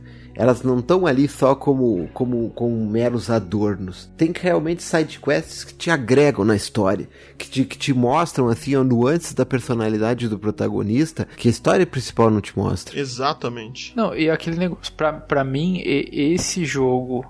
[0.42, 4.10] elas não estão ali só como, como, como meros adornos.
[4.18, 7.08] Tem realmente side quests que te agregam na história,
[7.38, 12.32] que te, que te mostram assim nuances da personalidade do protagonista que a história principal
[12.32, 13.00] não te mostra.
[13.00, 13.94] Exatamente.
[13.96, 17.24] Não, e aquele negócio, pra, pra mim, esse jogo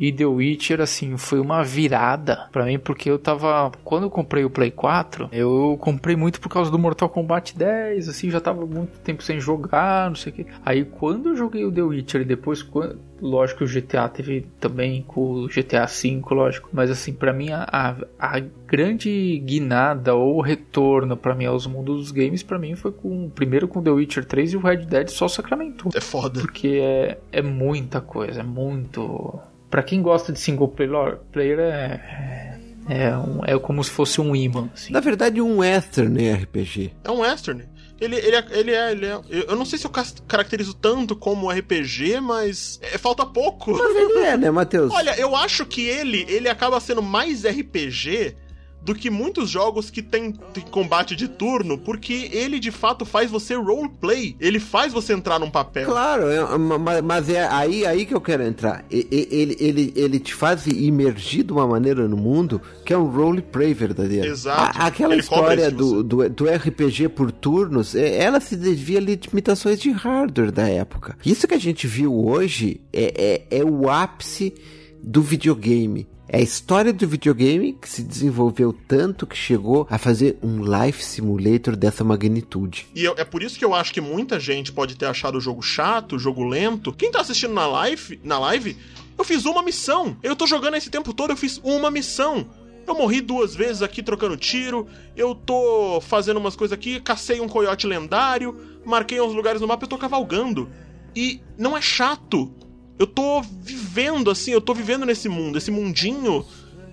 [0.00, 3.70] e The Witcher, assim, foi uma virada para mim, porque eu tava.
[3.84, 8.08] Quando eu comprei o Play 4, eu comprei muito por causa do Mortal Kombat 10,
[8.08, 10.46] assim, já tava muito tempo sem jogar, não sei o que.
[10.64, 14.46] Aí quando eu joguei o The Witcher e depois, quando, lógico que o GTA teve
[14.58, 20.40] também com o GTA V, lógico, mas assim, para mim a, a, grande guinada ou
[20.40, 24.24] retorno para mim aos mundos dos games, para mim foi com primeiro com The Witcher
[24.24, 25.92] 3 e o Red Dead só sacramentou.
[25.94, 26.40] É foda.
[26.40, 29.38] Porque é, é muita coisa, é muito
[29.70, 34.68] para quem gosta de single player, é, é, um, é como se fosse um imã.
[34.74, 34.92] Assim.
[34.92, 36.92] Na verdade, um western RPG.
[37.04, 37.64] É um western.
[38.00, 39.20] Ele, ele, é, ele, é, ele é.
[39.48, 39.90] Eu não sei se eu
[40.26, 43.72] caracterizo tanto como RPG, mas é, falta pouco.
[43.72, 44.92] Mas ele é, né, Matheus?
[44.92, 48.36] Olha, eu acho que ele, ele acaba sendo mais RPG
[48.82, 53.30] do que muitos jogos que tem, tem, combate de turno, porque ele de fato faz
[53.30, 54.36] você roleplay.
[54.40, 55.86] Ele faz você entrar num papel.
[55.86, 58.84] Claro, é, mas é aí, aí que eu quero entrar.
[58.90, 63.74] Ele, ele, ele te faz imergir de uma maneira no mundo que é um roleplay
[63.74, 64.26] verdadeiro.
[64.26, 64.78] Exato.
[64.78, 69.02] A, aquela ele história do, do, do, RPG por turnos, é, ela se devia a
[69.02, 71.16] limitações de hardware da época.
[71.24, 74.54] Isso que a gente viu hoje é, é, é o ápice
[75.02, 76.06] do videogame.
[76.32, 81.04] É a história do videogame que se desenvolveu tanto que chegou a fazer um life
[81.04, 82.86] simulator dessa magnitude.
[82.94, 85.40] E eu, é por isso que eu acho que muita gente pode ter achado o
[85.40, 86.92] jogo chato, o jogo lento.
[86.92, 88.76] Quem tá assistindo na live, na live,
[89.18, 90.16] eu fiz uma missão.
[90.22, 92.46] Eu tô jogando esse tempo todo, eu fiz uma missão.
[92.86, 94.86] Eu morri duas vezes aqui trocando tiro.
[95.16, 99.82] Eu tô fazendo umas coisas aqui, cacei um coiote lendário, marquei uns lugares no mapa,
[99.82, 100.70] eu tô cavalgando.
[101.12, 102.54] E não é chato
[103.00, 106.44] eu tô vivendo assim, eu tô vivendo nesse mundo, esse mundinho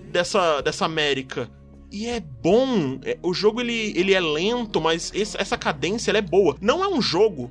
[0.10, 1.52] dessa, dessa América.
[1.92, 2.98] E é bom.
[3.04, 6.56] É, o jogo ele, ele é lento, mas essa cadência é boa.
[6.62, 7.50] Não é um jogo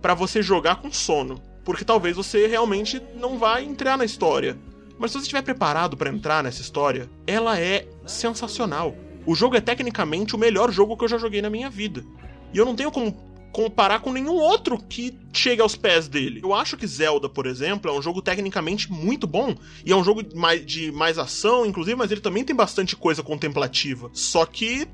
[0.00, 4.58] para você jogar com sono, porque talvez você realmente não vai entrar na história.
[4.98, 8.96] Mas se você estiver preparado para entrar nessa história, ela é sensacional.
[9.24, 12.04] O jogo é tecnicamente o melhor jogo que eu já joguei na minha vida.
[12.52, 13.16] E eu não tenho como
[13.52, 16.40] comparar com nenhum outro que chegue aos pés dele.
[16.42, 19.54] Eu acho que Zelda, por exemplo, é um jogo tecnicamente muito bom
[19.84, 24.10] e é um jogo de mais ação, inclusive, mas ele também tem bastante coisa contemplativa.
[24.12, 24.88] Só que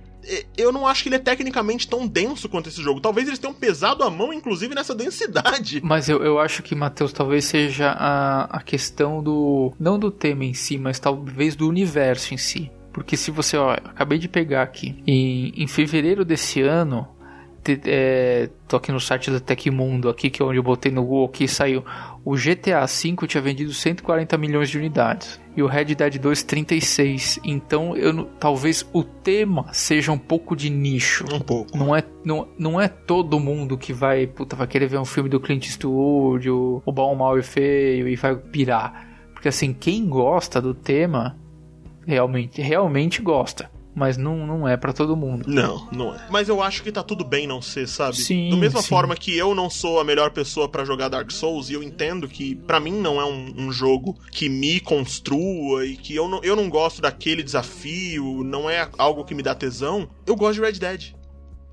[0.57, 3.01] eu não acho que ele é tecnicamente tão denso quanto esse jogo.
[3.01, 5.81] Talvez eles tenham pesado a mão, inclusive, nessa densidade.
[5.85, 9.73] Mas eu, eu acho que, Matheus, talvez seja a, a questão do.
[9.79, 12.71] Não do tema em si, mas talvez do universo em si.
[12.93, 15.03] Porque se você, ó, acabei de pegar aqui.
[15.07, 17.09] Em, em fevereiro desse ano,
[17.85, 21.29] é, tô aqui no site da Tecmundo, aqui que é onde eu botei no Google,
[21.29, 21.85] que saiu.
[22.25, 27.41] O GTA V tinha vendido 140 milhões de unidades e o Red Dead 2 36.
[27.45, 31.25] Então, eu talvez o tema seja um pouco de nicho.
[31.33, 31.77] Um pouco.
[31.77, 35.29] Não é, não, não é todo mundo que vai, puta, vai querer ver um filme
[35.29, 39.07] do Clint Eastwood, o, o Bom, Mal e Feio e vai pirar.
[39.33, 41.37] Porque assim, quem gosta do tema
[42.07, 45.45] realmente, realmente gosta mas não, não é para todo mundo.
[45.49, 46.27] Não, não é.
[46.31, 48.17] Mas eu acho que tá tudo bem não ser, sabe?
[48.17, 48.51] Sim.
[48.51, 48.89] Da mesma sim.
[48.89, 52.29] forma que eu não sou a melhor pessoa para jogar Dark Souls, e eu entendo
[52.29, 56.43] que para mim não é um, um, jogo que me construa e que eu não,
[56.45, 60.61] eu não gosto daquele desafio, não é algo que me dá tesão, eu gosto de
[60.61, 61.13] Red Dead.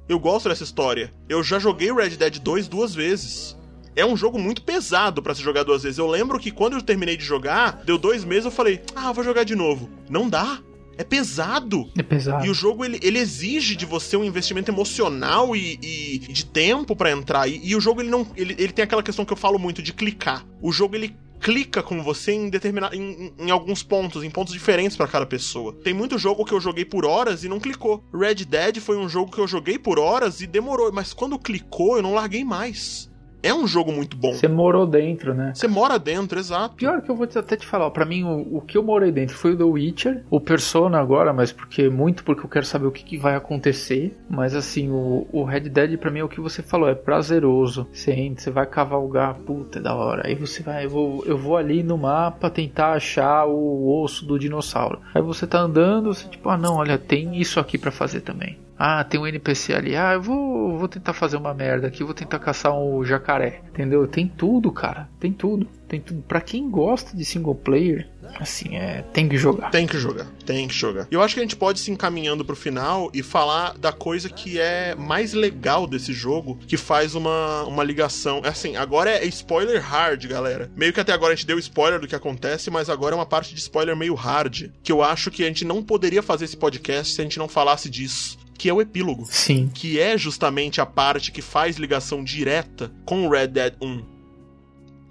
[0.10, 1.12] Eu gosto dessa história.
[1.30, 3.56] Eu já joguei Red Dead 2 duas vezes
[3.96, 5.98] é um jogo muito pesado para se jogar duas vezes.
[5.98, 9.24] Eu lembro que quando eu terminei de jogar, deu dois meses, eu falei, ah, vou
[9.24, 9.90] jogar de novo.
[10.10, 10.60] Não dá
[10.98, 11.90] é pesado.
[11.98, 12.46] É pesado.
[12.46, 16.96] E o jogo ele, ele exige de você um investimento emocional e, e de tempo
[16.96, 17.48] para entrar.
[17.48, 19.82] E, e, o jogo ele não ele, ele tem aquela questão que eu falo muito
[19.82, 20.46] de clicar.
[20.62, 24.98] O jogo ele clica com você em determinado em, em, alguns pontos, em pontos diferentes
[24.98, 25.74] para cada pessoa.
[25.74, 28.04] Tem muito jogo que eu joguei por horas e não clicou.
[28.14, 31.98] Red Dead foi um jogo que eu joguei por horas e demorou, mas quando clicou
[31.98, 33.10] eu não larguei mais
[33.46, 34.34] é um jogo muito bom.
[34.34, 35.52] Você morou dentro, né?
[35.54, 36.76] Você mora dentro, exato.
[36.76, 39.36] Pior que eu vou até te falar, para mim o, o, que eu morei dentro
[39.36, 42.92] foi o The Witcher, o Persona agora, mas porque muito porque eu quero saber o
[42.92, 44.18] que, que vai acontecer.
[44.28, 47.88] Mas assim, o, o Red Dead para mim é o que você falou, é prazeroso.
[47.94, 50.24] Você entra, você vai cavalgar, puta, é da hora.
[50.26, 54.40] Aí você vai, eu vou, eu vou ali no mapa tentar achar o osso do
[54.40, 55.02] dinossauro.
[55.14, 58.65] Aí você tá andando, você tipo, ah não, olha, tem isso aqui para fazer também.
[58.78, 59.96] Ah, tem um NPC ali.
[59.96, 63.62] Ah, eu vou, vou tentar fazer uma merda aqui, vou tentar caçar um jacaré.
[63.70, 64.08] Entendeu?
[64.08, 65.10] Tem tudo, cara.
[65.20, 65.68] Tem tudo.
[65.88, 66.22] Tem tudo.
[66.24, 68.08] Pra quem gosta de single player,
[68.40, 69.04] assim, é.
[69.14, 69.70] Tem que jogar.
[69.70, 71.08] Tem que jogar, tem que jogar.
[71.12, 74.60] Eu acho que a gente pode se encaminhando pro final e falar da coisa que
[74.60, 78.42] é mais legal desse jogo, que faz uma, uma ligação.
[78.44, 80.72] É assim, agora é spoiler hard, galera.
[80.76, 83.26] Meio que até agora a gente deu spoiler do que acontece, mas agora é uma
[83.26, 86.58] parte de spoiler meio hard, que eu acho que a gente não poderia fazer esse
[86.58, 89.26] podcast se a gente não falasse disso que é o epílogo.
[89.30, 89.70] Sim.
[89.74, 94.15] Que é justamente a parte que faz ligação direta com o Red Dead 1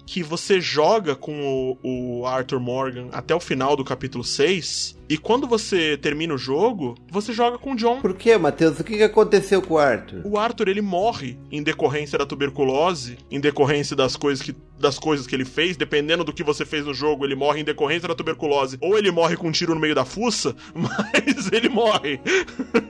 [0.05, 4.97] que você joga com o, o, Arthur Morgan até o final do capítulo 6.
[5.09, 8.01] E quando você termina o jogo, você joga com o John.
[8.01, 8.79] Por que, Matheus?
[8.79, 10.21] O que aconteceu com o Arthur?
[10.23, 15.27] O Arthur, ele morre em decorrência da tuberculose, em decorrência das coisas que, das coisas
[15.27, 15.77] que ele fez.
[15.77, 18.77] Dependendo do que você fez no jogo, ele morre em decorrência da tuberculose.
[18.81, 22.19] Ou ele morre com um tiro no meio da fuça, mas ele morre.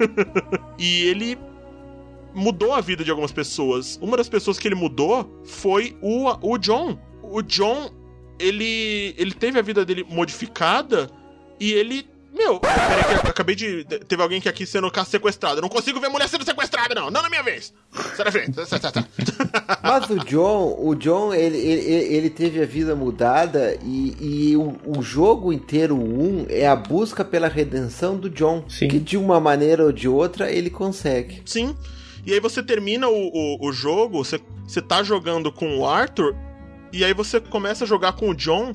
[0.79, 1.37] e ele
[2.35, 3.97] mudou a vida de algumas pessoas.
[4.01, 6.99] Uma das pessoas que ele mudou foi o, o John.
[7.23, 7.91] O John,
[8.37, 11.09] ele, ele teve a vida dele modificada
[11.59, 13.85] e ele meu, peraí que acabei de.
[13.85, 15.59] Teve alguém que aqui sendo sequestrado.
[15.59, 17.09] Eu não consigo ver mulher sendo sequestrada, não.
[17.09, 17.73] Não na minha vez.
[18.13, 18.51] Sai da frente.
[19.81, 21.81] Mas o John, o John, ele, ele,
[22.13, 27.23] ele teve a vida mudada e, e o, o, jogo inteiro, um, é a busca
[27.23, 28.65] pela redenção do John.
[28.67, 28.89] Sim.
[28.89, 31.41] Que de uma maneira ou de outra ele consegue.
[31.45, 31.73] Sim.
[32.25, 36.35] E aí você termina o, o, o jogo, você, você tá jogando com o Arthur,
[36.91, 38.73] e aí você começa a jogar com o John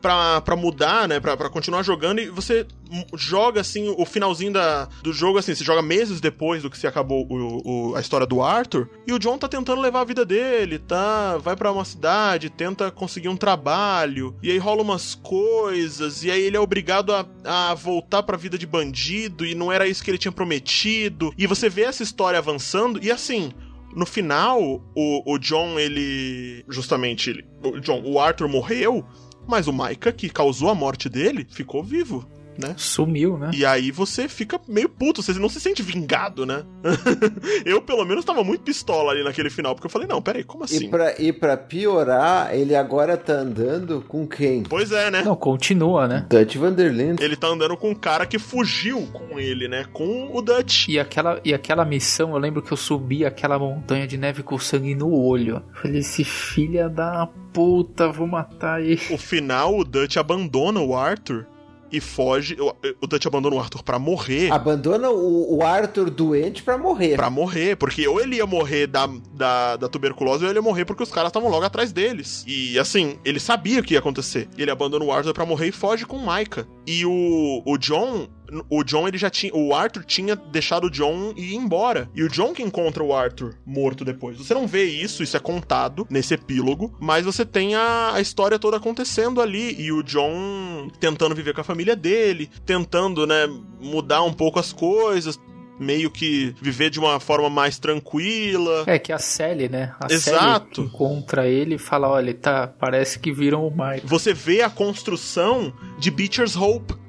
[0.00, 1.18] pra, pra mudar, né?
[1.18, 2.66] Pra, pra continuar jogando e você
[3.14, 6.86] joga assim o finalzinho da, do jogo, assim, você joga meses depois do que se
[6.86, 8.88] acabou o, o, a história do Arthur.
[9.06, 11.38] E o John tá tentando levar a vida dele, tá?
[11.38, 16.42] Vai para uma cidade, tenta conseguir um trabalho, e aí rola umas coisas, e aí
[16.42, 20.10] ele é obrigado a, a voltar pra vida de bandido, e não era isso que
[20.10, 21.32] ele tinha prometido.
[21.38, 23.52] E você vê essa história avançando, e assim.
[23.94, 24.58] No final,
[24.96, 26.64] o, o John, ele.
[26.66, 29.04] Justamente, ele, o John, o Arthur morreu,
[29.46, 32.26] mas o Maika, que causou a morte dele, ficou vivo
[32.58, 32.74] né?
[32.76, 33.50] Sumiu, né?
[33.54, 36.64] E aí você fica meio puto, você não se sente vingado, né?
[37.64, 40.64] eu, pelo menos, tava muito pistola ali naquele final, porque eu falei, não, peraí, como
[40.64, 40.86] assim?
[40.86, 44.62] E pra, e pra piorar, ele agora tá andando com quem?
[44.62, 45.22] Pois é, né?
[45.22, 46.26] Não, continua, né?
[46.28, 47.20] Dutch Vanderlind.
[47.20, 49.84] Ele tá andando com um cara que fugiu com ele, né?
[49.92, 50.88] Com o Dutch.
[50.88, 54.58] E aquela, e aquela missão, eu lembro que eu subi aquela montanha de neve com
[54.58, 55.62] sangue no olho.
[55.74, 59.00] Eu falei, esse filha da puta, vou matar ele.
[59.10, 61.46] O final, o Dutch abandona o Arthur
[61.92, 62.56] e foge.
[62.58, 64.50] O, o Dutch abandona o Arthur para morrer.
[64.50, 67.16] Abandona o, o Arthur doente para morrer.
[67.16, 70.84] Para morrer, porque ou ele ia morrer da, da, da tuberculose ou ele ia morrer
[70.84, 72.44] porque os caras estavam logo atrás deles.
[72.46, 74.48] E assim, ele sabia o que ia acontecer.
[74.56, 76.66] Ele abandona o Arthur para morrer e foge com Micah.
[76.86, 78.28] E o, o John
[78.68, 79.54] o John ele já tinha.
[79.54, 82.10] O Arthur tinha deixado o John ir embora.
[82.14, 84.36] E o John que encontra o Arthur morto depois.
[84.36, 88.58] Você não vê isso, isso é contado nesse epílogo, mas você tem a, a história
[88.58, 89.80] toda acontecendo ali.
[89.80, 93.46] E o John tentando viver com a família dele, tentando, né,
[93.80, 95.38] mudar um pouco as coisas,
[95.78, 98.84] meio que viver de uma forma mais tranquila.
[98.86, 99.94] É que a Sally, né?
[100.00, 100.76] A Exato.
[100.76, 104.06] Sally encontra ele e fala: olha, tá, parece que viram o Mike.
[104.06, 107.02] Você vê a construção de Beecher's Hope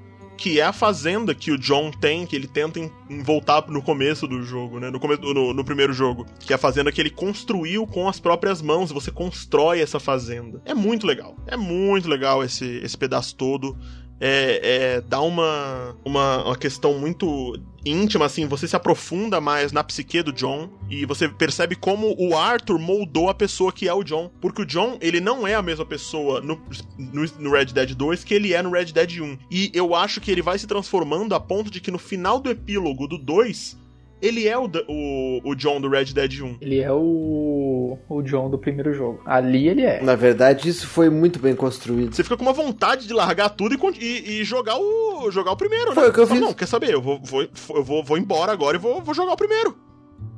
[0.43, 2.77] que é a fazenda que o John tem, que ele tenta
[3.23, 4.89] voltar no começo do jogo, né?
[4.89, 6.25] No, come, no, no, primeiro jogo.
[6.39, 8.91] Que é a fazenda que ele construiu com as próprias mãos.
[8.91, 10.61] Você constrói essa fazenda.
[10.65, 11.37] É muito legal.
[11.47, 13.77] É muito legal esse, esse pedaço todo
[14.19, 19.83] é, é, dá uma, uma, uma questão muito íntima, assim, você se aprofunda mais na
[19.83, 24.03] psique do John e você percebe como o Arthur moldou a pessoa que é o
[24.03, 24.31] John.
[24.39, 26.61] Porque o John, ele não é a mesma pessoa no,
[26.97, 29.37] no, no, Red Dead 2 que ele é no Red Dead 1.
[29.51, 32.49] E eu acho que ele vai se transformando a ponto de que no final do
[32.49, 33.77] epílogo do 2,
[34.23, 36.57] ele é o, o, o John do Red Dead 1.
[36.61, 39.21] Ele é o, o John do primeiro jogo.
[39.25, 40.01] Ali ele é.
[40.01, 42.15] Na verdade, isso foi muito bem construído.
[42.15, 45.57] Você fica com uma vontade de largar tudo e, e, e jogar, o, jogar o
[45.57, 46.09] primeiro, foi né?
[46.09, 46.39] o que eu fiz.
[46.39, 46.93] Não, quer saber?
[46.93, 49.77] Eu vou, vou, eu vou, vou embora agora e vou, vou jogar o primeiro.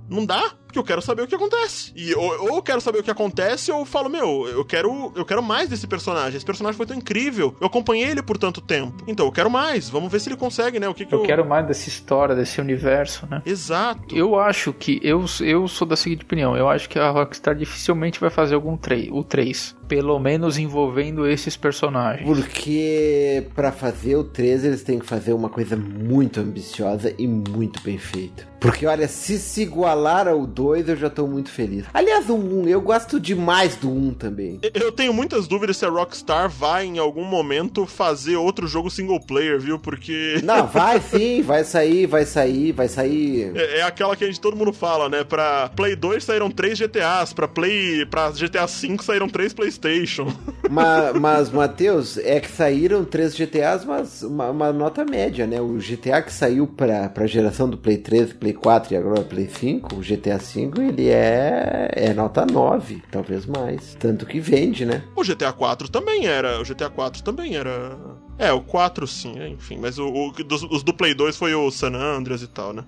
[0.09, 0.51] Não dá?
[0.75, 1.91] Porque eu quero saber o que acontece.
[1.95, 5.11] E ou, ou eu quero saber o que acontece, ou eu falo, meu, eu quero,
[5.15, 6.35] eu quero mais desse personagem.
[6.35, 7.55] Esse personagem foi tão incrível.
[7.59, 9.03] Eu acompanhei ele por tanto tempo.
[9.07, 9.89] Então eu quero mais.
[9.89, 10.89] Vamos ver se ele consegue, né?
[10.89, 13.41] O que, que eu, eu quero mais dessa história, desse universo, né?
[13.45, 14.15] Exato.
[14.15, 16.57] Eu acho que eu, eu sou da seguinte opinião.
[16.57, 21.27] Eu acho que a Rockstar dificilmente vai fazer algum 3, o 3, pelo menos envolvendo
[21.27, 22.27] esses personagens.
[22.27, 27.81] Porque para fazer o 3 eles têm que fazer uma coisa muito ambiciosa e muito
[27.81, 28.55] bem feita.
[28.59, 31.85] Porque olha, se se igualar ao 2 2 eu já tô muito feliz.
[31.93, 34.59] Aliás, o 1, eu gosto demais do 1 também.
[34.73, 39.19] Eu tenho muitas dúvidas se a Rockstar vai em algum momento fazer outro jogo single
[39.19, 39.77] player, viu?
[39.77, 40.41] Porque.
[40.43, 43.51] Não, vai sim, vai sair, vai sair, vai sair.
[43.55, 45.23] É, é aquela que a gente todo mundo fala, né?
[45.23, 48.03] Pra Play 2 saíram 3 GTAs, pra Play.
[48.07, 50.33] pra GTA 5 saíram 3 PlayStation.
[50.67, 55.61] Mas, mas Matheus, é que saíram 3 GTAs, mas uma, uma, nota média, né?
[55.61, 59.47] O GTA que saiu pra, pra geração do Play 3, Play 4 e agora Play
[59.47, 63.95] 5, o GTA 5, ele é, é nota 9, talvez mais.
[63.99, 65.03] Tanto que vende, né?
[65.15, 66.59] O GTA 4 também era.
[66.59, 67.97] O GTA 4 também era.
[68.37, 69.77] É, o 4 sim, enfim.
[69.79, 72.83] Mas o, o dos, os do Play 2 foi o San Andreas e tal, né?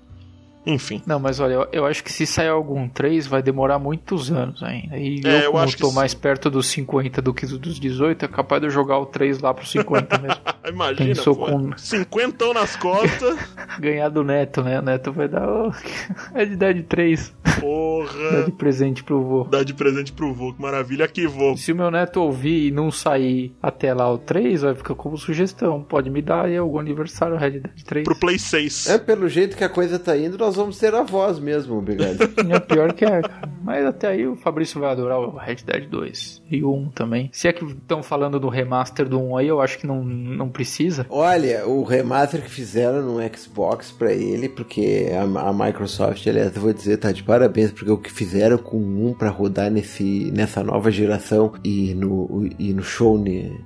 [0.67, 1.01] Enfim.
[1.05, 4.61] Não, mas olha, eu, eu, acho que se sair algum 3 vai demorar muitos anos
[4.61, 4.97] ainda.
[4.97, 8.25] E é, eu, eu como acho tô mais perto dos 50 do que dos 18,
[8.25, 10.41] é capaz de eu jogar o 3 lá pros 50 mesmo.
[10.67, 13.39] Imagina, Pensou pô, com 50 nas costas.
[13.79, 14.79] Ganhar do Neto, né?
[14.79, 15.47] O Neto vai dar.
[15.47, 15.71] Oh,
[16.35, 17.33] é de Dead 3.
[17.61, 18.31] Porra!
[18.31, 19.43] Dá de presente pro vô.
[19.45, 21.05] Dá de presente pro vô, que maravilha.
[21.05, 21.55] Aqui, vô.
[21.55, 25.17] Se o meu neto ouvir e não sair até lá o 3, vai ficar como
[25.17, 25.81] sugestão.
[25.81, 28.03] Pode me dar aí algum aniversário Red Dead 3.
[28.03, 28.87] Pro Play 6.
[28.89, 32.17] É, pelo jeito que a coisa tá indo, nós vamos ter a voz mesmo, obrigado.
[32.51, 33.49] é pior que é, cara.
[33.63, 37.29] Mas até aí o Fabrício vai adorar o Red Dead 2 e o 1 também.
[37.31, 40.49] Se é que estão falando do remaster do 1 aí, eu acho que não, não
[40.49, 41.05] precisa.
[41.09, 46.61] Olha, o remaster que fizeram no Xbox pra ele, porque a, a Microsoft, aliás, eu
[46.61, 50.31] vou dizer, tá de parabéns, porque o que fizeram com o 1 pra rodar nesse,
[50.31, 53.65] nessa nova geração e no, e no Sony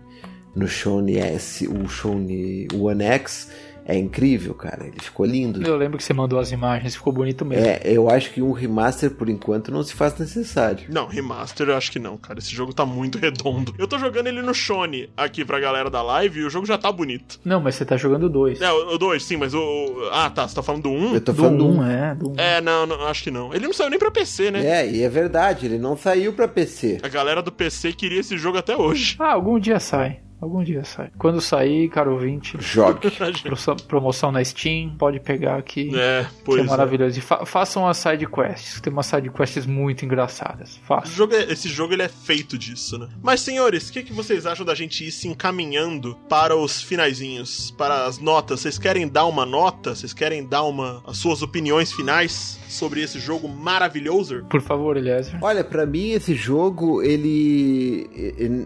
[0.56, 3.50] no Sony S, o Sony One X
[3.86, 4.86] é incrível, cara.
[4.86, 5.62] Ele ficou lindo.
[5.66, 7.66] Eu lembro que você mandou as imagens, ficou bonito mesmo.
[7.66, 10.86] É, eu acho que um remaster, por enquanto, não se faz necessário.
[10.90, 12.40] Não, remaster eu acho que não, cara.
[12.40, 13.74] Esse jogo tá muito redondo.
[13.78, 16.78] Eu tô jogando ele no Shone aqui pra galera da live e o jogo já
[16.78, 17.40] tá bonito.
[17.44, 18.62] Não, mas você tá jogando dois.
[18.62, 20.10] É, o 2, sim, mas o.
[20.12, 20.48] Ah, tá.
[20.48, 20.94] Você tá falando do 1?
[20.94, 21.14] Um?
[21.16, 22.16] Eu tô falando do 1, um, é.
[22.16, 22.34] Do um.
[22.38, 23.53] É, não, não, acho que não.
[23.53, 24.66] Ele não saiu nem pra PC, né?
[24.66, 26.99] É, e é verdade, ele não saiu pra PC.
[27.02, 29.16] A galera do PC queria esse jogo até hoje.
[29.20, 30.20] Ah, algum dia sai.
[30.42, 31.12] Algum dia sai.
[31.20, 33.12] Quando sair, caro ouvinte, jogue.
[33.88, 35.92] promoção na Steam, pode pegar aqui.
[35.96, 37.20] É, pois que é maravilhoso.
[37.20, 38.82] E fa façam as side quests.
[38.82, 40.80] Tem umas side quests muito engraçadas.
[40.88, 41.12] Façam.
[41.14, 43.08] Jogo é, esse jogo ele é feito disso, né?
[43.22, 47.70] Mas senhores, o que, que vocês acham da gente ir se encaminhando para os finaizinhos,
[47.78, 48.62] para as notas?
[48.62, 49.94] Vocês querem dar uma nota?
[49.94, 52.60] Vocês querem dar uma as suas opiniões finais?
[52.72, 54.46] sobre esse jogo maravilhoso?
[54.50, 55.38] Por favor, Eliezer.
[55.42, 58.10] Olha, para mim esse jogo, ele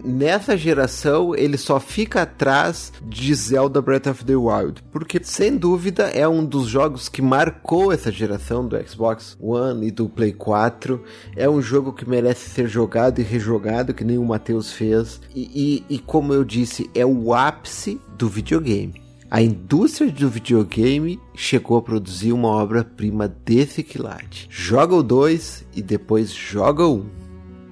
[0.04, 6.04] nessa geração, ele só fica atrás de Zelda Breath of the Wild, porque sem dúvida
[6.04, 11.02] é um dos jogos que marcou essa geração do Xbox One e do Play 4.
[11.34, 15.20] É um jogo que merece ser jogado e rejogado, que nem o Matheus fez.
[15.34, 19.02] E, e, e como eu disse, é o ápice do videogame.
[19.28, 24.46] A indústria do videogame chegou a produzir uma obra-prima desse quilate.
[24.48, 27.00] Joga o 2 e depois joga o 1.
[27.00, 27.25] Um.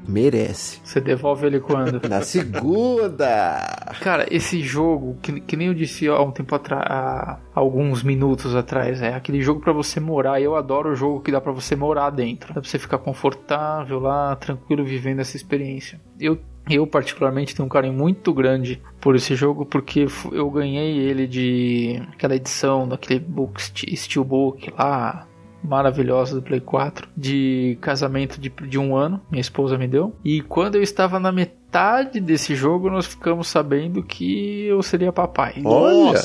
[0.06, 0.80] Merece.
[0.84, 2.00] Você devolve ele quando?
[2.08, 3.86] Na segunda!
[4.00, 8.54] Cara, esse jogo, que, que nem eu disse há um tempo atrás, há alguns minutos
[8.54, 10.40] atrás, é aquele jogo para você morar.
[10.40, 12.48] Eu adoro o jogo que dá para você morar dentro.
[12.52, 16.00] Dá pra você ficar confortável lá, tranquilo, vivendo essa experiência.
[16.20, 21.26] Eu eu, particularmente, tenho um carinho muito grande por esse jogo, porque eu ganhei ele
[21.26, 23.60] de aquela edição daquele book,
[23.94, 25.26] Steelbook lá,
[25.64, 30.14] maravilhosa do Play 4, de casamento de, de um ano, minha esposa me deu.
[30.22, 35.62] E quando eu estava na metade desse jogo, nós ficamos sabendo que eu seria papai.
[35.64, 36.20] Olha!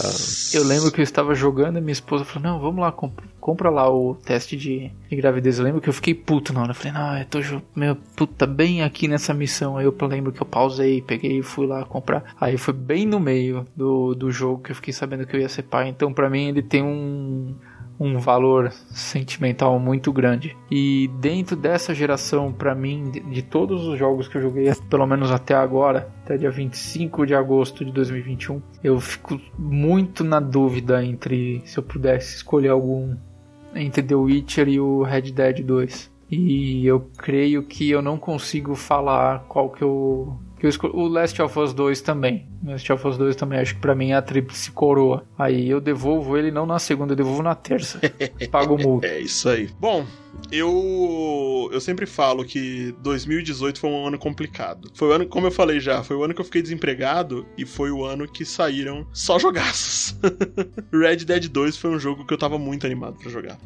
[0.53, 3.69] Eu lembro que eu estava jogando e minha esposa falou: Não, vamos lá, comp compra
[3.69, 5.57] lá o teste de, de, gravidez.
[5.57, 6.71] Eu lembro que eu fiquei puto na hora.
[6.71, 7.39] Eu falei: Não, eu tô
[7.75, 9.77] meu, puta, bem aqui nessa missão.
[9.77, 12.35] Aí eu lembro que eu pausei, peguei e fui lá comprar.
[12.39, 15.49] Aí foi bem no meio do, do jogo que eu fiquei sabendo que eu ia
[15.49, 15.87] ser pai.
[15.87, 17.55] Então, para mim, ele tem um
[17.99, 20.55] um valor sentimental muito grande.
[20.71, 25.31] E dentro dessa geração, para mim, de, todos os jogos que eu joguei, pelo menos
[25.31, 31.61] até agora, até dia 25 de agosto de 2021, eu fico muito na dúvida entre
[31.65, 33.15] se eu pudesse escolher algum
[33.75, 36.11] entre The Witcher e o Red Dead 2.
[36.31, 41.07] E eu creio que eu não consigo falar qual que eu que eu escolhi, o
[41.07, 42.47] Last of Us 2 também.
[42.63, 45.25] Last of Us 2 também, acho que pra mim é a tríplice coroa.
[45.37, 47.99] Aí eu devolvo ele não na segunda, eu devolvo na terça.
[48.51, 49.07] Pago multa.
[49.07, 49.69] É isso aí.
[49.79, 50.05] Bom,
[50.51, 54.91] eu eu sempre falo que 2018 foi um ano complicado.
[54.93, 57.65] Foi o ano, como eu falei já, foi o ano que eu fiquei desempregado e
[57.65, 60.17] foi o ano que saíram só jogaços.
[60.91, 63.57] Red Dead 2 foi um jogo que eu tava muito animado para jogar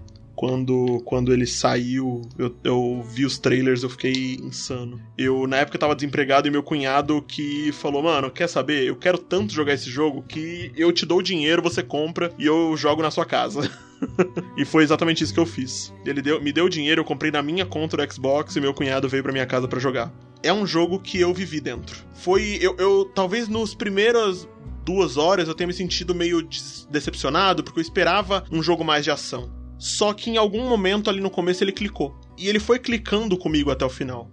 [0.43, 5.01] Quando, quando ele saiu, eu, eu vi os trailers, eu fiquei insano.
[5.17, 8.83] Eu, na época, tava desempregado e meu cunhado que falou: Mano, quer saber?
[8.83, 12.45] Eu quero tanto jogar esse jogo que eu te dou o dinheiro, você compra e
[12.45, 13.71] eu jogo na sua casa.
[14.57, 15.93] e foi exatamente isso que eu fiz.
[16.05, 19.07] Ele deu, me deu dinheiro, eu comprei na minha conta do Xbox e meu cunhado
[19.07, 20.11] veio pra minha casa para jogar.
[20.43, 22.03] É um jogo que eu vivi dentro.
[22.15, 22.59] Foi.
[22.59, 24.45] Eu, eu talvez nos primeiros
[24.83, 26.45] duas horas eu tenha me sentido meio
[26.89, 29.62] decepcionado, porque eu esperava um jogo mais de ação.
[29.83, 32.17] Só que em algum momento ali no começo ele clicou.
[32.37, 34.31] E ele foi clicando comigo até o final.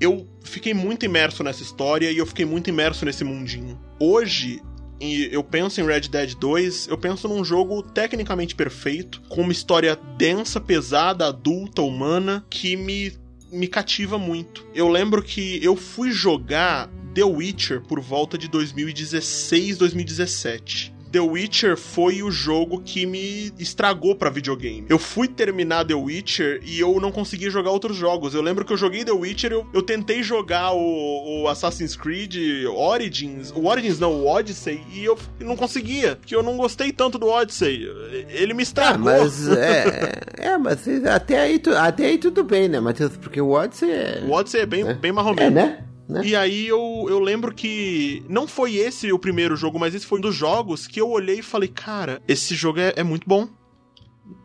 [0.00, 3.76] Eu fiquei muito imerso nessa história e eu fiquei muito imerso nesse mundinho.
[3.98, 4.62] Hoje,
[5.00, 9.96] eu penso em Red Dead 2, eu penso num jogo tecnicamente perfeito, com uma história
[10.16, 13.12] densa, pesada, adulta, humana, que me,
[13.50, 14.64] me cativa muito.
[14.72, 20.94] Eu lembro que eu fui jogar The Witcher por volta de 2016, 2017.
[21.16, 24.84] The Witcher foi o jogo que me estragou para videogame.
[24.86, 28.34] Eu fui terminar The Witcher e eu não conseguia jogar outros jogos.
[28.34, 32.36] Eu lembro que eu joguei The Witcher, eu, eu tentei jogar o, o, Assassin's Creed
[32.66, 37.18] Origins, o Origins não, o Odyssey, e eu não conseguia, porque eu não gostei tanto
[37.18, 37.88] do Odyssey.
[38.28, 39.08] Ele me estragou.
[39.08, 43.16] Ah, mas é, é, mas até aí, até aí tudo bem, né, Matheus?
[43.16, 44.22] Porque o Odyssey é...
[44.22, 44.92] O Odyssey é bem, é.
[44.92, 45.46] bem marromeno.
[45.46, 45.84] É, né?
[46.08, 46.22] Né?
[46.24, 50.18] E aí eu, eu lembro que não foi esse o primeiro jogo, mas esse foi
[50.18, 53.48] um dos jogos que eu olhei e falei, cara, esse jogo é, é muito bom.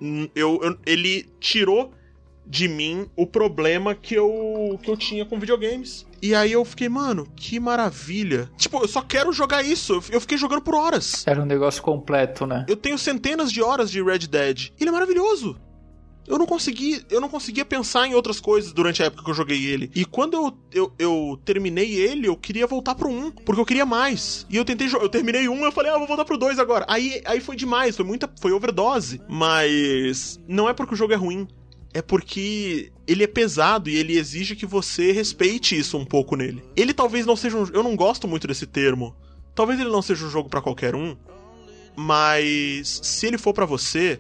[0.02, 1.94] Hum, eu, eu, ele tirou
[2.46, 6.06] de mim o problema que eu, que eu tinha com videogames.
[6.22, 8.50] E aí eu fiquei, mano, que maravilha.
[8.58, 10.04] Tipo, eu só quero jogar isso.
[10.12, 11.26] Eu fiquei jogando por horas.
[11.26, 12.66] Era um negócio completo, né?
[12.68, 14.70] Eu tenho centenas de horas de Red Dead.
[14.80, 15.58] Ele é maravilhoso
[16.28, 19.36] eu não consegui, eu não conseguia pensar em outras coisas durante a época que eu
[19.36, 19.92] joguei ele.
[19.96, 23.86] E quando eu, eu, eu terminei ele, eu queria voltar pro 1, porque eu queria
[23.86, 24.46] mais.
[24.50, 26.86] E eu tentei, eu terminei um, eu falei, ah, vou voltar pro 2 agora.
[26.88, 29.22] Aí, aí foi demais, foi muita, foi overdose.
[29.28, 31.48] Mas não é porque o jogo é ruim,
[31.94, 36.64] é porque ele é pesado e ele exige que você respeite isso um pouco nele.
[36.76, 39.16] Ele talvez não seja um, eu não gosto muito desse termo.
[39.54, 41.18] Talvez ele não seja um jogo para qualquer um,
[41.94, 44.20] mas se ele for para você,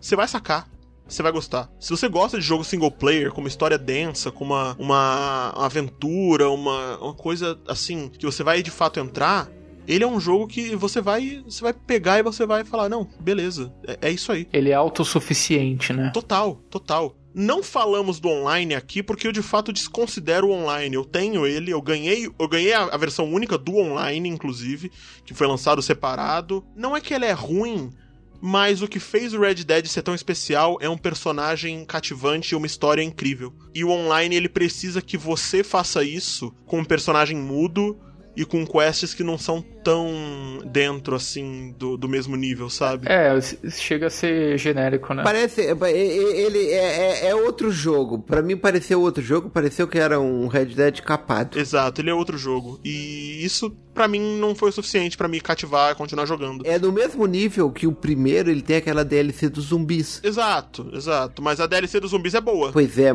[0.00, 0.66] você vai sacar
[1.14, 1.70] você vai gostar.
[1.78, 6.48] Se você gosta de jogo single player, com uma história densa, com uma, uma, aventura,
[6.50, 9.50] uma, uma coisa assim, que você vai de fato entrar,
[9.86, 13.08] ele é um jogo que você vai você vai pegar e você vai falar, não,
[13.18, 14.46] beleza, é, é, isso aí.
[14.52, 16.10] Ele é autossuficiente, né?
[16.10, 17.16] Total, total.
[17.32, 20.94] Não falamos do online aqui porque eu de fato desconsidero o online.
[20.94, 24.90] Eu tenho ele, eu ganhei, eu ganhei a, a versão única do online, inclusive,
[25.24, 26.64] que foi lançado separado.
[26.74, 27.90] Não é que ele é ruim,
[28.40, 32.56] mas o que fez o Red Dead ser tão especial é um personagem cativante e
[32.56, 33.52] uma história incrível.
[33.74, 37.98] E o online ele precisa que você faça isso com um personagem mudo
[38.36, 43.06] e com quests que não são tão dentro, assim, do, do mesmo nível, sabe?
[43.08, 43.38] É,
[43.70, 45.22] chega a ser genérico, né?
[45.22, 45.62] Parece.
[45.62, 48.18] É, ele é, é, é outro jogo.
[48.18, 51.58] para mim pareceu outro jogo, pareceu que era um Red Dead capado.
[51.58, 52.80] Exato, ele é outro jogo.
[52.84, 56.66] E isso, para mim, não foi o suficiente para me cativar e continuar jogando.
[56.66, 60.20] É do mesmo nível que o primeiro, ele tem aquela DLC dos zumbis.
[60.22, 61.42] Exato, exato.
[61.42, 62.72] Mas a DLC dos zumbis é boa.
[62.72, 63.12] Pois é,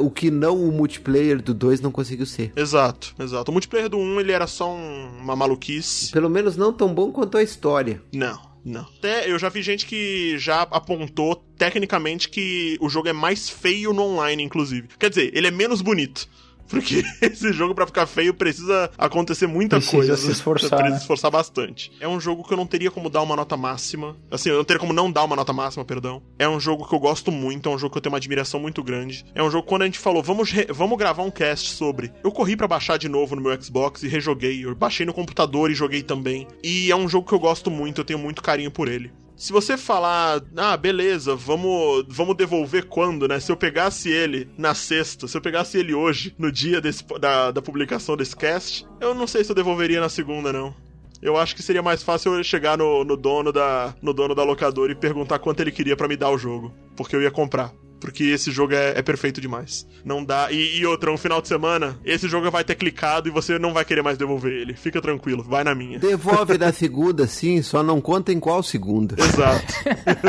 [0.00, 2.52] o que não o multiplayer do 2 não conseguiu ser.
[2.56, 3.50] Exato, exato.
[3.50, 6.92] O multiplayer do 1, um, ele era só um, uma maluquice pelo menos não tão
[6.92, 8.02] bom quanto a história.
[8.12, 8.52] Não.
[8.64, 8.82] Não.
[8.82, 13.92] Até eu já vi gente que já apontou tecnicamente que o jogo é mais feio
[13.92, 14.88] no online, inclusive.
[14.98, 16.28] Quer dizer, ele é menos bonito.
[16.72, 20.16] Porque esse jogo, para ficar feio, precisa acontecer muita precisa coisa.
[20.16, 20.96] Se esforçar, precisa né?
[20.96, 21.92] se esforçar bastante.
[22.00, 24.16] É um jogo que eu não teria como dar uma nota máxima.
[24.30, 26.22] Assim, eu não teria como não dar uma nota máxima, perdão.
[26.38, 28.58] É um jogo que eu gosto muito, é um jogo que eu tenho uma admiração
[28.58, 29.22] muito grande.
[29.34, 32.10] É um jogo quando a gente falou, vamos, vamos gravar um cast sobre.
[32.24, 34.64] Eu corri para baixar de novo no meu Xbox e rejoguei.
[34.64, 36.48] Eu baixei no computador e joguei também.
[36.64, 39.52] E é um jogo que eu gosto muito, eu tenho muito carinho por ele se
[39.52, 43.40] você falar, ah, beleza, vamos, vamos devolver quando, né?
[43.40, 47.50] Se eu pegasse ele na sexta, se eu pegasse ele hoje, no dia desse, da,
[47.50, 50.74] da publicação desse cast, eu não sei se eu devolveria na segunda, não.
[51.20, 54.42] Eu acho que seria mais fácil eu chegar no, no dono da no dono da
[54.42, 57.72] locadora e perguntar quanto ele queria para me dar o jogo, porque eu ia comprar
[58.02, 59.86] porque esse jogo é, é perfeito demais.
[60.04, 60.50] Não dá.
[60.50, 63.72] E, e, outra, um final de semana, esse jogo vai ter clicado e você não
[63.72, 64.74] vai querer mais devolver ele.
[64.74, 66.00] Fica tranquilo, vai na minha.
[66.00, 69.14] Devolve da segunda, sim, só não conta em qual segunda.
[69.16, 69.72] Exato.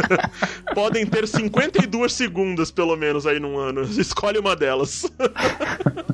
[0.75, 3.81] Podem ter 52 segundas, pelo menos, aí num ano.
[3.81, 5.03] Escolhe uma delas.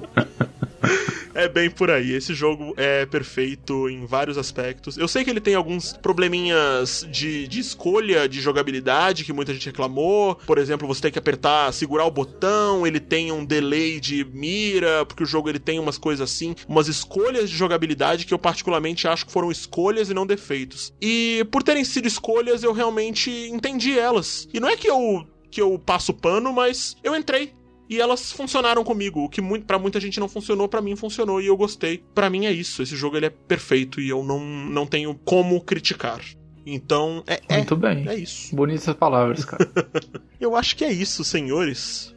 [1.39, 2.13] é bem por aí.
[2.13, 4.97] Esse jogo é perfeito em vários aspectos.
[4.97, 9.67] Eu sei que ele tem alguns probleminhas de, de escolha de jogabilidade que muita gente
[9.67, 10.35] reclamou.
[10.35, 15.05] Por exemplo, você tem que apertar, segurar o botão, ele tem um delay de mira,
[15.05, 19.07] porque o jogo ele tem umas coisas assim, umas escolhas de jogabilidade que eu particularmente
[19.07, 20.93] acho que foram escolhas e não defeitos.
[21.01, 24.47] E por terem sido escolhas, eu realmente entendi elas.
[24.53, 27.53] E não é que eu que eu passo pano, mas eu entrei
[27.89, 29.23] e elas funcionaram comigo.
[29.23, 32.03] O que muito, para muita gente não funcionou, para mim funcionou e eu gostei.
[32.13, 32.83] Para mim é isso.
[32.83, 36.21] Esse jogo ele é perfeito e eu não, não tenho como criticar.
[36.65, 38.07] Então, é, é Muito bem.
[38.07, 38.55] é isso.
[38.55, 39.67] Bonitas palavras, cara.
[40.39, 42.15] Eu acho que é isso, senhores.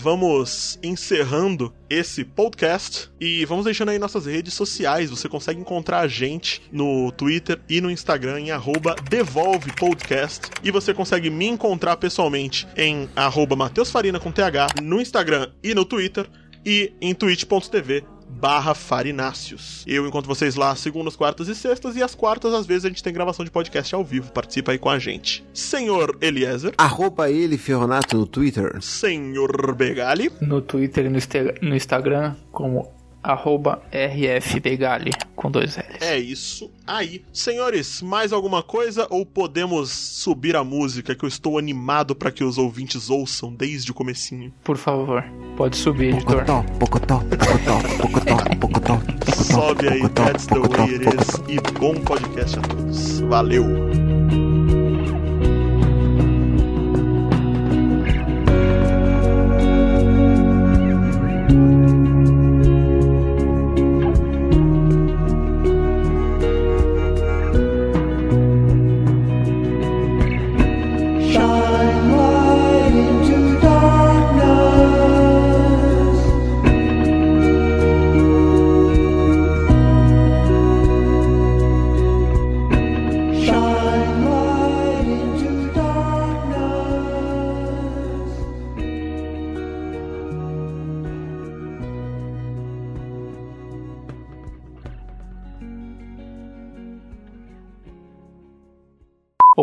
[0.00, 5.10] Vamos encerrando esse podcast e vamos deixando aí nossas redes sociais.
[5.10, 10.50] Você consegue encontrar a gente no Twitter e no Instagram em arroba Devolve Podcast.
[10.62, 13.56] E você consegue me encontrar pessoalmente em arroba
[13.90, 16.30] Farina com TH no Instagram e no Twitter
[16.64, 19.84] e em twitch.tv barra Farináceos.
[19.86, 23.02] Eu encontro vocês lá segundas, quartas e sextas, e às quartas, às vezes, a gente
[23.02, 24.32] tem gravação de podcast ao vivo.
[24.32, 25.44] Participa aí com a gente.
[25.52, 28.80] Senhor Eliezer, Arroba ele, Ferronato, no Twitter.
[28.82, 31.18] Senhor Begali, No Twitter e no,
[31.62, 32.97] no Instagram, como
[33.28, 36.00] arroba rfbegali, com dois L's.
[36.00, 37.22] é isso aí.
[37.30, 42.42] Senhores, mais alguma coisa ou podemos subir a música que eu estou animado para que
[42.42, 44.52] os ouvintes ouçam desde o comecinho?
[44.64, 45.22] Por favor,
[45.56, 46.44] pode subir, editor.
[46.44, 49.42] Pocotó, pocotó, pocotó, pocotó, pocotó.
[49.44, 51.34] Sobe aí, pocotó, that's the way it is.
[51.48, 53.20] E bom podcast a todos.
[53.20, 54.47] Valeu!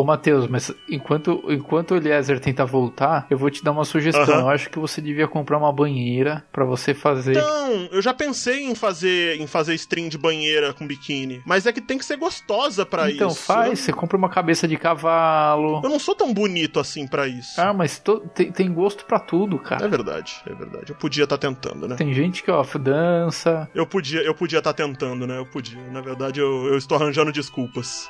[0.06, 4.22] Matheus, mas enquanto, enquanto o Eliezer tenta voltar, eu vou te dar uma sugestão.
[4.22, 4.40] Aham.
[4.42, 7.32] Eu acho que você devia comprar uma banheira pra você fazer.
[7.32, 11.72] Então, eu já pensei em fazer em fazer stream de banheira com biquíni, mas é
[11.72, 13.42] que tem que ser gostosa pra então, isso.
[13.42, 15.80] faz, você compra uma cabeça de cavalo.
[15.82, 17.60] Eu não sou tão bonito assim pra isso.
[17.60, 19.88] Ah, mas to- tem, tem gosto pra tudo, É cara.
[19.88, 20.92] verdade, é verdade.
[20.92, 21.96] Eu podia estar tentando, né?
[21.96, 23.68] Tem gente que, ó, dança.
[23.74, 25.38] Eu podia, eu podia estar tentando, né?
[25.38, 25.80] Eu podia.
[25.90, 28.08] Na verdade, eu, eu estou arranjando desculpas.